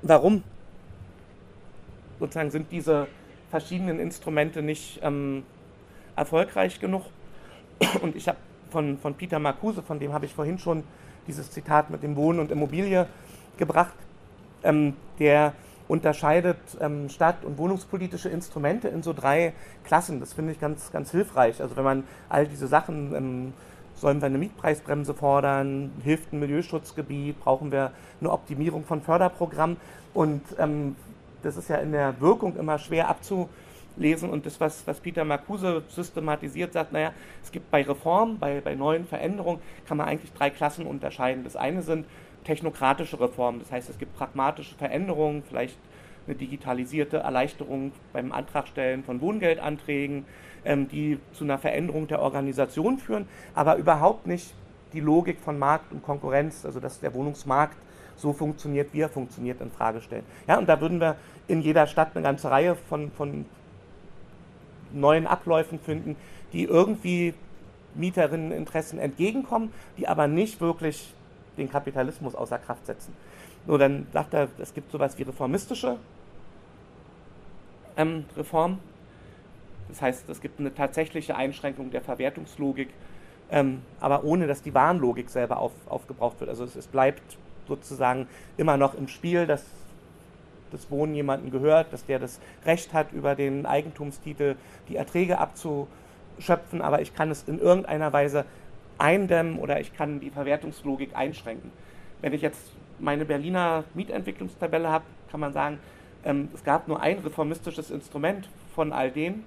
warum 0.01 0.43
sozusagen 2.19 2.51
sind 2.51 2.71
diese 2.71 3.07
verschiedenen 3.49 3.99
Instrumente 3.99 4.61
nicht 4.61 4.99
ähm, 5.01 5.43
erfolgreich 6.15 6.79
genug? 6.79 7.05
Und 8.01 8.15
ich 8.15 8.27
habe 8.27 8.37
von, 8.69 8.97
von 8.97 9.15
Peter 9.15 9.39
Marcuse, 9.39 9.81
von 9.81 9.99
dem 9.99 10.13
habe 10.13 10.25
ich 10.25 10.33
vorhin 10.33 10.59
schon 10.59 10.83
dieses 11.27 11.49
Zitat 11.49 11.89
mit 11.89 12.03
dem 12.03 12.15
Wohnen 12.15 12.39
und 12.39 12.51
Immobilie 12.51 13.05
gebracht, 13.57 13.93
ähm, 14.63 14.95
der 15.19 15.53
unterscheidet 15.87 16.57
ähm, 16.79 17.09
stadt- 17.09 17.43
und 17.43 17.57
wohnungspolitische 17.57 18.29
Instrumente 18.29 18.87
in 18.87 19.03
so 19.03 19.11
drei 19.11 19.53
Klassen. 19.83 20.19
Das 20.21 20.33
finde 20.33 20.53
ich 20.53 20.59
ganz, 20.59 20.91
ganz 20.91 21.11
hilfreich. 21.11 21.61
Also 21.61 21.75
wenn 21.75 21.83
man 21.83 22.03
all 22.29 22.47
diese 22.47 22.67
Sachen 22.67 23.13
ähm, 23.13 23.53
Sollen 24.01 24.19
wir 24.19 24.25
eine 24.25 24.39
Mietpreisbremse 24.39 25.13
fordern? 25.13 25.91
Hilft 26.03 26.33
ein 26.33 26.39
Milieuschutzgebiet? 26.39 27.39
Brauchen 27.39 27.71
wir 27.71 27.91
eine 28.19 28.31
Optimierung 28.31 28.83
von 28.83 28.99
Förderprogrammen? 28.99 29.77
Und 30.15 30.41
ähm, 30.57 30.95
das 31.43 31.55
ist 31.55 31.69
ja 31.69 31.75
in 31.75 31.91
der 31.91 32.19
Wirkung 32.19 32.55
immer 32.55 32.79
schwer 32.79 33.09
abzulesen. 33.09 34.31
Und 34.31 34.47
das, 34.47 34.59
was, 34.59 34.87
was 34.87 34.99
Peter 34.99 35.23
Marcuse 35.23 35.83
systematisiert, 35.87 36.73
sagt, 36.73 36.93
naja, 36.93 37.13
es 37.43 37.51
gibt 37.51 37.69
bei 37.69 37.83
Reformen, 37.83 38.39
bei, 38.39 38.59
bei 38.59 38.73
neuen 38.73 39.05
Veränderungen, 39.05 39.61
kann 39.87 39.97
man 39.97 40.07
eigentlich 40.07 40.33
drei 40.33 40.49
Klassen 40.49 40.87
unterscheiden. 40.87 41.43
Das 41.43 41.55
eine 41.55 41.83
sind 41.83 42.07
technokratische 42.43 43.19
Reformen, 43.19 43.59
das 43.59 43.71
heißt, 43.71 43.87
es 43.87 43.99
gibt 43.99 44.15
pragmatische 44.15 44.73
Veränderungen, 44.73 45.43
vielleicht 45.47 45.77
eine 46.25 46.35
digitalisierte 46.35 47.17
Erleichterung 47.17 47.91
beim 48.13 48.31
Antragstellen 48.31 49.03
von 49.03 49.21
Wohngeldanträgen, 49.21 50.25
ähm, 50.65 50.87
die 50.87 51.19
zu 51.33 51.43
einer 51.43 51.57
Veränderung 51.57 52.07
der 52.07 52.21
Organisation 52.21 52.97
führen, 52.97 53.27
aber 53.55 53.77
überhaupt 53.77 54.27
nicht 54.27 54.53
die 54.93 54.99
Logik 54.99 55.39
von 55.39 55.57
Markt 55.57 55.91
und 55.91 56.03
Konkurrenz, 56.03 56.65
also 56.65 56.79
dass 56.79 56.99
der 56.99 57.13
Wohnungsmarkt 57.13 57.77
so 58.17 58.33
funktioniert, 58.33 58.93
wie 58.93 59.01
er 59.01 59.09
funktioniert, 59.09 59.61
in 59.61 59.71
Frage 59.71 60.01
stellen. 60.01 60.23
Ja, 60.47 60.57
und 60.57 60.67
da 60.67 60.79
würden 60.79 60.99
wir 60.99 61.15
in 61.47 61.61
jeder 61.61 61.87
Stadt 61.87 62.09
eine 62.13 62.23
ganze 62.23 62.51
Reihe 62.51 62.75
von, 62.75 63.11
von 63.11 63.45
neuen 64.93 65.27
Abläufen 65.27 65.79
finden, 65.79 66.15
die 66.53 66.63
irgendwie 66.63 67.33
Mieterinneninteressen 67.95 68.99
entgegenkommen, 68.99 69.73
die 69.97 70.07
aber 70.07 70.27
nicht 70.27 70.61
wirklich 70.61 71.13
den 71.57 71.69
Kapitalismus 71.69 72.35
außer 72.35 72.57
Kraft 72.57 72.85
setzen. 72.85 73.13
Nur 73.65 73.77
dann 73.77 74.07
sagt 74.13 74.33
er, 74.33 74.47
es 74.59 74.73
gibt 74.73 74.91
sowas 74.91 75.17
wie 75.17 75.23
reformistische 75.23 75.97
ähm, 77.97 78.25
Reform, 78.35 78.79
das 79.91 80.01
heißt, 80.01 80.29
es 80.29 80.41
gibt 80.41 80.59
eine 80.59 80.73
tatsächliche 80.73 81.35
Einschränkung 81.35 81.91
der 81.91 82.01
Verwertungslogik, 82.01 82.89
ähm, 83.51 83.81
aber 83.99 84.23
ohne 84.23 84.47
dass 84.47 84.61
die 84.61 84.73
Warenlogik 84.73 85.29
selber 85.29 85.57
auf, 85.57 85.73
aufgebraucht 85.87 86.39
wird. 86.39 86.49
Also 86.49 86.63
es, 86.63 86.75
es, 86.75 86.87
bleibt 86.87 87.21
sozusagen 87.67 88.27
immer 88.57 88.77
noch 88.77 88.95
im 88.95 89.09
Spiel, 89.09 89.45
dass 89.45 89.65
das 90.71 90.89
Wohnen 90.89 91.13
jemandem 91.13 91.51
gehört, 91.51 91.91
dass 91.91 92.05
der 92.05 92.19
das 92.19 92.39
Recht 92.65 92.93
hat, 92.93 93.11
über 93.11 93.35
den 93.35 93.65
Eigentumstitel 93.65 94.55
die 94.87 94.95
Erträge 94.95 95.37
abzuschöpfen, 95.37 96.81
aber 96.81 97.01
ich 97.01 97.13
kann 97.13 97.29
es 97.29 97.43
in 97.43 97.59
irgendeiner 97.59 98.13
Weise 98.13 98.45
eindämmen 98.97 99.59
oder 99.59 99.81
ich 99.81 99.93
kann 99.93 100.21
die 100.21 100.29
Verwertungslogik 100.29 101.17
einschränken. 101.17 101.71
Wenn 102.21 102.31
ich 102.31 102.41
jetzt 102.41 102.61
meine 102.99 103.25
Berliner 103.25 103.83
Mietentwicklungstabelle 103.93 104.87
habe, 104.87 105.03
kann 105.29 105.41
man 105.41 105.51
sagen, 105.51 105.79
ähm, 106.23 106.47
es 106.53 106.63
gab 106.63 106.87
nur 106.87 107.01
ein 107.01 107.19
reformistisches 107.19 107.91
Instrument 107.91 108.47
von 108.73 108.93
all 108.93 109.11
denen 109.11 109.43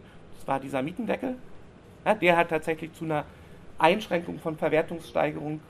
war 0.46 0.60
dieser 0.60 0.82
Mietendeckel. 0.82 1.36
Ja, 2.04 2.14
der 2.14 2.36
hat 2.36 2.50
tatsächlich 2.50 2.92
zu 2.94 3.04
einer 3.04 3.24
Einschränkung 3.78 4.38
von 4.38 4.56
Verwertungssteigerung 4.56 5.60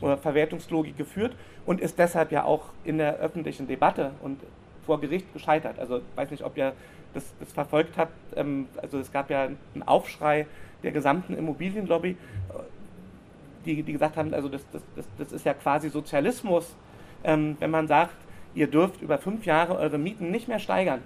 oder 0.00 0.16
Verwertungslogik 0.16 0.96
geführt 0.96 1.34
und 1.66 1.80
ist 1.80 1.98
deshalb 1.98 2.32
ja 2.32 2.44
auch 2.44 2.66
in 2.84 2.98
der 2.98 3.16
öffentlichen 3.16 3.66
Debatte 3.66 4.12
und 4.22 4.40
vor 4.86 5.00
Gericht 5.00 5.32
gescheitert. 5.32 5.78
Also 5.78 5.98
ich 5.98 6.16
weiß 6.16 6.30
nicht, 6.30 6.44
ob 6.44 6.56
ihr 6.56 6.72
das, 7.12 7.24
das 7.38 7.52
verfolgt 7.52 7.98
habt. 7.98 8.12
Ähm, 8.36 8.68
also 8.80 8.98
es 8.98 9.12
gab 9.12 9.30
ja 9.30 9.44
einen 9.44 9.82
Aufschrei 9.84 10.46
der 10.82 10.92
gesamten 10.92 11.36
Immobilienlobby, 11.36 12.16
die, 13.66 13.82
die 13.82 13.92
gesagt 13.92 14.16
haben, 14.16 14.32
also 14.32 14.48
das, 14.48 14.62
das, 14.72 14.82
das, 14.96 15.06
das 15.18 15.32
ist 15.32 15.44
ja 15.44 15.52
quasi 15.52 15.90
Sozialismus, 15.90 16.74
ähm, 17.24 17.56
wenn 17.58 17.70
man 17.70 17.86
sagt, 17.86 18.16
ihr 18.54 18.66
dürft 18.66 19.02
über 19.02 19.18
fünf 19.18 19.44
Jahre 19.44 19.76
eure 19.76 19.98
Mieten 19.98 20.30
nicht 20.30 20.48
mehr 20.48 20.58
steigern 20.58 21.02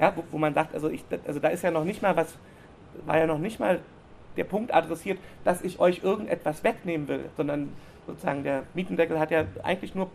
ja, 0.00 0.12
wo, 0.16 0.24
wo 0.30 0.38
man 0.38 0.54
sagt, 0.54 0.74
also, 0.74 0.88
ich, 0.88 1.04
also 1.26 1.40
da 1.40 1.48
ist 1.48 1.62
ja 1.62 1.70
noch 1.70 1.84
nicht 1.84 2.02
mal 2.02 2.16
was, 2.16 2.34
war 3.04 3.18
ja 3.18 3.26
noch 3.26 3.38
nicht 3.38 3.60
mal 3.60 3.80
der 4.36 4.44
Punkt 4.44 4.72
adressiert, 4.72 5.18
dass 5.44 5.62
ich 5.62 5.78
euch 5.78 6.02
irgendetwas 6.02 6.64
wegnehmen 6.64 7.08
will, 7.08 7.24
sondern 7.36 7.72
sozusagen 8.06 8.42
der 8.42 8.62
Mietendeckel 8.74 9.18
hat 9.18 9.30
ja 9.30 9.44
eigentlich 9.62 9.94
nur 9.94 10.10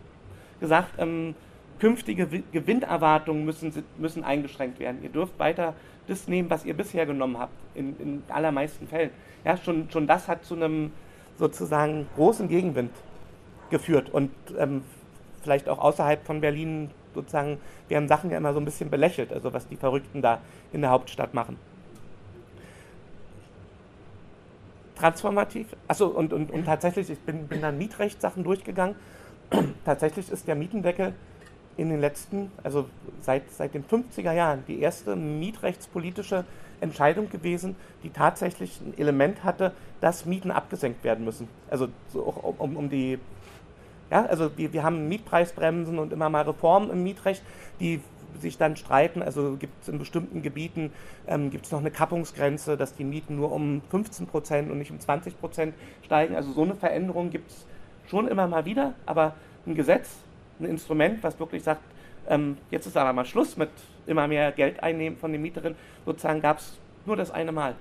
gesagt, 0.59 0.93
ähm, 0.97 1.35
künftige 1.79 2.25
Gewinnerwartungen 2.51 3.45
müssen, 3.45 3.71
müssen 3.97 4.23
eingeschränkt 4.23 4.79
werden. 4.79 5.03
Ihr 5.03 5.09
dürft 5.09 5.37
weiter 5.37 5.73
das 6.07 6.27
nehmen, 6.27 6.49
was 6.49 6.65
ihr 6.65 6.73
bisher 6.73 7.05
genommen 7.05 7.37
habt, 7.37 7.53
in, 7.73 7.99
in 7.99 8.23
allermeisten 8.29 8.87
Fällen. 8.87 9.11
Ja, 9.43 9.57
schon, 9.57 9.89
schon 9.91 10.07
das 10.07 10.27
hat 10.27 10.45
zu 10.45 10.55
einem 10.55 10.91
sozusagen 11.37 12.07
großen 12.15 12.47
Gegenwind 12.47 12.91
geführt 13.69 14.09
und 14.09 14.31
ähm, 14.57 14.83
vielleicht 15.43 15.67
auch 15.67 15.79
außerhalb 15.79 16.25
von 16.25 16.41
Berlin 16.41 16.89
sozusagen, 17.15 17.57
werden 17.87 18.07
Sachen 18.07 18.29
ja 18.29 18.37
immer 18.37 18.53
so 18.53 18.59
ein 18.59 18.65
bisschen 18.65 18.89
belächelt, 18.89 19.33
also 19.33 19.53
was 19.53 19.67
die 19.67 19.75
Verrückten 19.75 20.21
da 20.21 20.41
in 20.71 20.81
der 20.81 20.91
Hauptstadt 20.91 21.33
machen. 21.33 21.57
Transformativ, 24.95 25.75
achso, 25.87 26.07
und, 26.07 26.31
und, 26.31 26.51
und 26.51 26.65
tatsächlich, 26.65 27.09
ich 27.09 27.19
bin, 27.19 27.47
bin 27.47 27.61
dann 27.61 27.77
Mietrechtssachen 27.77 28.43
durchgegangen. 28.43 28.95
tatsächlich 29.85 30.31
ist 30.31 30.47
der 30.47 30.55
Mietendeckel 30.55 31.13
in 31.77 31.89
den 31.89 31.99
letzten, 31.99 32.51
also 32.63 32.87
seit, 33.21 33.51
seit 33.51 33.73
den 33.73 33.83
50er 33.83 34.31
Jahren, 34.31 34.63
die 34.67 34.79
erste 34.79 35.15
mietrechtspolitische 35.15 36.45
Entscheidung 36.81 37.29
gewesen, 37.29 37.75
die 38.03 38.09
tatsächlich 38.09 38.79
ein 38.81 38.97
Element 38.97 39.43
hatte, 39.43 39.73
dass 40.01 40.25
Mieten 40.25 40.51
abgesenkt 40.51 41.03
werden 41.03 41.25
müssen. 41.25 41.47
Also 41.69 41.87
so 42.11 42.21
um, 42.21 42.77
um 42.77 42.89
die, 42.89 43.19
ja, 44.11 44.25
also 44.25 44.57
wir, 44.57 44.73
wir 44.73 44.83
haben 44.83 45.07
Mietpreisbremsen 45.07 45.99
und 45.99 46.13
immer 46.13 46.29
mal 46.29 46.43
Reformen 46.43 46.89
im 46.91 47.03
Mietrecht, 47.03 47.43
die 47.79 48.01
sich 48.39 48.57
dann 48.57 48.75
streiten. 48.75 49.21
Also 49.21 49.55
gibt 49.57 49.81
es 49.81 49.89
in 49.89 49.97
bestimmten 49.97 50.41
Gebieten 50.41 50.91
ähm, 51.27 51.49
gibt 51.49 51.65
es 51.65 51.71
noch 51.71 51.79
eine 51.79 51.91
Kappungsgrenze, 51.91 52.77
dass 52.77 52.95
die 52.95 53.03
Mieten 53.03 53.35
nur 53.35 53.51
um 53.51 53.81
15 53.89 54.27
Prozent 54.27 54.71
und 54.71 54.77
nicht 54.77 54.91
um 54.91 54.99
20 54.99 55.39
Prozent 55.39 55.73
steigen. 56.03 56.35
Also 56.35 56.51
so 56.51 56.63
eine 56.63 56.75
Veränderung 56.75 57.29
gibt 57.29 57.49
es 57.51 57.65
schon 58.09 58.27
immer 58.27 58.47
mal 58.47 58.65
wieder, 58.65 58.93
aber 59.05 59.33
ein 59.65 59.75
Gesetz, 59.75 60.09
ein 60.59 60.65
Instrument, 60.65 61.23
was 61.23 61.39
wirklich 61.39 61.63
sagt, 61.63 61.81
ähm, 62.27 62.57
jetzt 62.71 62.85
ist 62.85 62.97
aber 62.97 63.13
mal 63.13 63.25
Schluss 63.25 63.57
mit 63.57 63.69
immer 64.07 64.27
mehr 64.27 64.51
Geld 64.51 64.81
einnehmen 64.81 65.17
von 65.17 65.31
den 65.31 65.41
Mieterinnen, 65.41 65.77
sozusagen 66.05 66.41
gab 66.41 66.59
es 66.59 66.77
nur 67.05 67.15
das 67.15 67.31
eine 67.31 67.51
Mal. 67.51 67.75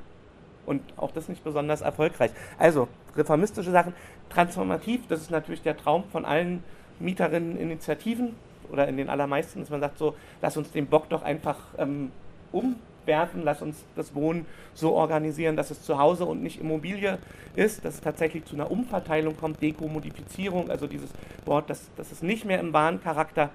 Und 0.67 0.83
auch 0.97 1.11
das 1.11 1.29
nicht 1.29 1.45
besonders 1.45 1.83
erfolgreich. 1.83 2.31
Also, 2.59 2.89
reformistische 3.17 3.71
Sachen, 3.71 3.95
transformativ, 4.31 5.07
das 5.09 5.21
ist 5.21 5.31
natürlich 5.31 5.63
der 5.63 5.77
Traum 5.77 6.05
von 6.11 6.25
allen 6.25 6.63
Mieterinneninitiativen 6.99 8.35
oder 8.71 8.89
in 8.89 8.97
den 8.97 9.09
allermeisten, 9.09 9.61
dass 9.61 9.71
man 9.71 9.81
sagt, 9.81 9.99
so, 9.99 10.15
lass 10.43 10.57
uns 10.57 10.71
den 10.71 10.87
Bock 10.87 11.09
doch 11.09 11.23
einfach 11.23 11.59
ähm, 11.79 12.11
umwerfen, 12.53 13.43
lass 13.45 13.63
uns 13.63 13.85
das 13.97 14.15
Wohnen 14.15 14.47
so 14.75 14.93
organisieren, 14.95 15.57
dass 15.57 15.71
es 15.71 15.83
zu 15.83 15.99
Hause 15.99 16.25
und 16.25 16.43
nicht 16.43 16.61
Immobilie 16.61 17.19
ist, 17.57 17.85
dass 17.85 17.95
es 17.95 18.01
tatsächlich 18.01 18.45
zu 18.45 18.55
einer 18.55 18.71
Umverteilung 18.71 19.37
kommt, 19.37 19.63
Dekommodifizierung, 19.63 20.71
also 20.71 20.87
dieses 20.87 21.11
Wort, 21.45 21.71
dass, 21.71 21.91
dass 21.97 22.13
es 22.13 22.23
nicht 22.23 22.45
mehr 22.45 22.61
im 22.61 22.73
Warencharakter 22.73 23.51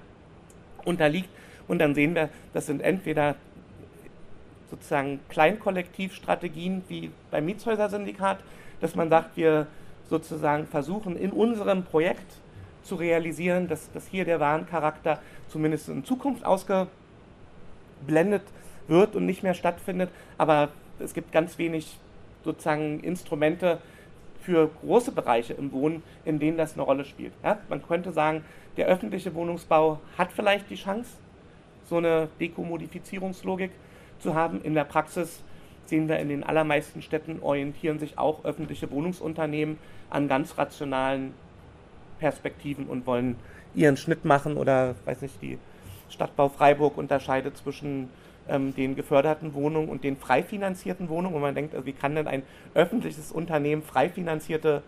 unterliegt. 0.86 1.30
Und 1.68 1.80
dann 1.80 1.96
sehen 1.96 2.16
wir, 2.16 2.30
das 2.54 2.66
sind 2.66 2.82
entweder 2.82 3.36
sozusagen 4.70 5.20
Kleinkollektivstrategien 5.30 6.84
wie 6.88 7.12
beim 7.32 7.46
Mietshäuser-Syndikat, 7.46 8.40
dass 8.82 8.96
man 8.96 9.10
sagt, 9.10 9.38
wir 9.38 9.68
sozusagen 10.10 10.66
versuchen 10.68 11.16
in 11.16 11.32
unserem 11.32 11.84
Projekt 11.84 12.34
zu 12.84 12.96
realisieren, 12.96 13.68
dass, 13.68 13.92
dass 13.92 14.08
hier 14.08 14.26
der 14.26 14.40
Warencharakter 14.40 15.20
zumindest 15.48 15.90
in 15.90 16.04
Zukunft 16.04 16.46
ausgeblendet 16.46 16.90
wird 18.88 19.16
und 19.16 19.26
nicht 19.26 19.44
mehr 19.44 19.54
stattfindet. 19.54 20.10
Aber 20.38 20.70
es 21.00 21.14
gibt 21.14 21.32
ganz 21.32 21.58
wenig 21.58 21.98
sozusagen 22.44 23.00
Instrumente 23.02 23.80
für 24.42 24.70
große 24.82 25.12
Bereiche 25.12 25.54
im 25.54 25.72
Wohnen, 25.72 26.02
in 26.26 26.40
denen 26.40 26.58
das 26.58 26.74
eine 26.74 26.84
Rolle 26.84 27.06
spielt. 27.06 27.34
Ja? 27.44 27.60
Man 27.70 27.86
könnte 27.86 28.12
sagen, 28.12 28.44
der 28.78 28.88
öffentliche 28.88 29.36
Wohnungsbau 29.36 30.00
hat 30.18 30.32
vielleicht 30.32 30.70
die 30.70 30.76
Chance, 30.76 31.12
so 31.86 31.98
eine 31.98 32.30
Dekommodifizierungslogik 32.40 33.72
zu 34.20 34.34
haben. 34.36 34.62
In 34.64 34.74
der 34.74 34.84
Praxis 34.84 35.44
sehen 35.90 36.08
wir 36.08 36.20
in 36.20 36.30
den 36.30 36.44
allermeisten 36.44 37.02
Städten 37.02 37.40
orientieren 37.42 38.00
sich 38.00 38.18
auch 38.18 38.46
öffentliche 38.46 38.90
Wohnungsunternehmen 38.92 39.78
an 40.10 40.28
ganz 40.28 40.58
rationalen 40.58 41.34
Perspektiven 42.20 42.86
und 42.88 43.06
wollen 43.06 43.36
ihren 43.76 43.98
Schnitt 43.98 44.26
machen 44.26 44.58
oder 44.58 44.96
weiß 45.06 45.22
nicht, 45.22 45.42
die 45.42 45.58
Stadtbau 46.10 46.50
Freiburg 46.50 46.98
unterscheidet 46.98 47.58
zwischen 47.58 48.10
ähm, 48.48 48.76
den 48.76 48.96
geförderten 48.96 49.54
Wohnungen 49.54 49.90
und 49.90 50.04
den 50.04 50.18
frei 50.18 50.44
finanzierten 50.44 51.10
Wohnungen. 51.10 51.36
Und 51.36 51.42
man 51.42 51.56
denkt, 51.56 51.74
also 51.74 51.86
wie 51.86 51.94
kann 51.94 52.16
denn 52.16 52.28
ein 52.28 52.44
öffentliches 52.74 53.32
Unternehmen 53.32 53.84
frei 53.84 54.10
finanzierte 54.10 54.82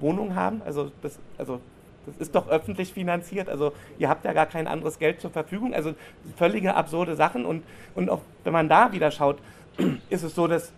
Wohnungen 0.00 0.34
haben? 0.34 0.62
Also 0.64 0.90
das, 1.02 1.18
also 1.38 1.60
das 2.06 2.16
ist 2.16 2.34
doch 2.34 2.48
öffentlich 2.48 2.92
finanziert, 2.92 3.48
also 3.48 3.72
ihr 3.98 4.08
habt 4.08 4.24
ja 4.24 4.32
gar 4.32 4.46
kein 4.46 4.66
anderes 4.66 4.98
Geld 4.98 5.20
zur 5.20 5.30
Verfügung. 5.30 5.72
Also 5.72 5.94
völlige 6.36 6.74
absurde 6.74 7.14
Sachen. 7.14 7.44
Und, 7.44 7.62
und 7.94 8.10
auch 8.10 8.22
wenn 8.44 8.52
man 8.52 8.68
da 8.68 8.92
wieder 8.92 9.10
schaut, 9.10 9.38
ist 10.10 10.22
es 10.22 10.34
so, 10.34 10.46
dass 10.46 10.72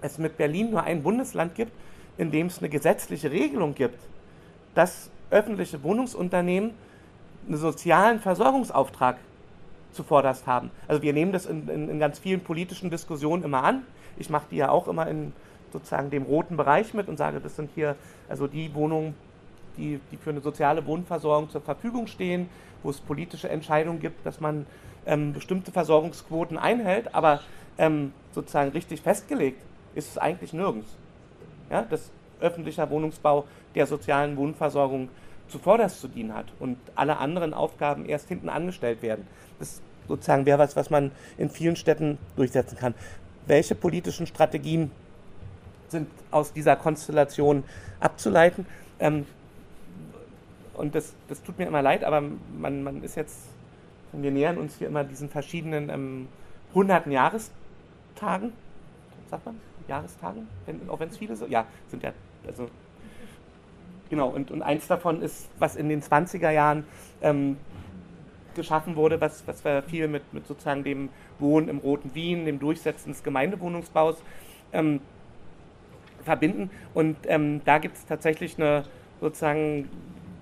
es 0.00 0.18
mit 0.18 0.36
Berlin 0.36 0.70
nur 0.70 0.82
ein 0.82 1.02
Bundesland 1.02 1.54
gibt, 1.54 1.72
in 2.18 2.30
dem 2.30 2.46
es 2.46 2.58
eine 2.58 2.68
gesetzliche 2.68 3.30
Regelung 3.30 3.74
gibt, 3.74 3.98
dass 4.74 5.10
öffentliche 5.30 5.82
Wohnungsunternehmen 5.82 6.72
einen 7.46 7.56
sozialen 7.56 8.20
Versorgungsauftrag 8.20 9.16
zuvorderst 9.92 10.46
haben. 10.46 10.70
Also 10.88 11.02
wir 11.02 11.12
nehmen 11.12 11.32
das 11.32 11.46
in, 11.46 11.68
in, 11.68 11.88
in 11.88 11.98
ganz 11.98 12.18
vielen 12.18 12.40
politischen 12.40 12.90
Diskussionen 12.90 13.44
immer 13.44 13.62
an. 13.62 13.82
Ich 14.16 14.30
mache 14.30 14.46
die 14.50 14.56
ja 14.56 14.68
auch 14.68 14.88
immer 14.88 15.06
in 15.08 15.32
sozusagen 15.72 16.10
dem 16.10 16.22
roten 16.22 16.56
Bereich 16.56 16.94
mit 16.94 17.08
und 17.08 17.16
sage, 17.16 17.40
das 17.40 17.56
sind 17.56 17.70
hier 17.74 17.96
also 18.28 18.46
die 18.46 18.74
Wohnungen, 18.74 19.14
die, 19.76 20.00
die 20.12 20.16
für 20.16 20.30
eine 20.30 20.40
soziale 20.40 20.86
Wohnversorgung 20.86 21.50
zur 21.50 21.60
Verfügung 21.60 22.06
stehen, 22.06 22.48
wo 22.82 22.90
es 22.90 23.00
politische 23.00 23.48
Entscheidungen 23.48 23.98
gibt, 23.98 24.24
dass 24.24 24.40
man 24.40 24.66
ähm, 25.06 25.32
bestimmte 25.32 25.72
Versorgungsquoten 25.72 26.58
einhält, 26.58 27.14
aber 27.14 27.40
ähm, 27.78 28.12
sozusagen 28.32 28.70
richtig 28.70 29.00
festgelegt 29.00 29.62
ist 29.94 30.10
es 30.10 30.18
eigentlich 30.18 30.52
nirgends. 30.52 30.88
Ja, 31.70 31.82
dass 31.82 32.10
öffentlicher 32.40 32.90
Wohnungsbau 32.90 33.44
der 33.74 33.86
sozialen 33.86 34.36
Wohnversorgung 34.36 35.08
zuvorderst 35.48 36.00
zu 36.00 36.08
dienen 36.08 36.34
hat 36.34 36.46
und 36.58 36.78
alle 36.94 37.18
anderen 37.18 37.54
Aufgaben 37.54 38.06
erst 38.06 38.28
hinten 38.28 38.48
angestellt 38.48 39.02
werden. 39.02 39.26
Das 39.58 39.80
sozusagen 40.08 40.46
wäre 40.46 40.58
was, 40.58 40.76
was 40.76 40.90
man 40.90 41.12
in 41.38 41.50
vielen 41.50 41.76
Städten 41.76 42.18
durchsetzen 42.36 42.76
kann. 42.76 42.94
Welche 43.46 43.74
politischen 43.74 44.26
Strategien 44.26 44.90
sind 45.88 46.08
aus 46.30 46.52
dieser 46.52 46.76
Konstellation 46.76 47.62
abzuleiten? 48.00 48.66
Ähm, 48.98 49.26
und 50.74 50.94
das, 50.94 51.14
das 51.28 51.42
tut 51.42 51.58
mir 51.58 51.66
immer 51.66 51.82
leid, 51.82 52.04
aber 52.04 52.20
man, 52.20 52.82
man 52.82 53.02
ist 53.02 53.16
jetzt, 53.16 53.38
wir 54.12 54.30
nähern 54.30 54.58
uns 54.58 54.76
hier 54.76 54.88
immer 54.88 55.04
diesen 55.04 55.28
verschiedenen 55.28 55.88
ähm, 55.88 56.28
hunderten 56.74 57.12
Jahrestagen, 58.14 58.52
sagt 59.28 59.46
man, 59.46 59.60
Jahrestagen, 59.88 60.48
wenn, 60.66 60.88
auch 60.88 61.00
wenn 61.00 61.08
es 61.08 61.18
viele 61.18 61.36
sind, 61.36 61.50
ja, 61.50 61.66
sind 61.88 62.02
ja, 62.02 62.12
also 62.46 62.68
genau, 64.08 64.28
und, 64.28 64.50
und 64.50 64.62
eins 64.62 64.86
davon 64.86 65.20
ist, 65.22 65.48
was 65.58 65.76
in 65.76 65.88
den 65.88 66.02
20er 66.02 66.50
Jahren 66.50 66.84
ähm, 67.22 67.56
geschaffen 68.54 68.96
wurde, 68.96 69.20
was, 69.20 69.46
was 69.46 69.64
wir 69.64 69.82
viel 69.82 70.08
mit, 70.08 70.32
mit 70.32 70.46
sozusagen 70.46 70.84
dem 70.84 71.08
Wohnen 71.38 71.68
im 71.68 71.78
Roten 71.78 72.14
Wien, 72.14 72.46
dem 72.46 72.60
Durchsetzen 72.60 73.10
des 73.10 73.22
Gemeindewohnungsbaus 73.24 74.22
ähm, 74.72 75.00
verbinden. 76.22 76.70
Und 76.94 77.16
ähm, 77.26 77.62
da 77.64 77.78
gibt 77.78 77.96
es 77.96 78.06
tatsächlich 78.06 78.56
eine 78.56 78.84
sozusagen 79.20 79.88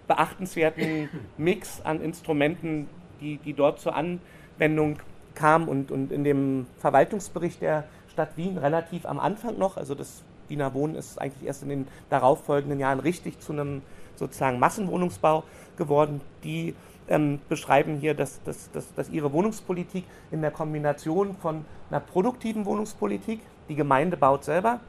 beachtenswerten 0.07 1.09
Mix 1.39 1.81
an 1.81 2.03
Instrumenten, 2.03 2.89
die, 3.21 3.39
die 3.39 3.55
dort 3.55 3.81
zur 3.81 3.95
Anwendung 3.97 4.99
kamen 5.35 5.69
und, 5.69 5.91
und 5.91 6.13
in 6.13 6.25
dem 6.25 6.67
Verwaltungsbericht 6.79 7.63
der 7.63 7.85
Stadt 8.09 8.37
Wien 8.37 8.59
relativ 8.59 9.07
am 9.07 9.19
Anfang 9.19 9.59
noch, 9.59 9.77
also 9.77 9.95
das 9.95 10.23
Wiener 10.49 10.75
Wohnen 10.75 10.95
ist 10.97 11.21
eigentlich 11.21 11.47
erst 11.47 11.63
in 11.63 11.69
den 11.71 11.89
darauffolgenden 12.11 12.79
Jahren 12.79 13.01
richtig 13.01 13.41
zu 13.41 13.53
einem 13.53 13.83
sozusagen 14.17 14.59
Massenwohnungsbau 14.59 15.45
geworden. 15.77 16.21
Die 16.45 16.75
ähm, 17.09 17.41
beschreiben 17.49 17.97
hier, 17.97 18.15
dass, 18.15 18.43
dass, 18.43 18.71
dass, 18.71 18.95
dass 18.95 19.09
ihre 19.09 19.33
Wohnungspolitik 19.33 20.05
in 20.31 20.43
der 20.43 20.51
Kombination 20.51 21.37
von 21.37 21.65
einer 21.91 22.01
produktiven 22.01 22.65
Wohnungspolitik, 22.65 23.41
die 23.69 23.75
Gemeinde 23.75 24.17
baut 24.17 24.45
selber, 24.45 24.81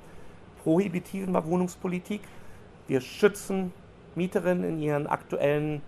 prohibitiven 0.64 1.34
Wohnungspolitik, 1.34 2.22
wir 2.88 3.02
schützen 3.02 3.74
Mieterinnen 4.16 4.64
in 4.64 4.80
ihren 4.80 5.08
aktuellen 5.08 5.82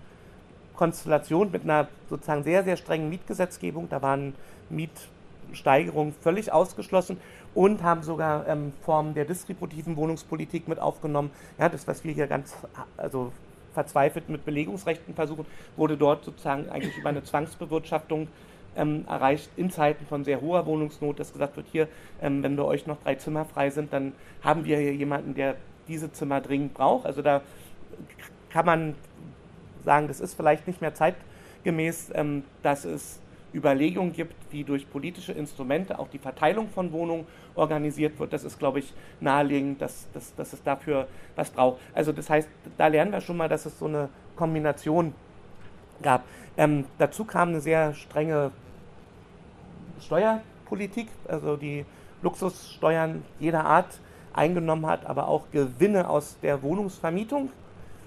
Konstellationen 0.75 1.51
mit 1.51 1.63
einer 1.63 1.87
sozusagen 2.09 2.43
sehr, 2.43 2.63
sehr 2.63 2.77
strengen 2.77 3.09
Mietgesetzgebung. 3.09 3.89
Da 3.89 4.01
waren 4.01 4.33
Mietsteigerungen 4.69 6.13
völlig 6.21 6.51
ausgeschlossen 6.51 7.17
und 7.53 7.83
haben 7.83 8.03
sogar 8.03 8.47
ähm, 8.47 8.73
Formen 8.81 9.13
der 9.13 9.25
distributiven 9.25 9.95
Wohnungspolitik 9.95 10.67
mit 10.67 10.79
aufgenommen. 10.79 11.31
Ja, 11.57 11.69
das, 11.69 11.87
was 11.87 12.03
wir 12.03 12.13
hier 12.13 12.27
ganz 12.27 12.55
also 12.97 13.31
verzweifelt 13.73 14.29
mit 14.29 14.45
Belegungsrechten 14.45 15.13
versuchen, 15.13 15.45
wurde 15.75 15.97
dort 15.97 16.23
sozusagen 16.23 16.69
eigentlich 16.69 16.97
über 16.97 17.09
eine 17.09 17.23
Zwangsbewirtschaftung 17.23 18.27
ähm, 18.75 19.05
erreicht 19.07 19.49
in 19.55 19.69
Zeiten 19.69 20.05
von 20.05 20.23
sehr 20.23 20.41
hoher 20.41 20.65
Wohnungsnot, 20.65 21.19
dass 21.19 21.33
gesagt 21.33 21.55
wird, 21.55 21.67
hier, 21.71 21.87
ähm, 22.21 22.43
wenn 22.43 22.55
bei 22.55 22.63
euch 22.63 22.87
noch 22.87 22.97
drei 23.03 23.15
Zimmer 23.15 23.45
frei 23.45 23.69
sind, 23.69 23.93
dann 23.93 24.13
haben 24.41 24.65
wir 24.65 24.77
hier 24.77 24.93
jemanden, 24.93 25.35
der 25.35 25.55
diese 25.87 26.11
Zimmer 26.11 26.41
dringend 26.41 26.73
braucht. 26.73 27.05
Also 27.05 27.21
da 27.21 27.41
kann 28.49 28.65
man 28.65 28.95
sagen, 29.85 30.07
das 30.07 30.19
ist 30.19 30.33
vielleicht 30.33 30.67
nicht 30.67 30.81
mehr 30.81 30.93
zeitgemäß, 30.93 32.11
ähm, 32.13 32.43
dass 32.63 32.85
es 32.85 33.19
Überlegungen 33.53 34.11
gibt, 34.11 34.35
wie 34.51 34.65
durch 34.65 34.89
politische 34.89 35.31
Instrumente 35.31 35.97
auch 35.97 36.09
die 36.09 36.19
Verteilung 36.19 36.67
von 36.69 36.91
Wohnungen 36.91 37.25
organisiert 37.55 38.19
wird. 38.19 38.33
Das 38.33 38.43
ist, 38.43 38.59
glaube 38.59 38.79
ich, 38.79 38.93
naheliegend, 39.21 39.81
dass, 39.81 40.07
dass, 40.13 40.35
dass 40.35 40.51
es 40.51 40.61
dafür 40.61 41.07
was 41.37 41.49
braucht. 41.51 41.79
Also 41.93 42.11
das 42.11 42.29
heißt, 42.29 42.49
da 42.77 42.87
lernen 42.87 43.13
wir 43.13 43.21
schon 43.21 43.37
mal, 43.37 43.47
dass 43.47 43.65
es 43.65 43.79
so 43.79 43.85
eine 43.85 44.09
Kombination 44.35 45.13
gab. 46.01 46.25
Ähm, 46.57 46.83
dazu 46.97 47.23
kam 47.23 47.49
eine 47.49 47.61
sehr 47.61 47.93
strenge 47.93 48.51
Steuerpolitik, 50.01 51.07
also 51.27 51.55
die 51.55 51.85
Luxussteuern 52.21 53.23
jeder 53.39 53.65
Art 53.65 53.99
eingenommen 54.33 54.85
hat, 54.85 55.05
aber 55.05 55.29
auch 55.29 55.45
Gewinne 55.51 56.09
aus 56.09 56.37
der 56.41 56.61
Wohnungsvermietung 56.61 57.49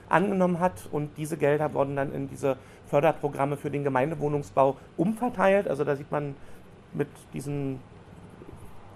angenommen 0.09 0.61
hat 0.61 0.89
und 0.91 1.11
diese 1.17 1.37
Gelder 1.37 1.73
wurden 1.75 1.97
dann 1.97 2.13
in 2.13 2.29
diese 2.29 2.57
Förderprogramme 2.89 3.57
für 3.57 3.71
den 3.71 3.85
Gemeindewohnungsbau 3.85 4.77
umverteilt. 4.97 5.69
Also 5.69 5.85
da 5.85 5.97
sieht 5.97 6.11
man 6.11 6.35
mit 6.95 7.09
diesen 7.33 7.81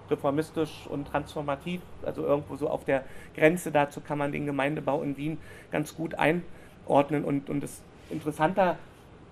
reformistisch 0.09 0.87
und 0.89 1.07
transformativ, 1.07 1.81
also 2.03 2.23
irgendwo 2.23 2.55
so 2.55 2.69
auf 2.69 2.83
der 2.85 3.03
Grenze 3.35 3.71
dazu 3.71 4.01
kann 4.01 4.17
man 4.17 4.31
den 4.31 4.45
Gemeindebau 4.45 5.01
in 5.01 5.17
Wien 5.17 5.37
ganz 5.71 5.95
gut 5.95 6.15
einordnen. 6.15 7.23
Und, 7.23 7.49
und 7.49 7.61
das 7.61 7.81
interessanter 8.09 8.77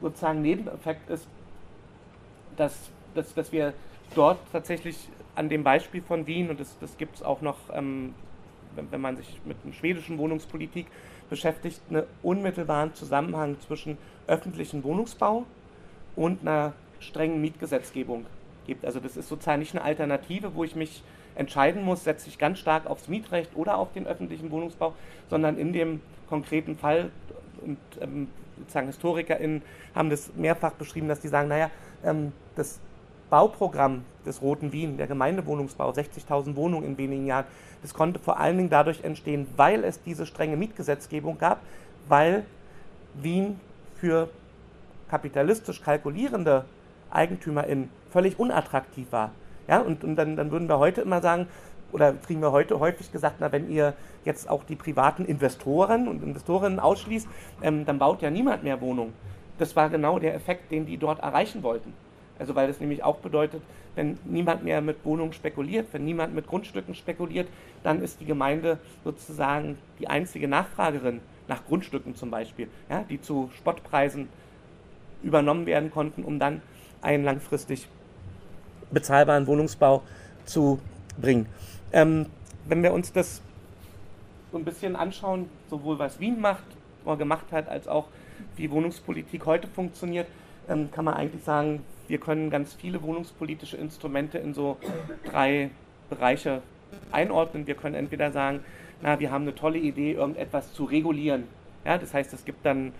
sozusagen 0.01 0.41
Nebeneffekt 0.41 1.09
ist, 1.09 1.27
dass, 2.57 2.89
dass, 3.13 3.33
dass 3.33 3.51
wir 3.51 3.73
dort 4.15 4.39
tatsächlich 4.51 5.09
an 5.35 5.49
dem 5.49 5.63
Beispiel 5.63 6.01
von 6.01 6.27
Wien, 6.27 6.49
und 6.49 6.59
das, 6.59 6.77
das 6.79 6.97
gibt 6.97 7.15
es 7.15 7.23
auch 7.23 7.41
noch, 7.41 7.57
ähm, 7.73 8.13
wenn, 8.75 8.91
wenn 8.91 9.01
man 9.01 9.17
sich 9.17 9.39
mit 9.45 9.57
der 9.65 9.73
schwedischen 9.73 10.17
Wohnungspolitik 10.17 10.87
beschäftigt, 11.31 11.81
einen 11.89 12.03
unmittelbaren 12.21 12.93
Zusammenhang 12.93 13.55
zwischen 13.65 13.97
öffentlichem 14.27 14.83
Wohnungsbau 14.83 15.45
und 16.15 16.41
einer 16.41 16.73
strengen 16.99 17.41
Mietgesetzgebung 17.41 18.25
gibt. 18.67 18.85
Also 18.85 18.99
das 18.99 19.17
ist 19.17 19.29
sozusagen 19.29 19.59
nicht 19.59 19.73
eine 19.73 19.83
Alternative, 19.83 20.53
wo 20.53 20.63
ich 20.63 20.75
mich 20.75 21.01
entscheiden 21.35 21.83
muss, 21.83 22.03
setze 22.03 22.27
ich 22.27 22.37
ganz 22.37 22.59
stark 22.59 22.85
aufs 22.85 23.07
Mietrecht 23.07 23.55
oder 23.55 23.77
auf 23.77 23.93
den 23.93 24.05
öffentlichen 24.05 24.51
Wohnungsbau, 24.51 24.93
sondern 25.29 25.57
in 25.57 25.73
dem 25.73 26.01
konkreten 26.27 26.77
Fall, 26.77 27.09
und 27.65 27.77
ähm, 28.01 28.27
sozusagen 28.59 28.87
HistorikerInnen 28.87 29.61
haben 29.95 30.09
das 30.09 30.35
mehrfach 30.35 30.73
beschrieben, 30.73 31.07
dass 31.07 31.21
die 31.21 31.29
sagen, 31.29 31.47
naja, 31.47 31.71
ähm, 32.03 32.33
das 32.55 32.79
Bauprogramm 33.31 34.03
des 34.25 34.41
Roten 34.41 34.71
Wien, 34.73 34.97
der 34.97 35.07
Gemeindewohnungsbau, 35.07 35.89
60.000 35.89 36.55
Wohnungen 36.55 36.85
in 36.85 36.97
wenigen 36.97 37.25
Jahren, 37.25 37.45
das 37.81 37.95
konnte 37.95 38.19
vor 38.19 38.39
allen 38.39 38.57
Dingen 38.57 38.69
dadurch 38.69 39.03
entstehen, 39.03 39.47
weil 39.55 39.83
es 39.83 40.03
diese 40.03 40.27
strenge 40.27 40.57
Mietgesetzgebung 40.57 41.39
gab, 41.39 41.61
weil 42.07 42.45
Wien 43.15 43.59
für 43.95 44.29
kapitalistisch 45.09 45.81
kalkulierende 45.81 46.65
EigentümerInnen 47.09 47.89
völlig 48.11 48.37
unattraktiv 48.37 49.11
war. 49.11 49.31
Ja, 49.67 49.79
und, 49.79 50.03
und 50.03 50.17
dann, 50.17 50.35
dann 50.35 50.51
würden 50.51 50.67
wir 50.67 50.79
heute 50.79 51.01
immer 51.01 51.21
sagen, 51.21 51.47
oder 51.93 52.13
kriegen 52.13 52.41
wir 52.41 52.51
heute 52.51 52.79
häufig 52.79 53.11
gesagt, 53.11 53.37
na, 53.39 53.51
wenn 53.51 53.69
ihr 53.69 53.93
jetzt 54.25 54.49
auch 54.49 54.63
die 54.63 54.75
privaten 54.75 55.25
Investoren 55.25 56.07
und 56.07 56.21
Investorinnen 56.21 56.79
ausschließt, 56.79 57.27
ähm, 57.63 57.85
dann 57.85 57.97
baut 57.97 58.21
ja 58.21 58.29
niemand 58.29 58.63
mehr 58.63 58.81
Wohnungen. 58.81 59.13
Das 59.57 59.75
war 59.75 59.89
genau 59.89 60.19
der 60.19 60.35
Effekt, 60.35 60.71
den 60.71 60.85
die 60.85 60.97
dort 60.97 61.19
erreichen 61.19 61.63
wollten. 61.63 61.93
Also 62.41 62.55
weil 62.55 62.67
das 62.67 62.79
nämlich 62.79 63.03
auch 63.03 63.17
bedeutet, 63.17 63.61
wenn 63.93 64.17
niemand 64.25 64.63
mehr 64.63 64.81
mit 64.81 65.05
Wohnungen 65.05 65.31
spekuliert, 65.31 65.85
wenn 65.91 66.03
niemand 66.03 66.33
mit 66.33 66.47
Grundstücken 66.47 66.95
spekuliert, 66.95 67.47
dann 67.83 68.01
ist 68.01 68.19
die 68.19 68.25
Gemeinde 68.25 68.79
sozusagen 69.03 69.77
die 69.99 70.07
einzige 70.07 70.47
Nachfragerin 70.47 71.21
nach 71.47 71.63
Grundstücken 71.67 72.15
zum 72.15 72.31
Beispiel, 72.31 72.67
ja, 72.89 73.05
die 73.07 73.21
zu 73.21 73.51
Spottpreisen 73.55 74.27
übernommen 75.21 75.67
werden 75.67 75.91
konnten, 75.91 76.23
um 76.23 76.39
dann 76.39 76.63
einen 77.03 77.23
langfristig 77.23 77.87
bezahlbaren 78.89 79.45
Wohnungsbau 79.45 80.01
zu 80.45 80.79
bringen. 81.21 81.45
Ähm, 81.93 82.25
wenn 82.65 82.81
wir 82.81 82.91
uns 82.91 83.13
das 83.13 83.43
so 84.51 84.57
ein 84.57 84.65
bisschen 84.65 84.95
anschauen, 84.95 85.47
sowohl 85.69 85.99
was 85.99 86.19
Wien 86.19 86.41
macht 86.41 86.63
gemacht 87.05 87.51
hat, 87.51 87.69
als 87.69 87.87
auch 87.87 88.07
wie 88.55 88.71
Wohnungspolitik 88.71 89.45
heute 89.45 89.67
funktioniert, 89.67 90.27
ähm, 90.69 90.89
kann 90.91 91.05
man 91.05 91.15
eigentlich 91.15 91.43
sagen, 91.43 91.83
wir 92.11 92.19
können 92.19 92.49
ganz 92.49 92.73
viele 92.73 93.01
wohnungspolitische 93.01 93.77
Instrumente 93.77 94.37
in 94.37 94.53
so 94.53 94.75
drei 95.23 95.71
Bereiche 96.09 96.61
einordnen. 97.09 97.65
Wir 97.67 97.75
können 97.75 97.95
entweder 97.95 98.33
sagen, 98.33 98.59
na, 99.01 99.21
wir 99.21 99.31
haben 99.31 99.43
eine 99.43 99.55
tolle 99.55 99.79
Idee, 99.79 100.11
irgendetwas 100.11 100.73
zu 100.73 100.83
regulieren. 100.83 101.45
Ja, 101.85 101.97
das 101.97 102.13
heißt, 102.13 102.33
es 102.33 102.43
gibt 102.43 102.65
dann 102.65 102.91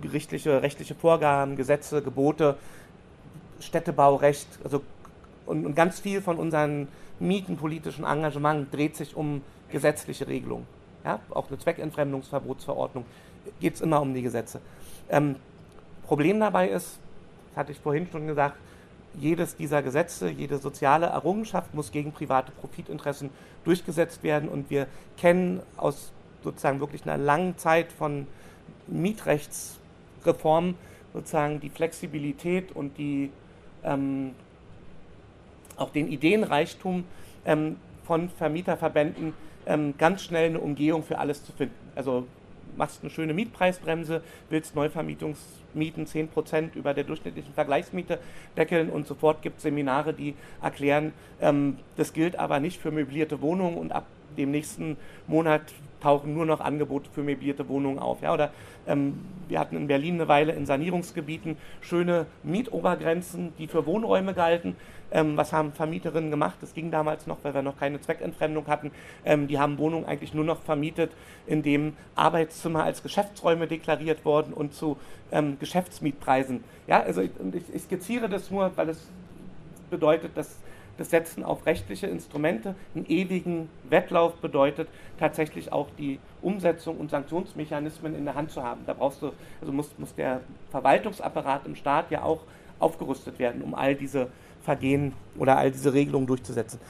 gerichtliche, 0.00 0.62
rechtliche 0.62 0.94
Vorgaben, 0.94 1.56
Gesetze, 1.56 2.00
Gebote, 2.00 2.56
Städtebaurecht, 3.58 4.46
also 4.62 4.82
und, 5.44 5.66
und 5.66 5.74
ganz 5.74 5.98
viel 5.98 6.22
von 6.22 6.36
unserem 6.36 6.86
mietenpolitischen 7.18 8.04
Engagement 8.04 8.72
dreht 8.72 8.94
sich 8.94 9.16
um 9.16 9.42
gesetzliche 9.68 10.28
Regelungen. 10.28 10.66
Ja, 11.04 11.18
auch 11.30 11.48
eine 11.48 11.58
Zweckentfremdungsverbotsverordnung 11.58 13.04
geht 13.60 13.74
es 13.74 13.80
immer 13.80 14.00
um 14.00 14.14
die 14.14 14.22
Gesetze. 14.22 14.60
Ähm, 15.08 15.34
Problem 16.06 16.38
dabei 16.38 16.68
ist, 16.68 17.00
hatte 17.58 17.72
ich 17.72 17.78
vorhin 17.78 18.08
schon 18.10 18.26
gesagt, 18.26 18.56
jedes 19.14 19.56
dieser 19.56 19.82
Gesetze, 19.82 20.28
jede 20.30 20.58
soziale 20.58 21.06
Errungenschaft 21.06 21.74
muss 21.74 21.90
gegen 21.90 22.12
private 22.12 22.52
Profitinteressen 22.52 23.30
durchgesetzt 23.64 24.22
werden. 24.22 24.48
Und 24.48 24.70
wir 24.70 24.86
kennen 25.16 25.60
aus 25.76 26.12
sozusagen 26.42 26.80
wirklich 26.80 27.02
einer 27.02 27.18
langen 27.18 27.58
Zeit 27.58 27.92
von 27.92 28.26
Mietrechtsreformen 28.86 30.76
sozusagen 31.12 31.60
die 31.60 31.70
Flexibilität 31.70 32.72
und 32.72 32.96
die 32.98 33.30
ähm, 33.82 34.34
auch 35.76 35.90
den 35.90 36.08
Ideenreichtum 36.08 37.04
ähm, 37.44 37.76
von 38.04 38.28
Vermieterverbänden 38.30 39.34
ähm, 39.66 39.94
ganz 39.98 40.22
schnell 40.22 40.50
eine 40.50 40.60
Umgehung 40.60 41.02
für 41.02 41.18
alles 41.18 41.44
zu 41.44 41.52
finden. 41.52 41.74
Also 41.94 42.26
machst 42.78 43.00
eine 43.02 43.10
schöne 43.10 43.34
Mietpreisbremse, 43.34 44.22
willst 44.48 44.74
Neuvermietungsmieten 44.74 46.06
10% 46.06 46.74
über 46.74 46.94
der 46.94 47.04
durchschnittlichen 47.04 47.52
Vergleichsmiete 47.52 48.18
deckeln 48.56 48.88
und 48.88 49.06
sofort 49.06 49.42
gibt 49.42 49.58
es 49.58 49.64
Seminare, 49.64 50.14
die 50.14 50.34
erklären, 50.62 51.12
ähm, 51.40 51.76
das 51.96 52.12
gilt 52.14 52.38
aber 52.38 52.60
nicht 52.60 52.80
für 52.80 52.90
möblierte 52.90 53.42
Wohnungen 53.42 53.76
und 53.76 53.92
ab 53.92 54.06
dem 54.36 54.50
nächsten 54.50 54.96
Monat 55.26 55.62
tauchen 56.00 56.34
nur 56.34 56.46
noch 56.46 56.60
Angebote 56.60 57.08
für 57.12 57.22
möblierte 57.22 57.68
Wohnungen 57.68 57.98
auf. 57.98 58.22
Ja, 58.22 58.32
oder 58.32 58.50
ähm, 58.86 59.20
wir 59.48 59.58
hatten 59.58 59.76
in 59.76 59.86
Berlin 59.86 60.14
eine 60.14 60.28
Weile 60.28 60.52
in 60.52 60.66
Sanierungsgebieten 60.66 61.56
schöne 61.80 62.26
Mietobergrenzen, 62.42 63.52
die 63.58 63.66
für 63.66 63.86
Wohnräume 63.86 64.34
galten. 64.34 64.76
Ähm, 65.10 65.36
was 65.36 65.52
haben 65.52 65.72
Vermieterinnen 65.72 66.30
gemacht? 66.30 66.58
Das 66.60 66.74
ging 66.74 66.90
damals 66.90 67.26
noch, 67.26 67.38
weil 67.42 67.54
wir 67.54 67.62
noch 67.62 67.78
keine 67.78 68.00
Zweckentfremdung 68.00 68.66
hatten. 68.66 68.90
Ähm, 69.24 69.48
die 69.48 69.58
haben 69.58 69.78
Wohnungen 69.78 70.04
eigentlich 70.04 70.34
nur 70.34 70.44
noch 70.44 70.60
vermietet, 70.60 71.12
in 71.46 71.62
dem 71.62 71.96
Arbeitszimmer 72.14 72.84
als 72.84 73.02
Geschäftsräume 73.02 73.66
deklariert 73.66 74.24
wurden 74.24 74.52
und 74.52 74.74
zu 74.74 74.98
ähm, 75.32 75.58
Geschäftsmietpreisen. 75.58 76.62
Ja, 76.86 77.00
also 77.00 77.22
ich, 77.22 77.30
ich 77.72 77.82
skizziere 77.82 78.28
das 78.28 78.50
nur, 78.50 78.70
weil 78.76 78.90
es 78.90 79.08
bedeutet, 79.88 80.36
dass 80.36 80.58
das 80.98 81.10
Setzen 81.10 81.44
auf 81.44 81.64
rechtliche 81.64 82.08
Instrumente 82.08 82.74
einen 82.94 83.06
ewigen 83.06 83.68
Wettlauf 83.88 84.34
bedeutet, 84.36 84.88
tatsächlich 85.18 85.72
auch 85.72 85.88
die 85.96 86.18
Umsetzung 86.42 86.98
und 86.98 87.10
Sanktionsmechanismen 87.10 88.14
in 88.14 88.24
der 88.24 88.34
Hand 88.34 88.50
zu 88.50 88.62
haben. 88.62 88.82
Da 88.86 88.92
brauchst 88.92 89.22
du, 89.22 89.32
also 89.60 89.72
muss, 89.72 89.90
muss 89.96 90.14
der 90.14 90.40
Verwaltungsapparat 90.70 91.66
im 91.66 91.76
Staat 91.76 92.10
ja 92.10 92.22
auch 92.22 92.42
aufgerüstet 92.78 93.38
werden, 93.38 93.62
um 93.62 93.74
all 93.74 93.94
diese 93.94 94.28
Vergehen 94.62 95.14
oder 95.38 95.56
all 95.56 95.70
diese 95.70 95.94
Regelungen 95.94 96.26
durchzusetzen. 96.26 96.80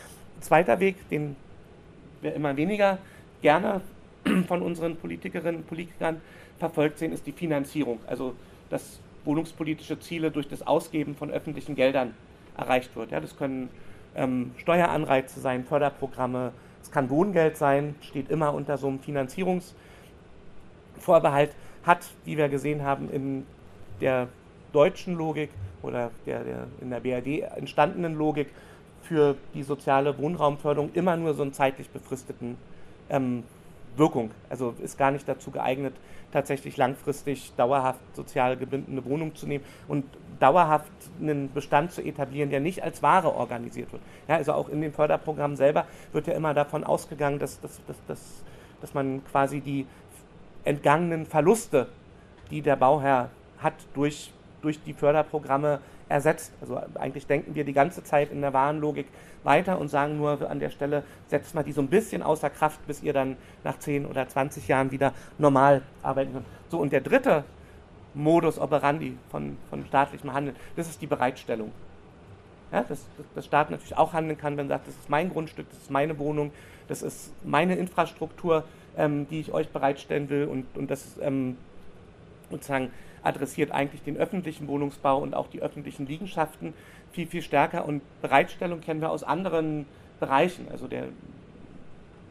Zweiter 0.41 0.81
Weg, 0.81 1.09
den 1.11 1.37
wir 2.21 2.35
immer 2.35 2.57
weniger 2.57 2.99
gerne 3.43 3.81
von 4.49 4.63
unseren 4.63 4.97
Politikerinnen 4.97 5.57
und 5.57 5.67
Politikern 5.69 6.21
verfolgt 6.59 6.99
sehen, 6.99 7.13
ist 7.13 7.27
die 7.27 7.33
Finanzierung. 7.33 8.01
Also 8.07 8.35
dass 8.71 9.01
wohnungspolitische 9.25 9.99
Ziele 10.01 10.31
durch 10.31 10.49
das 10.49 10.67
Ausgeben 10.67 11.15
von 11.15 11.31
öffentlichen 11.31 11.75
Geldern 11.75 12.15
erreicht 12.57 12.95
wird. 12.97 13.11
Ja, 13.11 13.21
das 13.21 13.37
können 13.37 13.69
ähm, 14.19 14.53
Steueranreize 14.59 15.41
sein, 15.41 15.64
Förderprogramme, 15.64 16.53
es 16.83 16.91
kann 16.91 17.09
Wohngeld 17.09 17.57
sein, 17.57 17.95
steht 18.01 18.31
immer 18.31 18.53
unter 18.53 18.77
so 18.77 18.89
einem 18.89 18.99
Finanzierungsvorbehalt, 19.01 21.53
hat, 21.85 22.05
wie 22.25 22.37
wir 22.37 22.49
gesehen 22.49 22.83
haben, 22.83 23.09
in 23.11 23.47
der 24.01 24.29
deutschen 24.73 25.14
Logik 25.14 25.51
oder 25.83 26.11
der, 26.27 26.45
der 26.45 26.66
in 26.81 26.91
der 26.91 27.01
BRD 27.01 27.43
entstandenen 27.57 28.16
Logik 28.16 28.49
für 29.03 29.37
die 29.55 29.62
soziale 29.62 30.19
Wohnraumförderung 30.19 30.91
immer 30.95 31.16
nur 31.16 31.35
so 31.35 31.43
einen 31.43 31.53
zeitlich 31.53 31.89
befristeten 31.89 32.57
ähm, 33.09 33.45
Wirkung. 33.99 34.30
Also 34.49 34.74
ist 34.82 34.99
gar 34.99 35.11
nicht 35.11 35.28
dazu 35.28 35.51
geeignet, 35.51 35.94
tatsächlich 36.32 36.76
langfristig 36.76 37.53
dauerhaft 37.57 38.01
sozial 38.14 38.57
gebundene 38.57 39.05
Wohnungen 39.05 39.34
zu 39.34 39.46
nehmen 39.46 39.64
und 39.86 40.05
dauerhaft 40.40 40.92
einen 41.20 41.53
Bestand 41.53 41.92
zu 41.92 42.03
etablieren, 42.03 42.51
der 42.51 42.61
nicht 42.61 42.82
als 42.82 43.03
Ware 43.03 43.34
organisiert 43.34 43.92
wird. 43.92 44.03
Ja, 44.28 44.36
also 44.36 44.53
auch 44.53 44.68
in 44.68 44.80
den 44.80 44.92
Förderprogrammen 44.92 45.57
selber 45.57 45.86
wird 46.12 46.26
ja 46.26 46.34
immer 46.34 46.55
davon 46.55 46.84
ausgegangen, 46.84 47.38
dass, 47.38 47.61
dass, 47.61 47.80
dass, 47.86 47.96
dass, 48.07 48.44
dass 48.80 48.94
man 48.94 49.22
quasi 49.30 49.61
die 49.61 49.86
entgangenen 50.64 51.26
Verluste, 51.26 51.88
die 52.51 52.62
der 52.62 52.76
Bauherr 52.76 53.30
hat 53.59 53.74
durch, 53.94 54.32
durch 54.62 54.82
die 54.82 54.92
Förderprogramme, 54.92 55.80
ersetzt. 56.09 56.53
Also 56.61 56.81
eigentlich 56.95 57.27
denken 57.27 57.55
wir 57.55 57.65
die 57.65 57.73
ganze 57.73 58.03
Zeit 58.03 58.31
in 58.31 58.41
der 58.41 58.53
Warenlogik 58.53 59.07
weiter 59.45 59.79
und 59.79 59.89
sagen 59.89 60.17
nur 60.17 60.49
an 60.51 60.61
der 60.61 60.71
Stelle, 60.71 61.05
setzt 61.29 61.55
mal 61.55 61.63
die 61.63 61.73
so 61.73 61.81
ein 61.81 61.89
bisschen 61.89 62.23
außer 62.23 62.51
Kraft, 62.51 62.87
bis 62.87 63.03
ihr 63.03 63.13
dann 63.13 63.37
nach 63.65 63.79
10 63.79 64.07
oder 64.07 64.29
20 64.29 64.69
Jahren 64.69 64.91
wieder 64.91 65.13
normal 65.39 65.83
arbeiten 66.03 66.33
könnt. 66.33 66.47
So, 66.69 66.79
und 66.79 66.93
der 66.93 67.01
dritte 67.01 67.45
Modus 68.15 68.59
operandi 68.59 69.17
von, 69.31 69.57
von 69.71 69.85
staatlichem 69.87 70.33
Handeln. 70.33 70.57
Das 70.77 70.89
ist 70.89 71.01
die 71.01 71.07
Bereitstellung. 71.07 71.73
Ja, 72.73 72.83
dass, 72.83 73.07
dass 73.35 73.47
Staat 73.47 73.71
natürlich 73.71 73.97
auch 73.97 74.13
handeln 74.13 74.37
kann, 74.37 74.57
wenn 74.57 74.67
er 74.67 74.77
sagt, 74.77 74.89
das 74.89 74.95
ist 74.95 75.09
mein 75.09 75.31
Grundstück, 75.31 75.67
das 75.71 75.79
ist 75.79 75.91
meine 75.91 76.19
Wohnung, 76.19 76.53
das 76.87 77.03
ist 77.03 77.33
meine 77.45 77.77
Infrastruktur, 77.77 78.65
ähm, 78.97 79.27
die 79.29 79.41
ich 79.41 79.53
euch 79.53 79.71
bereitstellen 79.71 80.29
will 80.29 80.45
und, 80.45 80.67
und 80.77 80.91
das 80.91 81.19
ähm, 81.23 81.57
sozusagen 82.51 82.91
adressiert 83.23 83.71
eigentlich 83.71 84.03
den 84.03 84.16
öffentlichen 84.16 84.69
Wohnungsbau 84.69 85.19
und 85.19 85.35
auch 85.35 85.49
die 85.49 85.61
öffentlichen 85.61 86.07
Liegenschaften 86.07 86.75
viel, 87.12 87.27
viel 87.27 87.43
stärker. 87.43 87.87
Und 87.87 88.03
Bereitstellung 88.23 88.81
kennen 88.81 89.01
wir 89.01 89.11
aus 89.11 89.23
anderen 89.23 89.87
Bereichen. 90.21 90.69
Also 90.71 90.89
der, 90.89 91.05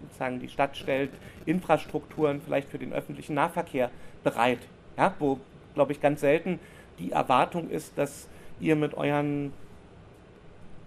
sozusagen 0.02 0.40
die 0.40 0.50
Stadt 0.50 0.78
stellt 0.78 1.12
Infrastrukturen 1.46 2.42
vielleicht 2.42 2.70
für 2.70 2.80
den 2.80 2.94
öffentlichen 2.94 3.36
Nahverkehr 3.36 3.92
bereit, 4.24 4.60
ja, 4.98 5.14
wo, 5.20 5.40
glaube 5.76 5.92
ich, 5.92 6.02
ganz 6.02 6.22
selten 6.22 6.60
die 7.00 7.12
Erwartung 7.12 7.70
ist, 7.70 7.98
dass 7.98 8.28
ihr 8.60 8.76
mit 8.76 8.96
euren 8.96 9.54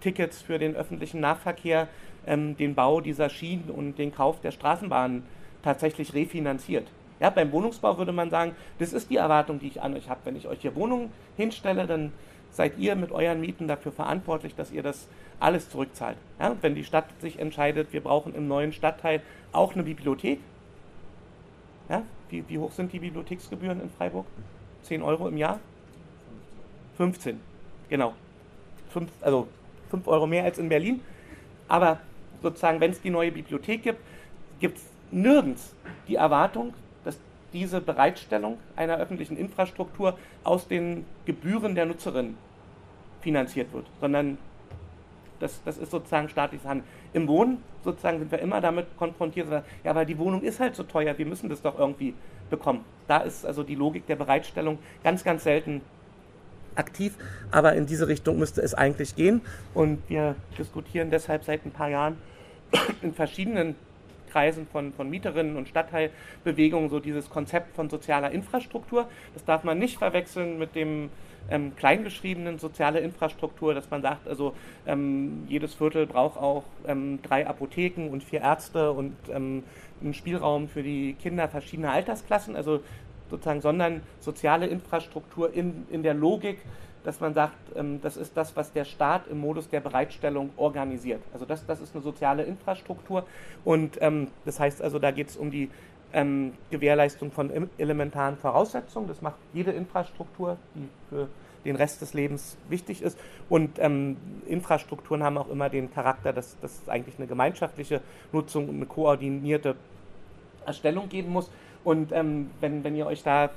Tickets 0.01 0.42
für 0.42 0.59
den 0.59 0.74
öffentlichen 0.74 1.20
Nahverkehr 1.20 1.88
ähm, 2.26 2.57
den 2.57 2.74
Bau 2.74 3.01
dieser 3.01 3.28
Schienen 3.28 3.70
und 3.70 3.98
den 3.98 4.12
Kauf 4.12 4.40
der 4.40 4.51
Straßenbahnen 4.51 5.22
tatsächlich 5.62 6.14
refinanziert. 6.14 6.86
Ja, 7.20 7.28
beim 7.30 7.52
Wohnungsbau 7.52 7.98
würde 7.98 8.12
man 8.12 8.30
sagen, 8.30 8.56
das 8.78 8.92
ist 8.92 9.10
die 9.10 9.16
Erwartung, 9.16 9.60
die 9.60 9.68
ich 9.68 9.82
an 9.82 9.94
euch 9.94 10.08
habe. 10.08 10.20
Wenn 10.24 10.36
ich 10.36 10.48
euch 10.48 10.60
hier 10.62 10.74
Wohnungen 10.74 11.12
hinstelle, 11.36 11.86
dann 11.86 12.12
seid 12.50 12.78
ihr 12.78 12.96
mit 12.96 13.12
euren 13.12 13.40
Mieten 13.40 13.68
dafür 13.68 13.92
verantwortlich, 13.92 14.54
dass 14.54 14.72
ihr 14.72 14.82
das 14.82 15.06
alles 15.38 15.70
zurückzahlt. 15.70 16.16
Ja, 16.38 16.56
wenn 16.62 16.74
die 16.74 16.84
Stadt 16.84 17.06
sich 17.20 17.38
entscheidet, 17.38 17.92
wir 17.92 18.02
brauchen 18.02 18.34
im 18.34 18.48
neuen 18.48 18.72
Stadtteil 18.72 19.22
auch 19.52 19.74
eine 19.74 19.82
Bibliothek. 19.82 20.40
Ja, 21.88 22.02
wie, 22.30 22.44
wie 22.48 22.58
hoch 22.58 22.72
sind 22.72 22.92
die 22.92 22.98
Bibliotheksgebühren 22.98 23.80
in 23.80 23.90
Freiburg? 23.90 24.26
10 24.82 25.02
Euro 25.02 25.28
im 25.28 25.36
Jahr? 25.36 25.60
15, 26.96 27.38
genau. 27.88 28.14
Fünf, 28.90 29.10
also 29.20 29.46
5 29.90 30.06
Euro 30.08 30.26
mehr 30.26 30.44
als 30.44 30.58
in 30.58 30.68
Berlin. 30.68 31.00
Aber 31.68 32.00
sozusagen, 32.42 32.80
wenn 32.80 32.90
es 32.90 33.00
die 33.00 33.10
neue 33.10 33.30
Bibliothek 33.30 33.82
gibt, 33.82 34.00
gibt 34.58 34.78
es 34.78 34.84
nirgends 35.10 35.74
die 36.08 36.16
Erwartung, 36.16 36.74
diese 37.53 37.80
Bereitstellung 37.80 38.59
einer 38.76 38.98
öffentlichen 38.98 39.36
Infrastruktur 39.36 40.18
aus 40.44 40.68
den 40.68 41.05
Gebühren 41.26 41.74
der 41.74 41.86
Nutzerin 41.86 42.36
finanziert 43.20 43.72
wird, 43.72 43.86
sondern 44.01 44.38
das, 45.40 45.62
das 45.64 45.78
ist 45.78 45.90
sozusagen 45.90 46.28
staatliches 46.28 46.66
Handeln. 46.66 46.86
Im 47.12 47.26
Wohnen 47.26 47.62
sozusagen 47.82 48.18
sind 48.18 48.30
wir 48.30 48.38
immer 48.40 48.61
damit 48.61 48.86
konfrontiert, 48.96 49.48
ja, 49.51 49.90
aber 49.90 50.05
die 50.05 50.18
Wohnung 50.18 50.42
ist 50.42 50.61
halt 50.61 50.76
so 50.76 50.82
teuer, 50.82 51.16
wir 51.16 51.26
müssen 51.26 51.48
das 51.48 51.62
doch 51.62 51.78
irgendwie 51.78 52.14
bekommen. 52.51 52.84
Da 53.09 53.18
ist 53.18 53.46
also 53.46 53.62
die 53.62 53.74
Logik 53.74 54.07
der 54.07 54.16
Bereitstellung 54.16 54.78
ganz, 55.03 55.24
ganz 55.24 55.44
selten 55.44 55.80
aktiv, 56.74 57.16
aber 57.51 57.74
in 57.74 57.86
diese 57.86 58.07
Richtung 58.07 58.38
müsste 58.38 58.61
es 58.61 58.74
eigentlich 58.74 59.16
gehen. 59.16 59.40
Und 59.74 60.03
wir 60.09 60.36
diskutieren 60.59 61.11
deshalb 61.11 61.44
seit 61.44 61.64
ein 61.64 61.72
paar 61.72 61.88
Jahren 61.88 62.16
in 63.03 63.12
verschiedenen 63.12 63.74
Kreisen 64.30 64.66
von, 64.66 64.92
von 64.92 65.10
Mieterinnen 65.10 65.56
und 65.56 65.68
Stadtteilbewegungen 65.68 66.90
so 66.90 67.00
dieses 67.00 67.28
Konzept 67.30 67.74
von 67.74 67.90
sozialer 67.90 68.30
Infrastruktur. 68.30 69.08
Das 69.34 69.44
darf 69.44 69.64
man 69.64 69.78
nicht 69.78 69.98
verwechseln 69.98 70.58
mit 70.58 70.74
dem 70.74 71.10
ähm, 71.50 71.74
kleingeschriebenen 71.76 72.58
soziale 72.58 73.00
Infrastruktur, 73.00 73.74
dass 73.74 73.90
man 73.90 74.02
sagt, 74.02 74.28
also 74.28 74.54
ähm, 74.86 75.44
jedes 75.48 75.74
Viertel 75.74 76.06
braucht 76.06 76.38
auch 76.38 76.64
ähm, 76.86 77.20
drei 77.22 77.46
Apotheken 77.46 78.08
und 78.10 78.22
vier 78.22 78.40
Ärzte 78.40 78.92
und 78.92 79.16
ähm, 79.30 79.64
einen 80.00 80.14
Spielraum 80.14 80.68
für 80.68 80.82
die 80.82 81.14
Kinder 81.14 81.48
verschiedener 81.48 81.92
Altersklassen, 81.92 82.56
also 82.56 82.80
sozusagen, 83.30 83.60
sondern 83.60 84.02
soziale 84.18 84.66
Infrastruktur 84.66 85.52
in, 85.52 85.86
in 85.90 86.02
der 86.02 86.14
Logik, 86.14 86.58
dass 87.05 87.20
man 87.20 87.34
sagt, 87.34 87.57
ähm, 87.76 88.01
das 88.03 88.16
ist 88.16 88.36
das, 88.36 88.57
was 88.57 88.72
der 88.72 88.84
Staat 88.84 89.26
im 89.28 89.40
Modus 89.40 89.68
der 89.68 89.80
Bereitstellung 89.80 90.51
organisiert. 90.57 91.22
Also 91.32 91.44
das, 91.44 91.66
das 91.66 91.80
ist 91.80 91.94
eine 91.94 92.03
soziale 92.03 92.42
Infrastruktur 92.42 93.24
und 93.64 93.98
ähm, 94.01 94.28
das 94.44 94.61
heißt 94.61 94.82
also, 94.82 94.98
da 94.98 95.11
geht 95.11 95.28
es 95.28 95.36
um 95.36 95.51
die 95.51 95.70
ähm, 96.12 96.53
Gewährleistung 96.70 97.30
von 97.30 97.70
elementaren 97.78 98.36
Voraussetzungen. 98.36 99.09
Das 99.09 99.22
macht 99.22 99.36
jede 99.53 99.70
Infrastruktur, 99.70 100.57
die 100.74 100.88
für 101.09 101.28
den 101.64 101.76
Rest 101.76 102.01
des 102.01 102.14
Lebens 102.14 102.57
wichtig 102.68 103.03
ist. 103.03 103.18
Und 103.48 103.78
ähm, 103.78 104.16
Infrastrukturen 104.46 105.22
haben 105.22 105.38
auch 105.38 105.51
immer 105.51 105.68
den 105.68 105.92
Charakter, 105.92 106.32
dass, 106.32 106.57
es 106.62 106.88
eigentlich 106.88 107.18
eine 107.18 107.26
gemeinschaftliche 107.26 108.01
Nutzung 108.32 108.68
und 108.68 108.76
eine 108.76 108.86
koordinierte 108.86 109.76
Erstellung 110.66 111.09
geben 111.09 111.30
muss. 111.30 111.51
Und 111.84 112.12
ähm, 112.12 112.50
wenn, 112.60 112.84
wenn 112.84 112.94
ihr 112.94 113.06
euch 113.06 113.22
da 113.22 113.50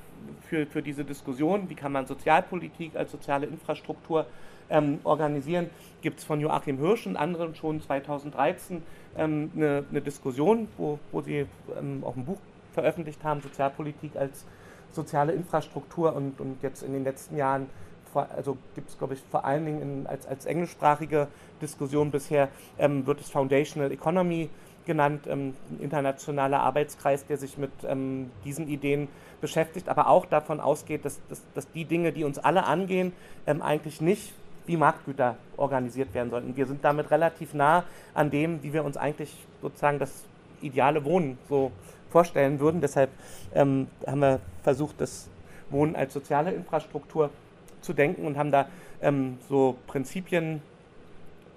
für, 0.48 0.66
für 0.66 0.82
diese 0.82 1.04
Diskussion, 1.04 1.70
wie 1.70 1.76
kann 1.76 1.92
man 1.92 2.06
Sozialpolitik 2.06 2.96
als 2.96 3.12
soziale 3.12 3.46
Infrastruktur 3.46 4.26
ähm, 4.70 5.00
organisieren, 5.04 5.70
gibt 6.02 6.20
es 6.20 6.26
von 6.26 6.40
Joachim 6.40 6.78
Hirsch 6.78 7.06
und 7.06 7.18
anderen 7.18 7.56
schon 7.56 7.82
2013 7.82 8.82
ähm, 9.18 9.52
eine, 9.56 9.84
eine, 9.90 10.02
Diskussion, 10.02 10.68
wo, 10.78 11.00
wo 11.12 11.22
sie 11.22 11.46
ähm, 11.78 12.04
auch 12.06 12.16
ein 12.16 12.26
Buch 12.26 12.40
veröffentlicht 12.74 13.24
haben, 13.24 13.42
Sozialpolitik 13.42 14.16
als 14.16 14.46
soziale 14.92 15.34
Infrastruktur 15.34 16.16
und, 16.16 16.40
und 16.40 16.62
jetzt 16.62 16.84
in 16.84 16.94
den 16.94 17.04
letzten 17.04 17.36
Jahren 17.36 17.68
also 18.16 18.58
gibt 18.76 18.90
es, 18.90 18.98
glaube 18.98 19.16
ich, 19.16 19.22
vor 19.32 19.44
allen 19.44 19.66
Dingen 19.66 19.82
in, 19.82 20.08
als, 20.08 20.28
als 20.28 20.46
englischsprachige 20.46 21.28
Diskussion 21.62 22.12
bisher, 22.12 22.50
ähm, 22.78 23.06
wird 23.08 23.20
es 23.20 23.30
Foundational 23.30 23.92
Economy 23.92 24.50
genannt, 24.86 25.28
ähm, 25.28 25.54
ein 25.72 25.80
internationaler 25.82 26.62
Arbeitskreis, 26.62 27.26
der 27.26 27.38
sich 27.38 27.58
mit 27.58 27.72
ähm, 27.88 28.32
diesen 28.46 28.68
Ideen 28.68 29.08
beschäftigt, 29.42 29.90
aber 29.90 30.08
auch 30.08 30.26
davon 30.26 30.60
ausgeht, 30.60 31.06
dass, 31.06 31.20
dass, 31.28 31.42
dass 31.54 31.72
die 31.72 31.86
Dinge, 31.86 32.12
die 32.12 32.24
uns 32.24 32.40
alle 32.40 32.66
angehen, 32.66 33.14
ähm, 33.46 33.62
eigentlich 33.62 34.02
nicht 34.02 34.34
wie 34.66 34.78
Marktgüter 34.78 35.36
organisiert 35.58 36.14
werden 36.14 36.30
sollten. 36.30 36.56
Wir 36.56 36.66
sind 36.66 36.84
damit 36.84 37.12
relativ 37.12 37.54
nah 37.54 37.84
an 38.14 38.32
dem, 38.32 38.64
wie 38.64 38.74
wir 38.74 38.84
uns 38.84 38.96
eigentlich 38.96 39.36
sozusagen 39.62 40.00
das 40.00 40.24
ideale 40.62 41.04
Wohnen 41.04 41.38
so 41.50 41.72
vorstellen 42.10 42.60
würden. 42.60 42.80
Deshalb 42.80 43.10
ähm, 43.54 43.88
haben 44.08 44.20
wir 44.20 44.40
versucht, 44.64 45.02
das 45.02 45.28
Wohnen 45.70 45.96
als 45.96 46.14
soziale 46.14 46.52
Infrastruktur 46.52 47.30
zu 47.82 47.94
denken 47.94 48.26
und 48.26 48.38
haben 48.38 48.52
da 48.52 48.68
ähm, 49.02 49.38
so 49.50 49.76
Prinzipien 49.88 50.62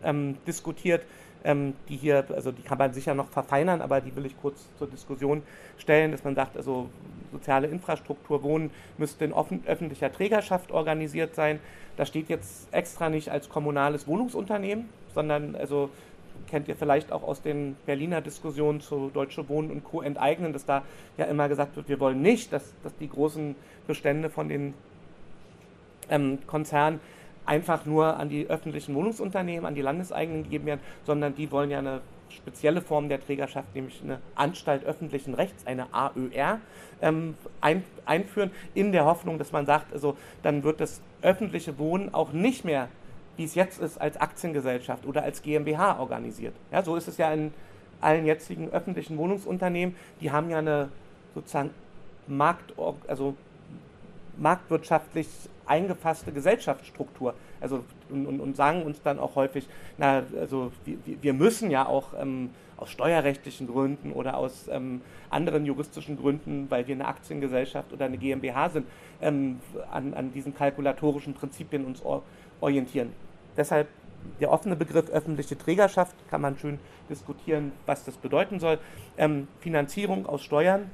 ähm, 0.02 0.36
diskutiert, 0.46 1.02
ähm, 1.46 1.74
die 1.88 1.96
hier, 1.96 2.26
also 2.34 2.50
die 2.50 2.62
kann 2.62 2.76
man 2.76 2.92
sicher 2.92 3.14
noch 3.14 3.28
verfeinern, 3.28 3.80
aber 3.80 4.00
die 4.00 4.14
will 4.16 4.26
ich 4.26 4.38
kurz 4.40 4.68
zur 4.78 4.88
Diskussion 4.88 5.42
stellen, 5.78 6.10
dass 6.10 6.24
man 6.24 6.34
sagt, 6.34 6.56
also 6.56 6.88
soziale 7.32 7.68
Infrastruktur, 7.68 8.42
Wohnen 8.42 8.70
müsste 8.98 9.24
in 9.24 9.32
offen, 9.32 9.62
öffentlicher 9.66 10.12
Trägerschaft 10.12 10.72
organisiert 10.72 11.36
sein. 11.36 11.60
Da 11.96 12.04
steht 12.04 12.28
jetzt 12.28 12.68
extra 12.72 13.08
nicht 13.08 13.30
als 13.30 13.48
kommunales 13.48 14.08
Wohnungsunternehmen, 14.08 14.88
sondern 15.14 15.54
also 15.54 15.88
kennt 16.48 16.66
ihr 16.68 16.76
vielleicht 16.76 17.12
auch 17.12 17.22
aus 17.22 17.42
den 17.42 17.76
Berliner 17.86 18.20
Diskussionen 18.20 18.80
zu 18.80 19.10
Deutsche 19.14 19.48
Wohnen 19.48 19.70
und 19.70 19.84
Co. 19.84 20.02
enteignen, 20.02 20.52
dass 20.52 20.66
da 20.66 20.82
ja 21.16 21.26
immer 21.26 21.48
gesagt 21.48 21.76
wird, 21.76 21.88
wir 21.88 22.00
wollen 22.00 22.20
nicht, 22.22 22.52
dass, 22.52 22.74
dass 22.82 22.94
die 22.96 23.08
großen 23.08 23.54
Bestände 23.86 24.30
von 24.30 24.48
den 24.48 24.74
ähm, 26.10 26.38
Konzernen 26.46 27.00
einfach 27.46 27.86
nur 27.86 28.16
an 28.16 28.28
die 28.28 28.46
öffentlichen 28.48 28.94
Wohnungsunternehmen, 28.94 29.64
an 29.64 29.74
die 29.74 29.82
Landeseigenen 29.82 30.42
gegeben 30.42 30.66
werden, 30.66 30.80
sondern 31.04 31.34
die 31.34 31.50
wollen 31.50 31.70
ja 31.70 31.78
eine 31.78 32.00
spezielle 32.28 32.80
Form 32.80 33.08
der 33.08 33.24
Trägerschaft, 33.24 33.74
nämlich 33.74 34.00
eine 34.02 34.18
Anstalt 34.34 34.84
öffentlichen 34.84 35.34
Rechts, 35.34 35.66
eine 35.66 35.86
AÖR, 35.92 36.60
ähm, 37.00 37.34
ein, 37.60 37.84
einführen, 38.04 38.50
in 38.74 38.92
der 38.92 39.04
Hoffnung, 39.04 39.38
dass 39.38 39.52
man 39.52 39.64
sagt, 39.66 39.92
also 39.92 40.16
dann 40.42 40.62
wird 40.62 40.80
das 40.80 41.00
öffentliche 41.22 41.78
Wohnen 41.78 42.12
auch 42.12 42.32
nicht 42.32 42.64
mehr, 42.64 42.88
wie 43.36 43.44
es 43.44 43.54
jetzt 43.54 43.80
ist, 43.80 44.00
als 44.00 44.16
Aktiengesellschaft 44.16 45.06
oder 45.06 45.22
als 45.22 45.42
GmbH 45.42 45.98
organisiert. 46.00 46.54
Ja, 46.72 46.82
so 46.82 46.96
ist 46.96 47.06
es 47.08 47.16
ja 47.16 47.32
in 47.32 47.52
allen 48.00 48.26
jetzigen 48.26 48.70
öffentlichen 48.70 49.16
Wohnungsunternehmen, 49.18 49.94
die 50.20 50.30
haben 50.30 50.50
ja 50.50 50.58
eine 50.58 50.88
sozusagen 51.34 51.70
Markt, 52.26 52.72
also 53.06 53.34
marktwirtschaftlich 54.36 55.28
eingefasste 55.66 56.32
Gesellschaftsstruktur. 56.32 57.34
Also 57.60 57.84
und, 58.10 58.26
und, 58.26 58.56
sagen 58.56 58.82
uns 58.82 59.02
dann 59.02 59.18
auch 59.18 59.34
häufig, 59.34 59.66
na, 59.98 60.22
also 60.38 60.72
wir, 60.84 60.98
wir 61.22 61.32
müssen 61.32 61.70
ja 61.70 61.86
auch 61.86 62.12
ähm, 62.20 62.50
aus 62.76 62.90
steuerrechtlichen 62.90 63.66
Gründen 63.66 64.12
oder 64.12 64.36
aus 64.36 64.68
ähm, 64.68 65.00
anderen 65.30 65.64
juristischen 65.64 66.16
Gründen, 66.16 66.66
weil 66.70 66.86
wir 66.86 66.94
eine 66.94 67.06
Aktiengesellschaft 67.06 67.92
oder 67.92 68.04
eine 68.04 68.18
GmbH 68.18 68.68
sind, 68.70 68.86
ähm, 69.20 69.60
an, 69.90 70.14
an 70.14 70.32
diesen 70.32 70.54
kalkulatorischen 70.54 71.34
Prinzipien 71.34 71.84
uns 71.84 72.02
orientieren. 72.60 73.12
Deshalb 73.56 73.88
der 74.40 74.50
offene 74.50 74.76
Begriff 74.76 75.08
öffentliche 75.10 75.56
Trägerschaft 75.56 76.14
kann 76.28 76.40
man 76.40 76.58
schön 76.58 76.78
diskutieren, 77.08 77.72
was 77.86 78.04
das 78.04 78.16
bedeuten 78.16 78.60
soll. 78.60 78.78
Ähm, 79.16 79.48
Finanzierung 79.60 80.26
aus 80.26 80.42
Steuern 80.42 80.90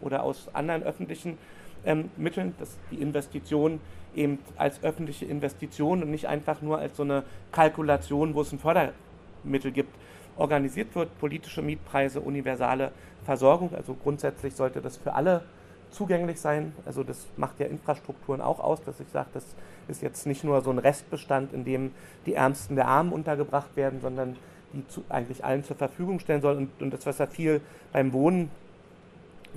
oder 0.00 0.22
aus 0.22 0.48
anderen 0.52 0.82
öffentlichen 0.82 1.38
ähm, 1.84 2.10
Mitteln, 2.16 2.54
dass 2.58 2.76
die 2.90 2.96
Investition 2.96 3.80
eben 4.16 4.38
als 4.56 4.82
öffentliche 4.82 5.26
Investition 5.26 6.02
und 6.02 6.10
nicht 6.10 6.26
einfach 6.26 6.62
nur 6.62 6.78
als 6.78 6.96
so 6.96 7.02
eine 7.02 7.24
Kalkulation, 7.52 8.34
wo 8.34 8.42
es 8.42 8.52
ein 8.52 8.58
Fördermittel 8.58 9.72
gibt, 9.72 9.94
organisiert 10.36 10.94
wird. 10.94 11.16
Politische 11.18 11.62
Mietpreise, 11.62 12.20
universale 12.20 12.92
Versorgung, 13.24 13.74
also 13.74 13.94
grundsätzlich 13.94 14.54
sollte 14.54 14.80
das 14.80 14.96
für 14.96 15.14
alle 15.14 15.42
zugänglich 15.90 16.40
sein. 16.40 16.72
Also 16.84 17.02
das 17.02 17.26
macht 17.36 17.58
ja 17.60 17.66
Infrastrukturen 17.66 18.40
auch 18.40 18.60
aus, 18.60 18.82
dass 18.84 19.00
ich 19.00 19.08
sage, 19.08 19.28
das 19.34 19.44
ist 19.88 20.02
jetzt 20.02 20.26
nicht 20.26 20.44
nur 20.44 20.60
so 20.62 20.70
ein 20.70 20.78
Restbestand, 20.78 21.52
in 21.52 21.64
dem 21.64 21.92
die 22.26 22.34
Ärmsten 22.34 22.76
der 22.76 22.88
Armen 22.88 23.12
untergebracht 23.12 23.76
werden, 23.76 24.00
sondern 24.00 24.36
die 24.72 24.86
zu, 24.88 25.04
eigentlich 25.08 25.44
allen 25.44 25.64
zur 25.64 25.76
Verfügung 25.76 26.18
stellen 26.20 26.42
soll. 26.42 26.56
Und, 26.56 26.70
und 26.80 26.92
das, 26.92 27.06
was 27.06 27.18
wir 27.18 27.26
viel 27.26 27.60
beim 27.92 28.12
Wohnen 28.12 28.50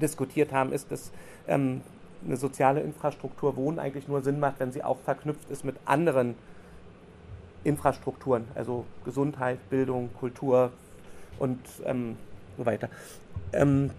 diskutiert 0.01 0.51
haben, 0.51 0.71
ist, 0.71 0.91
dass 0.91 1.11
ähm, 1.47 1.81
eine 2.25 2.37
soziale 2.37 2.81
Infrastruktur 2.81 3.55
Wohnen 3.55 3.79
eigentlich 3.79 4.07
nur 4.07 4.21
Sinn 4.21 4.39
macht, 4.39 4.59
wenn 4.59 4.71
sie 4.71 4.83
auch 4.83 4.99
verknüpft 4.99 5.49
ist 5.49 5.63
mit 5.63 5.75
anderen 5.85 6.35
Infrastrukturen, 7.63 8.45
also 8.55 8.85
Gesundheit, 9.05 9.57
Bildung, 9.69 10.09
Kultur 10.19 10.71
und 11.39 11.59
ähm, 11.85 12.15
so 12.57 12.65
weiter. 12.65 12.89
Ähm, 13.53 13.91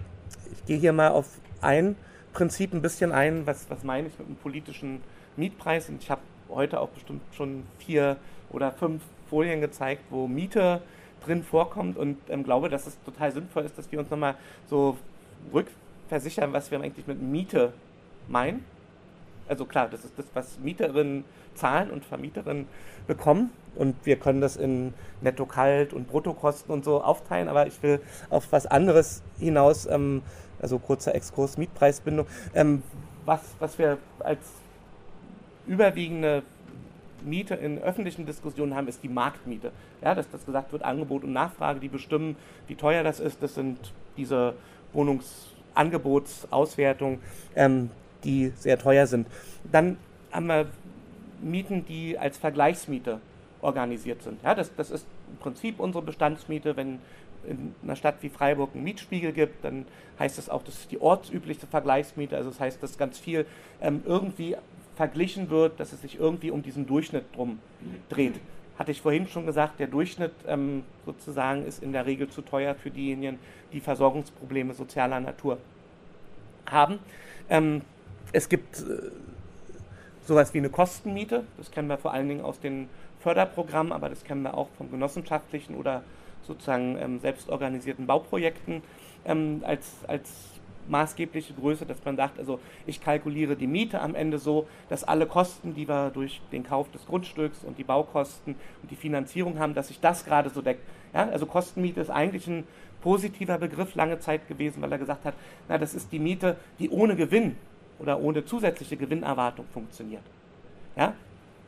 ich 0.53 0.67
gehe 0.67 0.79
hier 0.79 0.93
mal 0.93 1.09
auf 1.09 1.27
ein 1.61 1.97
Prinzip 2.33 2.73
ein 2.73 2.83
bisschen 2.83 3.13
ein, 3.13 3.47
was, 3.47 3.69
was 3.69 3.83
meine 3.85 4.09
ich 4.09 4.19
mit 4.19 4.27
einem 4.27 4.37
politischen 4.37 5.01
Mietpreis. 5.37 5.89
Und 5.89 6.03
ich 6.03 6.11
habe 6.11 6.21
heute 6.49 6.81
auch 6.81 6.89
bestimmt 6.89 7.23
schon 7.33 7.65
vier 7.79 8.17
oder 8.51 8.73
fünf 8.73 9.03
Folien 9.29 9.61
gezeigt, 9.61 10.03
wo 10.11 10.27
Miete 10.27 10.83
drin 11.25 11.43
vorkommt 11.43 11.97
und 11.97 12.19
ähm, 12.29 12.45
glaube, 12.45 12.69
dass 12.69 12.87
es 12.87 12.99
total 13.05 13.33
sinnvoll 13.33 13.65
ist, 13.65 13.77
dass 13.77 13.91
wir 13.93 13.99
uns 13.99 14.11
nochmal 14.11 14.37
so 14.69 14.97
rückversichern, 15.53 16.53
was 16.53 16.71
wir 16.71 16.81
eigentlich 16.81 17.07
mit 17.07 17.21
Miete 17.21 17.73
meinen. 18.31 18.65
Also 19.49 19.65
klar, 19.65 19.89
das 19.91 20.05
ist 20.05 20.17
das, 20.17 20.27
was 20.35 20.59
Mieterinnen 20.61 21.25
zahlen 21.55 21.91
und 21.91 22.05
Vermieterinnen 22.05 22.67
bekommen. 23.07 23.51
Und 23.75 23.95
wir 24.05 24.17
können 24.17 24.41
das 24.41 24.57
in 24.57 24.95
Netto-Kalt- 25.21 25.93
und 25.93 26.09
Bruttokosten 26.09 26.73
und 26.73 26.85
so 26.85 27.03
aufteilen, 27.03 27.49
aber 27.49 27.67
ich 27.67 27.83
will 27.83 28.01
auf 28.31 28.51
was 28.53 28.67
anderes 28.67 29.23
hinaus, 29.39 29.87
ähm, 29.87 30.23
also 30.61 30.79
kurzer 30.79 31.15
Exkurs 31.15 31.59
Mietpreisbindung, 31.59 32.27
ähm, 32.55 32.83
was, 33.25 33.41
was 33.59 33.79
wir 33.79 33.99
als 34.21 34.41
überwiegende 35.67 36.43
Miete 37.23 37.55
in 37.55 37.79
öffentlichen 37.79 38.27
Diskussionen 38.27 38.75
haben, 38.75 38.89
ist 38.89 39.03
die 39.03 39.09
Marktmiete. 39.09 39.73
Ja, 40.03 40.15
dass 40.15 40.31
das 40.31 40.45
gesagt 40.47 40.73
wird, 40.73 40.83
Angebot 40.83 41.25
und 41.25 41.33
Nachfrage, 41.33 41.81
die 41.81 41.89
bestimmen, 41.89 42.37
wie 42.67 42.75
teuer 42.75 43.03
das 43.03 43.21
ist. 43.21 43.43
Das 43.43 43.55
sind 43.55 43.93
diese 44.17 44.55
Wohnungsangebotsauswertungen, 44.93 47.21
ähm, 47.55 47.91
die 48.25 48.53
sehr 48.57 48.79
teuer 48.79 49.07
sind. 49.07 49.27
Dann 49.71 49.97
haben 50.31 50.47
wir 50.47 50.67
Mieten, 51.41 51.85
die 51.87 52.19
als 52.19 52.39
Vergleichsmiete 52.39 53.21
organisiert 53.63 54.23
sind. 54.23 54.43
Ja, 54.43 54.55
das, 54.55 54.75
das 54.75 54.91
ist 54.91 55.07
im 55.31 55.39
Prinzip 55.39 55.81
unsere 55.81 56.05
Bestandsmiete. 56.05 56.77
Wenn 56.77 56.99
in 57.47 57.75
einer 57.83 57.97
Stadt 57.97 58.17
wie 58.21 58.29
Freiburg 58.29 58.71
einen 58.75 58.85
Mietspiegel 58.85 59.33
gibt, 59.33 59.65
dann 59.65 59.87
heißt 60.19 60.39
das 60.39 60.49
auch, 60.49 60.63
das 60.63 60.77
ist 60.77 60.93
die 60.93 61.01
ortsübliche 61.01 61.67
Vergleichsmiete. 61.67 62.37
Also 62.37 62.51
das 62.51 62.61
heißt, 62.61 62.83
dass 62.83 62.99
ganz 62.99 63.19
viel 63.19 63.47
ähm, 63.81 64.03
irgendwie 64.05 64.57
verglichen 64.97 65.49
wird, 65.49 65.81
dass 65.81 65.93
es 65.93 66.03
sich 66.03 66.19
irgendwie 66.19 66.51
um 66.51 66.63
diesen 66.63 66.87
Durchschnitt 66.87 67.25
drum 67.35 67.59
dreht. 68.11 68.35
Hatte 68.79 68.91
ich 68.93 69.01
vorhin 69.01 69.29
schon 69.29 69.47
gesagt, 69.47 69.81
der 69.81 69.87
Durchschnitt 69.87 70.33
ähm, 70.47 70.85
sozusagen 71.07 71.67
ist 71.67 71.83
in 71.83 71.93
der 71.93 72.07
Regel 72.07 72.29
zu 72.29 72.43
teuer 72.43 72.75
für 72.75 72.91
diejenigen, 72.91 73.39
die 73.73 73.81
Versorgungsprobleme 73.81 74.75
sozialer 74.75 75.21
Natur 75.21 75.59
haben. 76.67 76.99
Ähm, 77.49 77.83
es 78.33 78.49
gibt 78.49 78.81
äh, 78.81 79.11
sowas 80.25 80.55
wie 80.55 80.59
eine 80.59 80.71
Kostenmiete, 80.71 81.45
das 81.57 81.71
kennen 81.71 81.89
wir 81.89 81.99
vor 81.99 82.13
allen 82.13 82.29
Dingen 82.29 82.43
aus 82.43 82.61
den 82.61 82.89
Förderprogrammen, 83.21 83.93
aber 83.93 84.09
das 84.09 84.25
kennen 84.25 84.43
wir 84.43 84.55
auch 84.55 84.69
von 84.79 84.91
genossenschaftlichen 84.91 85.77
oder 85.77 86.03
sozusagen 86.43 86.97
ähm, 86.99 87.21
selbstorganisierten 87.21 88.07
Bauprojekten 88.07 88.83
ähm, 89.25 89.63
als, 89.65 89.87
als 90.07 90.31
maßgebliche 90.89 91.55
Größe, 91.55 91.87
dass 91.87 92.05
man 92.05 92.17
sagt, 92.17 92.39
also 92.39 92.59
ich 92.87 93.01
kalkuliere 93.01 93.57
die 93.57 93.67
Miete 93.67 94.01
am 94.01 94.15
Ende 94.15 94.39
so, 94.39 94.67
dass 94.89 95.05
alle 95.05 95.27
Kosten, 95.27 95.75
die 95.75 95.89
wir 95.89 96.11
durch 96.11 96.41
den 96.53 96.65
Kauf 96.65 96.91
des 96.91 97.07
Grundstücks 97.07 97.63
und 97.65 97.79
die 97.79 97.85
Baukosten 97.85 98.57
und 98.83 98.91
die 98.91 98.97
Finanzierung 98.97 99.59
haben, 99.59 99.75
dass 99.75 99.89
sich 99.89 100.01
das 100.01 100.25
gerade 100.25 100.51
so 100.51 100.63
deckt. 100.63 100.83
Ja, 101.15 101.29
also 101.29 101.47
Kostenmiete 101.47 102.01
ist 102.01 102.11
eigentlich 102.11 102.47
ein 102.47 102.65
positiver 103.03 103.59
Begriff 103.59 103.95
lange 103.95 104.19
Zeit 104.19 104.47
gewesen, 104.49 104.83
weil 104.83 104.93
er 104.93 104.99
gesagt 104.99 105.25
hat, 105.25 105.35
na, 105.69 105.79
das 105.79 105.95
ist 105.95 106.13
die 106.13 106.19
Miete, 106.19 106.57
die 106.79 106.91
ohne 106.91 107.17
Gewinn 107.17 107.57
oder 108.01 108.21
ohne 108.21 108.45
zusätzliche 108.45 108.97
Gewinnerwartung 108.97 109.67
funktioniert. 109.73 110.23
Ja, 110.97 111.15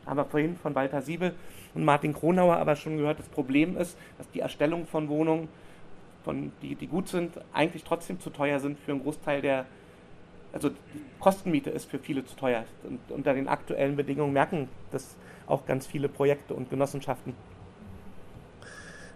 haben 0.05 0.17
wir 0.17 0.25
vorhin 0.25 0.57
von 0.57 0.75
Walter 0.75 1.01
Siebel 1.01 1.33
und 1.73 1.85
Martin 1.85 2.13
Kronauer 2.13 2.57
aber 2.57 2.75
schon 2.75 2.97
gehört, 2.97 3.19
das 3.19 3.29
Problem 3.29 3.77
ist, 3.77 3.97
dass 4.17 4.29
die 4.31 4.41
Erstellung 4.41 4.85
von 4.85 5.07
Wohnungen, 5.09 5.47
von, 6.23 6.51
die, 6.61 6.75
die 6.75 6.87
gut 6.87 7.07
sind, 7.07 7.39
eigentlich 7.53 7.83
trotzdem 7.83 8.19
zu 8.19 8.29
teuer 8.29 8.59
sind 8.59 8.79
für 8.79 8.91
einen 8.91 9.03
Großteil 9.03 9.41
der, 9.41 9.65
also 10.51 10.69
die 10.69 10.75
Kostenmiete 11.19 11.69
ist 11.69 11.89
für 11.89 11.99
viele 11.99 12.25
zu 12.25 12.35
teuer. 12.35 12.63
Und 12.83 12.99
unter 13.09 13.33
den 13.33 13.47
aktuellen 13.47 13.95
Bedingungen 13.95 14.33
merken 14.33 14.69
das 14.91 15.15
auch 15.47 15.65
ganz 15.65 15.87
viele 15.87 16.09
Projekte 16.09 16.53
und 16.53 16.69
Genossenschaften. 16.69 17.33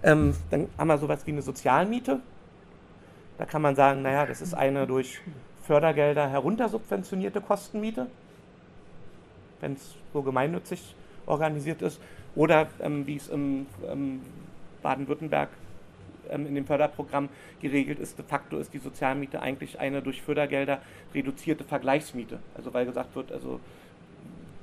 Ähm, 0.03 0.36
dann 0.51 0.68
haben 0.78 0.88
wir 0.88 0.97
sowas 0.97 1.26
wie 1.26 1.32
eine 1.32 1.41
Sozialmiete. 1.41 2.20
Da 3.38 3.45
kann 3.45 3.61
man 3.61 3.76
sagen, 3.76 4.01
naja, 4.01 4.26
das 4.26 4.41
ist 4.41 4.53
eine 4.53 4.88
durch 4.88 5.20
Fördergelder 5.68 6.30
heruntersubventionierte 6.30 7.41
Kostenmiete, 7.41 8.07
wenn 9.59 9.74
es 9.74 9.95
so 10.13 10.22
gemeinnützig 10.22 10.95
organisiert 11.26 11.82
ist. 11.82 11.99
Oder 12.36 12.68
ähm, 12.80 13.05
wie 13.05 13.18
es 13.18 13.28
im 13.28 13.65
ähm, 13.91 14.22
Baden-Württemberg 14.82 15.49
ähm, 16.30 16.47
in 16.47 16.55
dem 16.55 16.65
Förderprogramm 16.65 17.28
geregelt 17.61 17.99
ist, 17.99 18.18
de 18.18 18.24
facto 18.26 18.57
ist 18.57 18.74
die 18.74 18.78
Sozialmiete 18.78 19.41
eigentlich 19.41 19.80
eine 19.80 20.01
durch 20.01 20.22
Fördergelder 20.22 20.80
reduzierte 21.13 21.65
Vergleichsmiete. 21.65 22.39
Also 22.55 22.74
weil 22.74 22.86
gesagt 22.86 23.13
wird, 23.15 23.34
also 23.34 23.59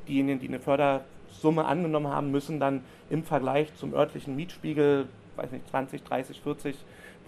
diejenigen, 0.08 0.40
die 0.40 0.48
eine 0.48 0.60
Fördersumme 0.60 1.66
angenommen 1.66 2.08
haben, 2.08 2.30
müssen 2.30 2.58
dann 2.58 2.82
im 3.10 3.24
Vergleich 3.24 3.74
zum 3.76 3.92
örtlichen 3.92 4.36
Mietspiegel, 4.36 5.06
weiß 5.36 5.52
nicht, 5.52 5.68
20, 5.68 6.02
30, 6.02 6.40
40 6.40 6.76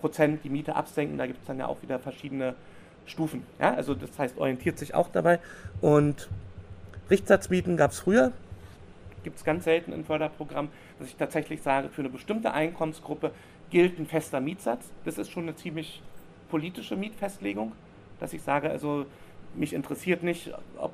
Prozent 0.00 0.44
die 0.44 0.50
Miete 0.50 0.76
absenken. 0.76 1.18
Da 1.18 1.26
gibt 1.26 1.40
es 1.40 1.46
dann 1.46 1.58
ja 1.58 1.66
auch 1.66 1.82
wieder 1.82 1.98
verschiedene 1.98 2.54
Stufen. 3.06 3.44
Ja? 3.58 3.74
Also 3.74 3.94
das 3.94 4.18
heißt, 4.18 4.38
orientiert 4.38 4.78
sich 4.78 4.94
auch 4.94 5.08
dabei. 5.10 5.38
Und 5.80 6.28
Richtsatzmieten 7.10 7.76
gab 7.76 7.92
es 7.92 8.00
früher, 8.00 8.32
gibt 9.22 9.38
es 9.38 9.44
ganz 9.44 9.64
selten 9.64 9.92
im 9.92 10.04
Förderprogramm, 10.04 10.68
dass 10.98 11.08
ich 11.08 11.16
tatsächlich 11.16 11.60
sage, 11.60 11.88
für 11.88 12.02
eine 12.02 12.10
bestimmte 12.10 12.52
Einkommensgruppe 12.52 13.32
gilt 13.70 13.98
ein 13.98 14.06
fester 14.06 14.40
Mietsatz. 14.40 14.90
Das 15.04 15.18
ist 15.18 15.30
schon 15.30 15.44
eine 15.44 15.56
ziemlich 15.56 16.00
politische 16.48 16.94
Mietfestlegung, 16.94 17.72
dass 18.20 18.32
ich 18.32 18.42
sage, 18.42 18.70
also 18.70 19.06
mich 19.54 19.72
interessiert 19.72 20.22
nicht, 20.22 20.52
ob 20.78 20.92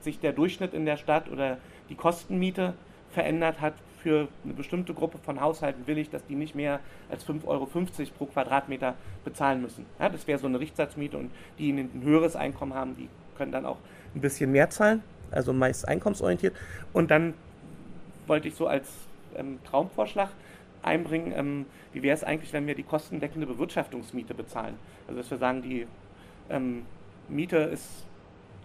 sich 0.00 0.18
der 0.18 0.32
Durchschnitt 0.32 0.74
in 0.74 0.84
der 0.84 0.96
Stadt 0.96 1.30
oder 1.30 1.58
die 1.88 1.94
Kostenmiete 1.94 2.74
verändert 3.12 3.60
hat 3.60 3.74
für 4.02 4.28
eine 4.44 4.54
bestimmte 4.54 4.94
Gruppe 4.94 5.18
von 5.18 5.40
Haushalten 5.40 5.86
will 5.86 5.98
ich, 5.98 6.10
dass 6.10 6.24
die 6.26 6.34
nicht 6.34 6.54
mehr 6.54 6.80
als 7.10 7.26
5,50 7.26 7.46
Euro 7.46 7.66
pro 8.16 8.26
Quadratmeter 8.26 8.94
bezahlen 9.24 9.62
müssen. 9.62 9.86
Ja, 9.98 10.08
das 10.08 10.26
wäre 10.26 10.38
so 10.38 10.46
eine 10.46 10.60
Richtsatzmiete 10.60 11.16
und 11.16 11.30
die 11.58 11.70
ein 11.72 12.02
höheres 12.02 12.36
Einkommen 12.36 12.74
haben, 12.74 12.96
die 12.96 13.08
können 13.36 13.52
dann 13.52 13.66
auch 13.66 13.78
ein 14.14 14.20
bisschen 14.20 14.52
mehr 14.52 14.70
zahlen, 14.70 15.02
also 15.30 15.52
meist 15.52 15.86
einkommensorientiert. 15.86 16.54
Und 16.92 17.10
dann 17.10 17.34
wollte 18.26 18.48
ich 18.48 18.54
so 18.54 18.66
als 18.66 18.88
ähm, 19.36 19.58
Traumvorschlag 19.64 20.30
einbringen, 20.82 21.32
ähm, 21.36 21.66
wie 21.92 22.02
wäre 22.02 22.14
es 22.14 22.24
eigentlich, 22.24 22.52
wenn 22.52 22.66
wir 22.66 22.74
die 22.74 22.82
kostendeckende 22.82 23.46
Bewirtschaftungsmiete 23.46 24.34
bezahlen? 24.34 24.74
Also 25.06 25.20
dass 25.20 25.30
wir 25.30 25.38
sagen, 25.38 25.62
die 25.62 25.86
ähm, 26.48 26.82
Miete 27.28 27.56
ist 27.56 28.04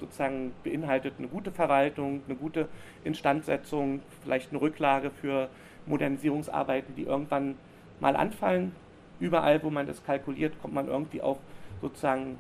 sozusagen 0.06 0.54
beinhaltet 0.64 1.16
eine 1.18 1.28
gute 1.28 1.52
Verwaltung, 1.52 2.22
eine 2.28 2.36
gute 2.36 2.68
Instandsetzung, 3.04 4.02
vielleicht 4.24 4.52
eine 4.52 4.62
Rücklage 4.62 5.10
für 5.10 5.50
Modernisierungsarbeiten, 5.88 6.96
die 6.96 7.04
irgendwann 7.04 7.56
mal 8.00 8.16
anfallen. 8.16 8.74
Überall, 9.20 9.64
wo 9.64 9.70
man 9.70 9.88
das 9.88 10.04
kalkuliert, 10.04 10.54
kommt 10.62 10.74
man 10.74 10.88
irgendwie 10.88 11.22
auf 11.22 11.38
sozusagen 11.82 12.38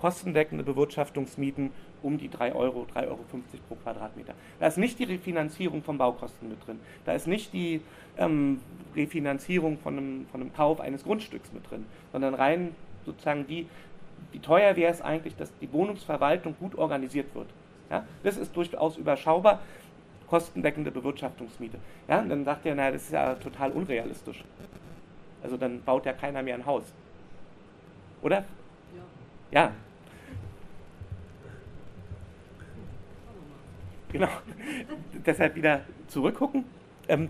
kostendeckende 0.00 0.64
Bewirtschaftungsmieten 0.64 1.70
um 2.02 2.18
die 2.18 2.28
3 2.28 2.54
Euro, 2.54 2.86
3,50 2.94 3.08
Euro 3.08 3.20
pro 3.68 3.74
Quadratmeter. 3.76 4.34
Da 4.60 4.66
ist 4.66 4.76
nicht 4.76 4.98
die 4.98 5.04
Refinanzierung 5.04 5.82
von 5.82 5.96
Baukosten 5.96 6.48
mit 6.48 6.66
drin. 6.66 6.80
Da 7.06 7.12
ist 7.12 7.26
nicht 7.26 7.52
die 7.54 7.80
ähm, 8.18 8.60
Refinanzierung 8.94 9.78
von 9.78 9.96
einem, 9.96 10.26
von 10.30 10.42
einem 10.42 10.52
Kauf 10.52 10.80
eines 10.80 11.04
Grundstücks 11.04 11.52
mit 11.52 11.70
drin, 11.70 11.86
sondern 12.12 12.34
rein 12.34 12.74
sozusagen 13.06 13.46
die 13.46 13.66
wie 14.32 14.40
teuer 14.40 14.76
wäre 14.76 14.92
es 14.92 15.00
eigentlich, 15.00 15.36
dass 15.36 15.56
die 15.58 15.72
Wohnungsverwaltung 15.72 16.56
gut 16.58 16.76
organisiert 16.76 17.34
wird. 17.34 17.46
Ja? 17.90 18.04
Das 18.22 18.36
ist 18.36 18.54
durchaus 18.56 18.96
überschaubar, 18.96 19.60
kostendeckende 20.28 20.90
Bewirtschaftungsmiete. 20.90 21.78
Ja? 22.08 22.22
Dann 22.22 22.44
sagt 22.44 22.66
er, 22.66 22.74
naja, 22.74 22.92
das 22.92 23.02
ist 23.02 23.12
ja 23.12 23.34
total 23.34 23.72
unrealistisch. 23.72 24.44
Also 25.42 25.56
dann 25.56 25.82
baut 25.82 26.06
ja 26.06 26.12
keiner 26.12 26.42
mehr 26.42 26.54
ein 26.54 26.66
Haus. 26.66 26.84
Oder? 28.22 28.44
Ja. 29.50 29.60
ja. 29.60 29.72
Genau. 34.10 34.28
Deshalb 35.26 35.54
wieder 35.54 35.80
zurückgucken. 36.08 36.64
Ähm, 37.08 37.28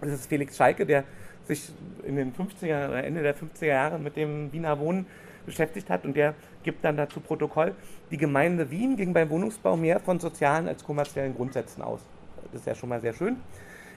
das 0.00 0.12
ist 0.12 0.26
Felix 0.26 0.56
Schalke, 0.56 0.86
der 0.86 1.04
sich 1.44 1.70
in 2.04 2.16
den 2.16 2.32
50er 2.32 2.88
oder 2.88 3.04
Ende 3.04 3.22
der 3.22 3.36
50er 3.36 3.66
Jahre 3.66 3.98
mit 3.98 4.16
dem 4.16 4.52
Wiener 4.52 4.78
Wohnen 4.78 5.06
beschäftigt 5.46 5.90
hat 5.90 6.04
und 6.04 6.16
der 6.16 6.34
gibt 6.62 6.84
dann 6.84 6.96
dazu 6.96 7.20
Protokoll, 7.20 7.74
die 8.10 8.16
Gemeinde 8.16 8.70
Wien 8.70 8.96
ging 8.96 9.12
beim 9.12 9.30
Wohnungsbau 9.30 9.76
mehr 9.76 10.00
von 10.00 10.20
sozialen 10.20 10.68
als 10.68 10.84
kommerziellen 10.84 11.34
Grundsätzen 11.34 11.82
aus. 11.82 12.00
Das 12.52 12.60
ist 12.60 12.66
ja 12.66 12.74
schon 12.74 12.88
mal 12.88 13.00
sehr 13.00 13.12
schön. 13.12 13.36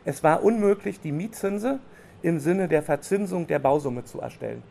Es 0.06 0.24
war 0.24 0.44
unmöglich, 0.44 1.00
die 1.00 1.12
Mietzinse 1.12 1.80
im 2.22 2.40
Sinne 2.40 2.68
der 2.68 2.84
Verzinsung 2.84 3.48
der 3.48 3.60
Bausumme 3.60 4.06
zu 4.06 4.22
erstellen. 4.22 4.64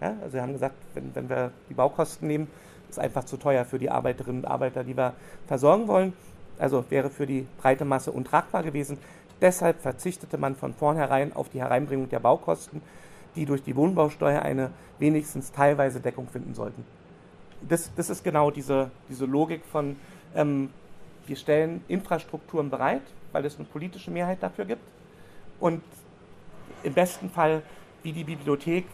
Ja, 0.00 0.14
also 0.22 0.34
wir 0.34 0.42
haben 0.42 0.52
gesagt, 0.52 0.76
wenn, 0.94 1.14
wenn 1.14 1.28
wir 1.28 1.50
die 1.68 1.74
Baukosten 1.74 2.28
nehmen, 2.28 2.48
ist 2.88 2.98
einfach 2.98 3.24
zu 3.24 3.36
teuer 3.36 3.64
für 3.64 3.78
die 3.78 3.90
Arbeiterinnen 3.90 4.44
und 4.44 4.48
Arbeiter, 4.48 4.84
die 4.84 4.96
wir 4.96 5.14
versorgen 5.46 5.88
wollen. 5.88 6.12
Also 6.58 6.84
wäre 6.90 7.10
für 7.10 7.26
die 7.26 7.46
breite 7.60 7.84
Masse 7.84 8.10
untragbar 8.10 8.62
gewesen. 8.62 8.98
Deshalb 9.40 9.80
verzichtete 9.80 10.38
man 10.38 10.56
von 10.56 10.74
vornherein 10.74 11.32
auf 11.32 11.48
die 11.48 11.60
Hereinbringung 11.60 12.08
der 12.08 12.20
Baukosten, 12.20 12.82
die 13.36 13.46
durch 13.46 13.62
die 13.62 13.76
Wohnbausteuer 13.76 14.42
eine 14.42 14.70
wenigstens 14.98 15.52
teilweise 15.52 16.00
Deckung 16.00 16.28
finden 16.28 16.54
sollten. 16.54 16.84
Das, 17.68 17.92
das 17.94 18.10
ist 18.10 18.24
genau 18.24 18.50
diese, 18.50 18.90
diese 19.08 19.24
Logik 19.24 19.64
von, 19.70 19.96
ähm, 20.34 20.70
wir 21.26 21.36
stellen 21.36 21.82
Infrastrukturen 21.88 22.70
bereit, 22.70 23.02
weil 23.32 23.44
es 23.44 23.56
eine 23.56 23.66
politische 23.66 24.10
Mehrheit 24.10 24.42
dafür 24.42 24.64
gibt. 24.64 24.82
Und 25.60 25.82
im 26.82 26.94
besten 26.94 27.30
Fall, 27.30 27.62
wie 28.02 28.12
die 28.12 28.24
Bibliothek, 28.24 28.86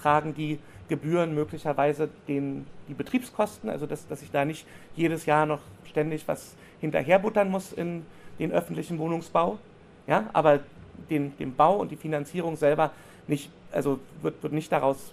tragen 0.00 0.34
die 0.34 0.58
Gebühren 0.88 1.34
möglicherweise 1.34 2.08
den, 2.28 2.66
die 2.88 2.94
Betriebskosten, 2.94 3.70
also 3.70 3.86
dass, 3.86 4.06
dass 4.08 4.22
ich 4.22 4.30
da 4.30 4.44
nicht 4.44 4.66
jedes 4.96 5.24
Jahr 5.24 5.46
noch 5.46 5.60
ständig 5.84 6.26
was 6.26 6.54
hinterherbuttern 6.80 7.50
muss 7.50 7.72
in 7.72 8.04
den 8.38 8.52
öffentlichen 8.52 8.98
Wohnungsbau. 8.98 9.58
Ja, 10.06 10.28
aber 10.32 10.60
den, 11.08 11.36
den 11.38 11.54
Bau 11.54 11.76
und 11.76 11.90
die 11.90 11.96
Finanzierung 11.96 12.56
selber 12.56 12.90
nicht, 13.30 13.50
also 13.72 13.98
wird, 14.20 14.42
wird 14.42 14.52
nicht 14.52 14.70
daraus 14.70 15.12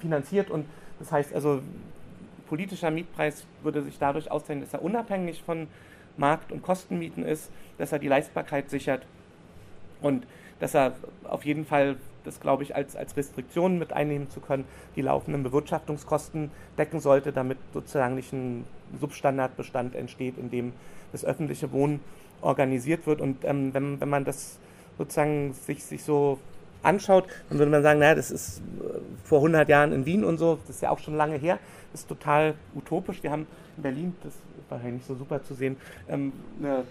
finanziert 0.00 0.50
und 0.50 0.66
das 0.98 1.12
heißt 1.12 1.34
also, 1.34 1.60
politischer 2.48 2.90
Mietpreis 2.90 3.44
würde 3.62 3.82
sich 3.82 3.98
dadurch 3.98 4.30
auszeichnen, 4.30 4.64
dass 4.64 4.72
er 4.72 4.82
unabhängig 4.82 5.42
von 5.42 5.66
Markt- 6.16 6.52
und 6.52 6.62
Kostenmieten 6.62 7.24
ist, 7.24 7.50
dass 7.78 7.92
er 7.92 7.98
die 7.98 8.08
Leistbarkeit 8.08 8.70
sichert 8.70 9.02
und 10.00 10.26
dass 10.60 10.74
er 10.74 10.94
auf 11.24 11.44
jeden 11.44 11.66
Fall, 11.66 11.96
das 12.24 12.40
glaube 12.40 12.62
ich, 12.62 12.76
als, 12.76 12.94
als 12.96 13.16
Restriktion 13.16 13.78
mit 13.78 13.92
einnehmen 13.92 14.30
zu 14.30 14.40
können, 14.40 14.64
die 14.94 15.02
laufenden 15.02 15.42
Bewirtschaftungskosten 15.42 16.50
decken 16.78 17.00
sollte, 17.00 17.32
damit 17.32 17.58
sozusagen 17.72 18.14
nicht 18.14 18.32
ein 18.32 18.64
Substandardbestand 19.00 19.96
entsteht, 19.96 20.38
in 20.38 20.50
dem 20.50 20.72
das 21.12 21.24
öffentliche 21.24 21.72
Wohnen 21.72 22.00
organisiert 22.40 23.06
wird. 23.06 23.20
Und 23.20 23.44
ähm, 23.44 23.74
wenn, 23.74 24.00
wenn 24.00 24.08
man 24.08 24.24
das 24.24 24.58
sozusagen 24.96 25.54
sich, 25.54 25.82
sich 25.82 26.04
so 26.04 26.38
anschaut, 26.84 27.26
dann 27.48 27.58
würde 27.58 27.70
man 27.70 27.82
sagen, 27.82 28.00
naja, 28.00 28.14
das 28.14 28.30
ist 28.30 28.58
äh, 28.58 28.98
vor 29.24 29.38
100 29.38 29.68
Jahren 29.68 29.92
in 29.92 30.06
Wien 30.06 30.24
und 30.24 30.38
so, 30.38 30.58
das 30.66 30.76
ist 30.76 30.82
ja 30.82 30.90
auch 30.90 30.98
schon 30.98 31.16
lange 31.16 31.36
her, 31.36 31.58
das 31.92 32.02
ist 32.02 32.08
total 32.08 32.54
utopisch. 32.74 33.22
Wir 33.22 33.30
haben 33.30 33.46
in 33.76 33.82
Berlin, 33.82 34.16
das 34.22 34.34
war 34.68 34.80
ja 34.82 34.90
nicht 34.90 35.06
so 35.06 35.14
super 35.14 35.42
zu 35.42 35.54
sehen, 35.54 35.76
ähm, 36.08 36.32
eine 36.60 36.84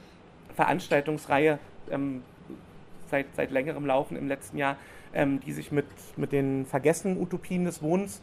Veranstaltungsreihe 0.56 1.60
ähm, 1.92 2.24
seit, 3.10 3.28
seit 3.36 3.52
längerem 3.52 3.86
Laufen 3.86 4.18
im 4.18 4.28
letzten 4.28 4.58
Jahr, 4.58 4.78
ähm, 5.14 5.40
die 5.40 5.52
sich 5.52 5.72
mit, 5.72 5.86
mit 6.18 6.32
den 6.32 6.66
vergessenen 6.66 7.22
Utopien 7.22 7.66
des 7.66 7.82
Wohnens 7.82 8.22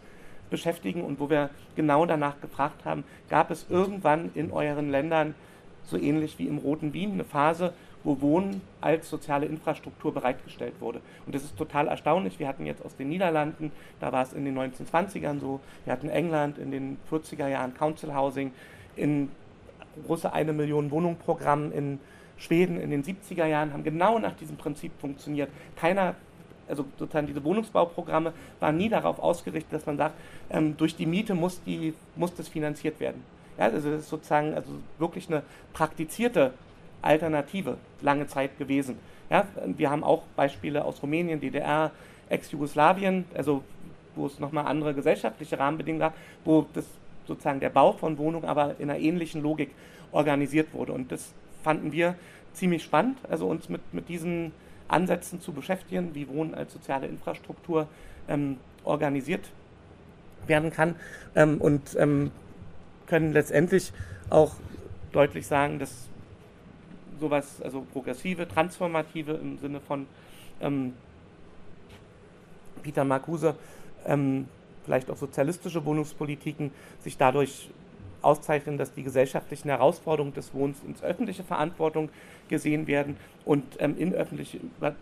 beschäftigen 0.50 1.02
und 1.02 1.20
wo 1.20 1.30
wir 1.30 1.50
genau 1.76 2.06
danach 2.06 2.40
gefragt 2.40 2.84
haben, 2.84 3.04
gab 3.28 3.50
es 3.50 3.66
irgendwann 3.70 4.30
in 4.34 4.50
euren 4.50 4.90
Ländern 4.90 5.34
so 5.84 5.96
ähnlich 5.96 6.38
wie 6.38 6.46
im 6.46 6.58
Roten 6.58 6.92
Wien 6.92 7.12
eine 7.12 7.24
Phase, 7.24 7.72
wo 8.02 8.20
Wohnen 8.20 8.62
als 8.80 9.10
soziale 9.10 9.46
Infrastruktur 9.46 10.12
bereitgestellt 10.14 10.74
wurde. 10.80 11.00
Und 11.26 11.34
das 11.34 11.44
ist 11.44 11.56
total 11.56 11.88
erstaunlich. 11.88 12.38
Wir 12.38 12.48
hatten 12.48 12.66
jetzt 12.66 12.84
aus 12.84 12.96
den 12.96 13.08
Niederlanden, 13.08 13.72
da 14.00 14.12
war 14.12 14.22
es 14.22 14.32
in 14.32 14.44
den 14.44 14.58
1920ern 14.58 15.38
so, 15.40 15.60
wir 15.84 15.92
hatten 15.92 16.08
England 16.08 16.58
in 16.58 16.70
den 16.70 16.98
40er 17.10 17.48
Jahren 17.48 17.74
Council 17.74 18.14
Housing, 18.14 18.52
in 18.96 19.30
große 20.06 20.32
eine 20.32 20.52
Million 20.52 20.90
Wohnung 20.90 21.16
Programm 21.16 21.72
in 21.72 21.98
Schweden 22.38 22.80
in 22.80 22.90
den 22.90 23.04
70er 23.04 23.44
Jahren 23.44 23.72
haben 23.72 23.84
genau 23.84 24.18
nach 24.18 24.34
diesem 24.34 24.56
Prinzip 24.56 24.92
funktioniert. 24.98 25.50
Keiner, 25.76 26.14
also 26.68 26.86
sozusagen 26.98 27.26
diese 27.26 27.44
Wohnungsbauprogramme 27.44 28.32
waren 28.60 28.76
nie 28.78 28.88
darauf 28.88 29.18
ausgerichtet, 29.18 29.72
dass 29.72 29.84
man 29.84 29.98
sagt, 29.98 30.14
ähm, 30.48 30.74
durch 30.76 30.96
die 30.96 31.04
Miete 31.04 31.34
muss, 31.34 31.62
die, 31.64 31.92
muss 32.16 32.34
das 32.34 32.48
finanziert 32.48 32.98
werden. 32.98 33.22
Ja, 33.58 33.66
also 33.66 33.90
das 33.90 34.00
ist 34.00 34.08
sozusagen 34.08 34.54
also 34.54 34.70
wirklich 34.98 35.28
eine 35.28 35.42
praktizierte 35.74 36.54
Alternative 37.02 37.76
lange 38.00 38.26
Zeit 38.26 38.58
gewesen. 38.58 38.98
Ja, 39.30 39.46
wir 39.64 39.90
haben 39.90 40.04
auch 40.04 40.22
Beispiele 40.36 40.84
aus 40.84 41.02
Rumänien, 41.02 41.40
DDR, 41.40 41.92
Ex-Jugoslawien, 42.28 43.24
also 43.34 43.62
wo 44.16 44.26
es 44.26 44.38
nochmal 44.38 44.66
andere 44.66 44.94
gesellschaftliche 44.94 45.58
Rahmenbedingungen 45.58 46.00
gab, 46.00 46.14
wo 46.44 46.66
das 46.74 46.84
sozusagen 47.26 47.60
der 47.60 47.70
Bau 47.70 47.92
von 47.92 48.18
Wohnungen 48.18 48.44
aber 48.44 48.74
in 48.78 48.90
einer 48.90 48.98
ähnlichen 48.98 49.42
Logik 49.42 49.70
organisiert 50.12 50.72
wurde. 50.72 50.92
Und 50.92 51.12
das 51.12 51.32
fanden 51.62 51.92
wir 51.92 52.16
ziemlich 52.52 52.82
spannend, 52.82 53.18
also 53.28 53.46
uns 53.46 53.68
mit, 53.68 53.94
mit 53.94 54.08
diesen 54.08 54.52
Ansätzen 54.88 55.40
zu 55.40 55.52
beschäftigen, 55.52 56.14
wie 56.14 56.28
Wohnen 56.28 56.54
als 56.54 56.72
soziale 56.72 57.06
Infrastruktur 57.06 57.86
ähm, 58.28 58.56
organisiert 58.82 59.48
werden 60.46 60.70
kann 60.72 60.96
ähm, 61.36 61.60
und 61.60 61.96
ähm, 61.98 62.32
können 63.06 63.32
letztendlich 63.32 63.92
auch 64.30 64.54
deutlich 65.12 65.46
sagen, 65.46 65.78
dass 65.78 66.09
sowas, 67.20 67.62
also 67.62 67.86
progressive, 67.92 68.48
transformative 68.48 69.32
im 69.32 69.58
Sinne 69.58 69.80
von 69.80 70.06
ähm, 70.60 70.94
Peter 72.82 73.04
Marcuse, 73.04 73.54
ähm, 74.06 74.46
vielleicht 74.84 75.10
auch 75.10 75.16
sozialistische 75.16 75.84
Wohnungspolitiken 75.84 76.72
sich 77.00 77.16
dadurch 77.16 77.70
auszeichnen, 78.22 78.76
dass 78.76 78.92
die 78.92 79.02
gesellschaftlichen 79.02 79.68
Herausforderungen 79.68 80.34
des 80.34 80.52
Wohnens 80.52 80.82
ins 80.86 81.02
öffentliche 81.02 81.42
Verantwortung 81.42 82.10
gesehen 82.48 82.86
werden 82.86 83.16
und 83.44 83.64
ähm, 83.78 83.96
in 83.96 84.12
öffentliche 84.12 84.58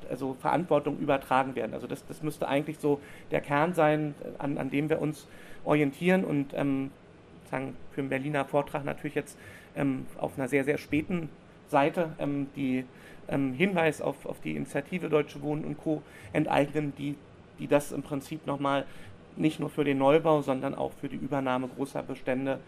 also 0.09 0.37
Verantwortung 0.41 0.99
übertragen 0.99 1.55
werden. 1.57 1.75
Also 1.75 1.87
das, 1.87 2.05
das 2.07 2.23
müsste 2.23 2.49
eigentlich 2.49 2.79
so 2.79 3.01
der 3.31 3.41
Kern 3.41 3.75
sein, 3.75 4.14
an, 4.39 4.59
an 4.59 4.71
dem 4.71 4.89
wir 4.89 5.01
uns 5.01 5.27
orientieren 5.64 6.25
und 6.25 6.53
ähm, 6.55 6.91
sagen 7.51 7.77
für 7.93 8.03
den 8.03 8.11
Berliner 8.11 8.45
Vortrag 8.45 8.85
natürlich 8.85 9.14
jetzt 9.14 9.37
ähm, 9.75 10.07
auf 10.19 10.39
einer 10.39 10.49
sehr, 10.49 10.64
sehr 10.64 10.79
späten 10.79 11.29
Seite 11.69 12.11
ähm, 12.19 12.49
die 12.57 12.85
ähm, 13.29 13.53
Hinweis 13.53 14.01
auf, 14.01 14.27
auf 14.27 14.41
die 14.41 14.57
Initiative 14.57 15.09
Deutsche 15.09 15.43
Wohnen 15.43 15.64
und 15.64 15.79
Co. 15.79 16.03
enteignen, 16.33 16.93
die, 16.97 17.16
die 17.59 17.66
das 17.66 17.93
im 17.93 18.03
Prinzip 18.03 18.47
nochmal 18.47 18.85
nicht 19.37 19.61
nur 19.61 19.71
für 19.71 19.85
den 19.85 19.99
Neubau, 19.99 20.43
sondern 20.43 20.75
auch 20.75 20.93
für 20.93 21.09
die 21.09 21.16
Übernahme 21.16 21.69
großer 21.69 22.03
Bestände, 22.03 22.59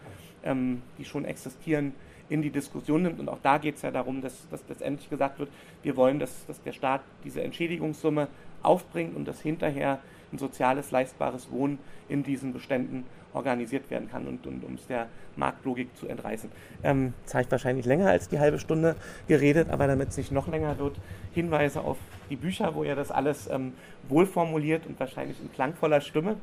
ähm, 0.43 0.81
die 0.97 1.05
schon 1.05 1.25
existieren, 1.25 1.93
in 2.29 2.41
die 2.41 2.49
Diskussion 2.49 3.01
nimmt. 3.01 3.19
Und 3.19 3.27
auch 3.27 3.39
da 3.43 3.57
geht 3.57 3.75
es 3.75 3.81
ja 3.81 3.91
darum, 3.91 4.21
dass, 4.21 4.47
dass 4.49 4.63
letztendlich 4.69 5.09
gesagt 5.09 5.37
wird, 5.37 5.49
wir 5.83 5.97
wollen, 5.97 6.17
dass, 6.17 6.45
dass 6.45 6.61
der 6.61 6.71
Staat 6.71 7.01
diese 7.25 7.43
Entschädigungssumme 7.43 8.29
aufbringt 8.63 9.15
und 9.15 9.27
dass 9.27 9.41
hinterher 9.41 9.99
ein 10.31 10.37
soziales, 10.37 10.91
leistbares 10.91 11.51
Wohnen 11.51 11.79
in 12.09 12.23
diesen 12.23 12.53
Beständen 12.53 13.05
organisiert 13.33 13.89
werden 13.89 14.09
kann 14.09 14.27
und, 14.27 14.45
und 14.45 14.63
um 14.63 14.75
es 14.75 14.87
der 14.87 15.07
Marktlogik 15.35 15.95
zu 15.95 16.07
entreißen. 16.07 16.49
Ähm, 16.83 17.13
jetzt 17.21 17.33
habe 17.33 17.43
ich 17.43 17.51
wahrscheinlich 17.51 17.85
länger 17.85 18.09
als 18.09 18.27
die 18.27 18.39
halbe 18.39 18.59
Stunde 18.59 18.95
geredet, 19.27 19.69
aber 19.69 19.87
damit 19.87 20.09
es 20.09 20.17
nicht 20.17 20.31
noch 20.31 20.47
länger 20.47 20.77
wird, 20.77 20.97
Hinweise 21.33 21.81
auf 21.81 21.97
die 22.29 22.35
Bücher, 22.35 22.75
wo 22.75 22.83
ihr 22.83 22.95
das 22.95 23.11
alles 23.11 23.49
ähm, 23.49 23.73
wohlformuliert 24.09 24.85
und 24.85 24.99
wahrscheinlich 24.99 25.39
in 25.41 25.51
klangvoller 25.51 26.01
Stimme, 26.01 26.35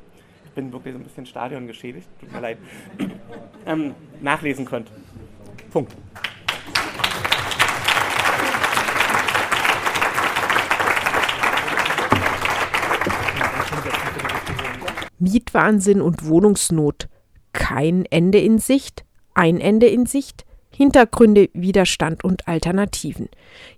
ich 0.44 0.50
bin 0.52 0.72
wirklich 0.72 0.94
so 0.94 1.00
ein 1.00 1.04
bisschen 1.04 1.26
Stadion 1.26 1.66
geschädigt, 1.66 2.08
tut 2.20 2.32
mir 2.32 2.40
leid, 2.40 2.58
ähm, 3.66 3.94
nachlesen 4.20 4.64
könnt. 4.64 4.90
Punkt. 5.70 5.94
Mietwahnsinn 15.18 16.00
und 16.00 16.26
Wohnungsnot. 16.26 17.08
Kein 17.52 18.04
Ende 18.06 18.38
in 18.38 18.58
Sicht, 18.58 19.04
ein 19.34 19.60
Ende 19.60 19.86
in 19.86 20.06
Sicht, 20.06 20.44
Hintergründe, 20.70 21.48
Widerstand 21.54 22.22
und 22.22 22.46
Alternativen. 22.46 23.28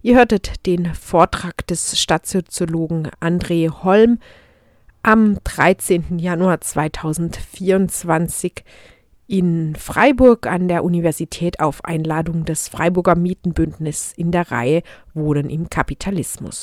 Ihr 0.02 0.16
hörtet 0.16 0.66
den 0.66 0.92
Vortrag 0.94 1.66
des 1.66 1.98
Stadtsoziologen 1.98 3.08
André 3.20 3.70
Holm 3.82 4.18
am 5.02 5.38
13. 5.44 6.18
Januar 6.18 6.60
2024 6.60 8.64
in 9.26 9.76
Freiburg 9.76 10.46
an 10.46 10.66
der 10.66 10.84
Universität 10.84 11.60
auf 11.60 11.84
Einladung 11.84 12.44
des 12.44 12.68
Freiburger 12.68 13.14
Mietenbündnisses 13.14 14.12
in 14.16 14.32
der 14.32 14.50
Reihe 14.50 14.82
Wohnen 15.14 15.48
im 15.48 15.70
Kapitalismus. 15.70 16.58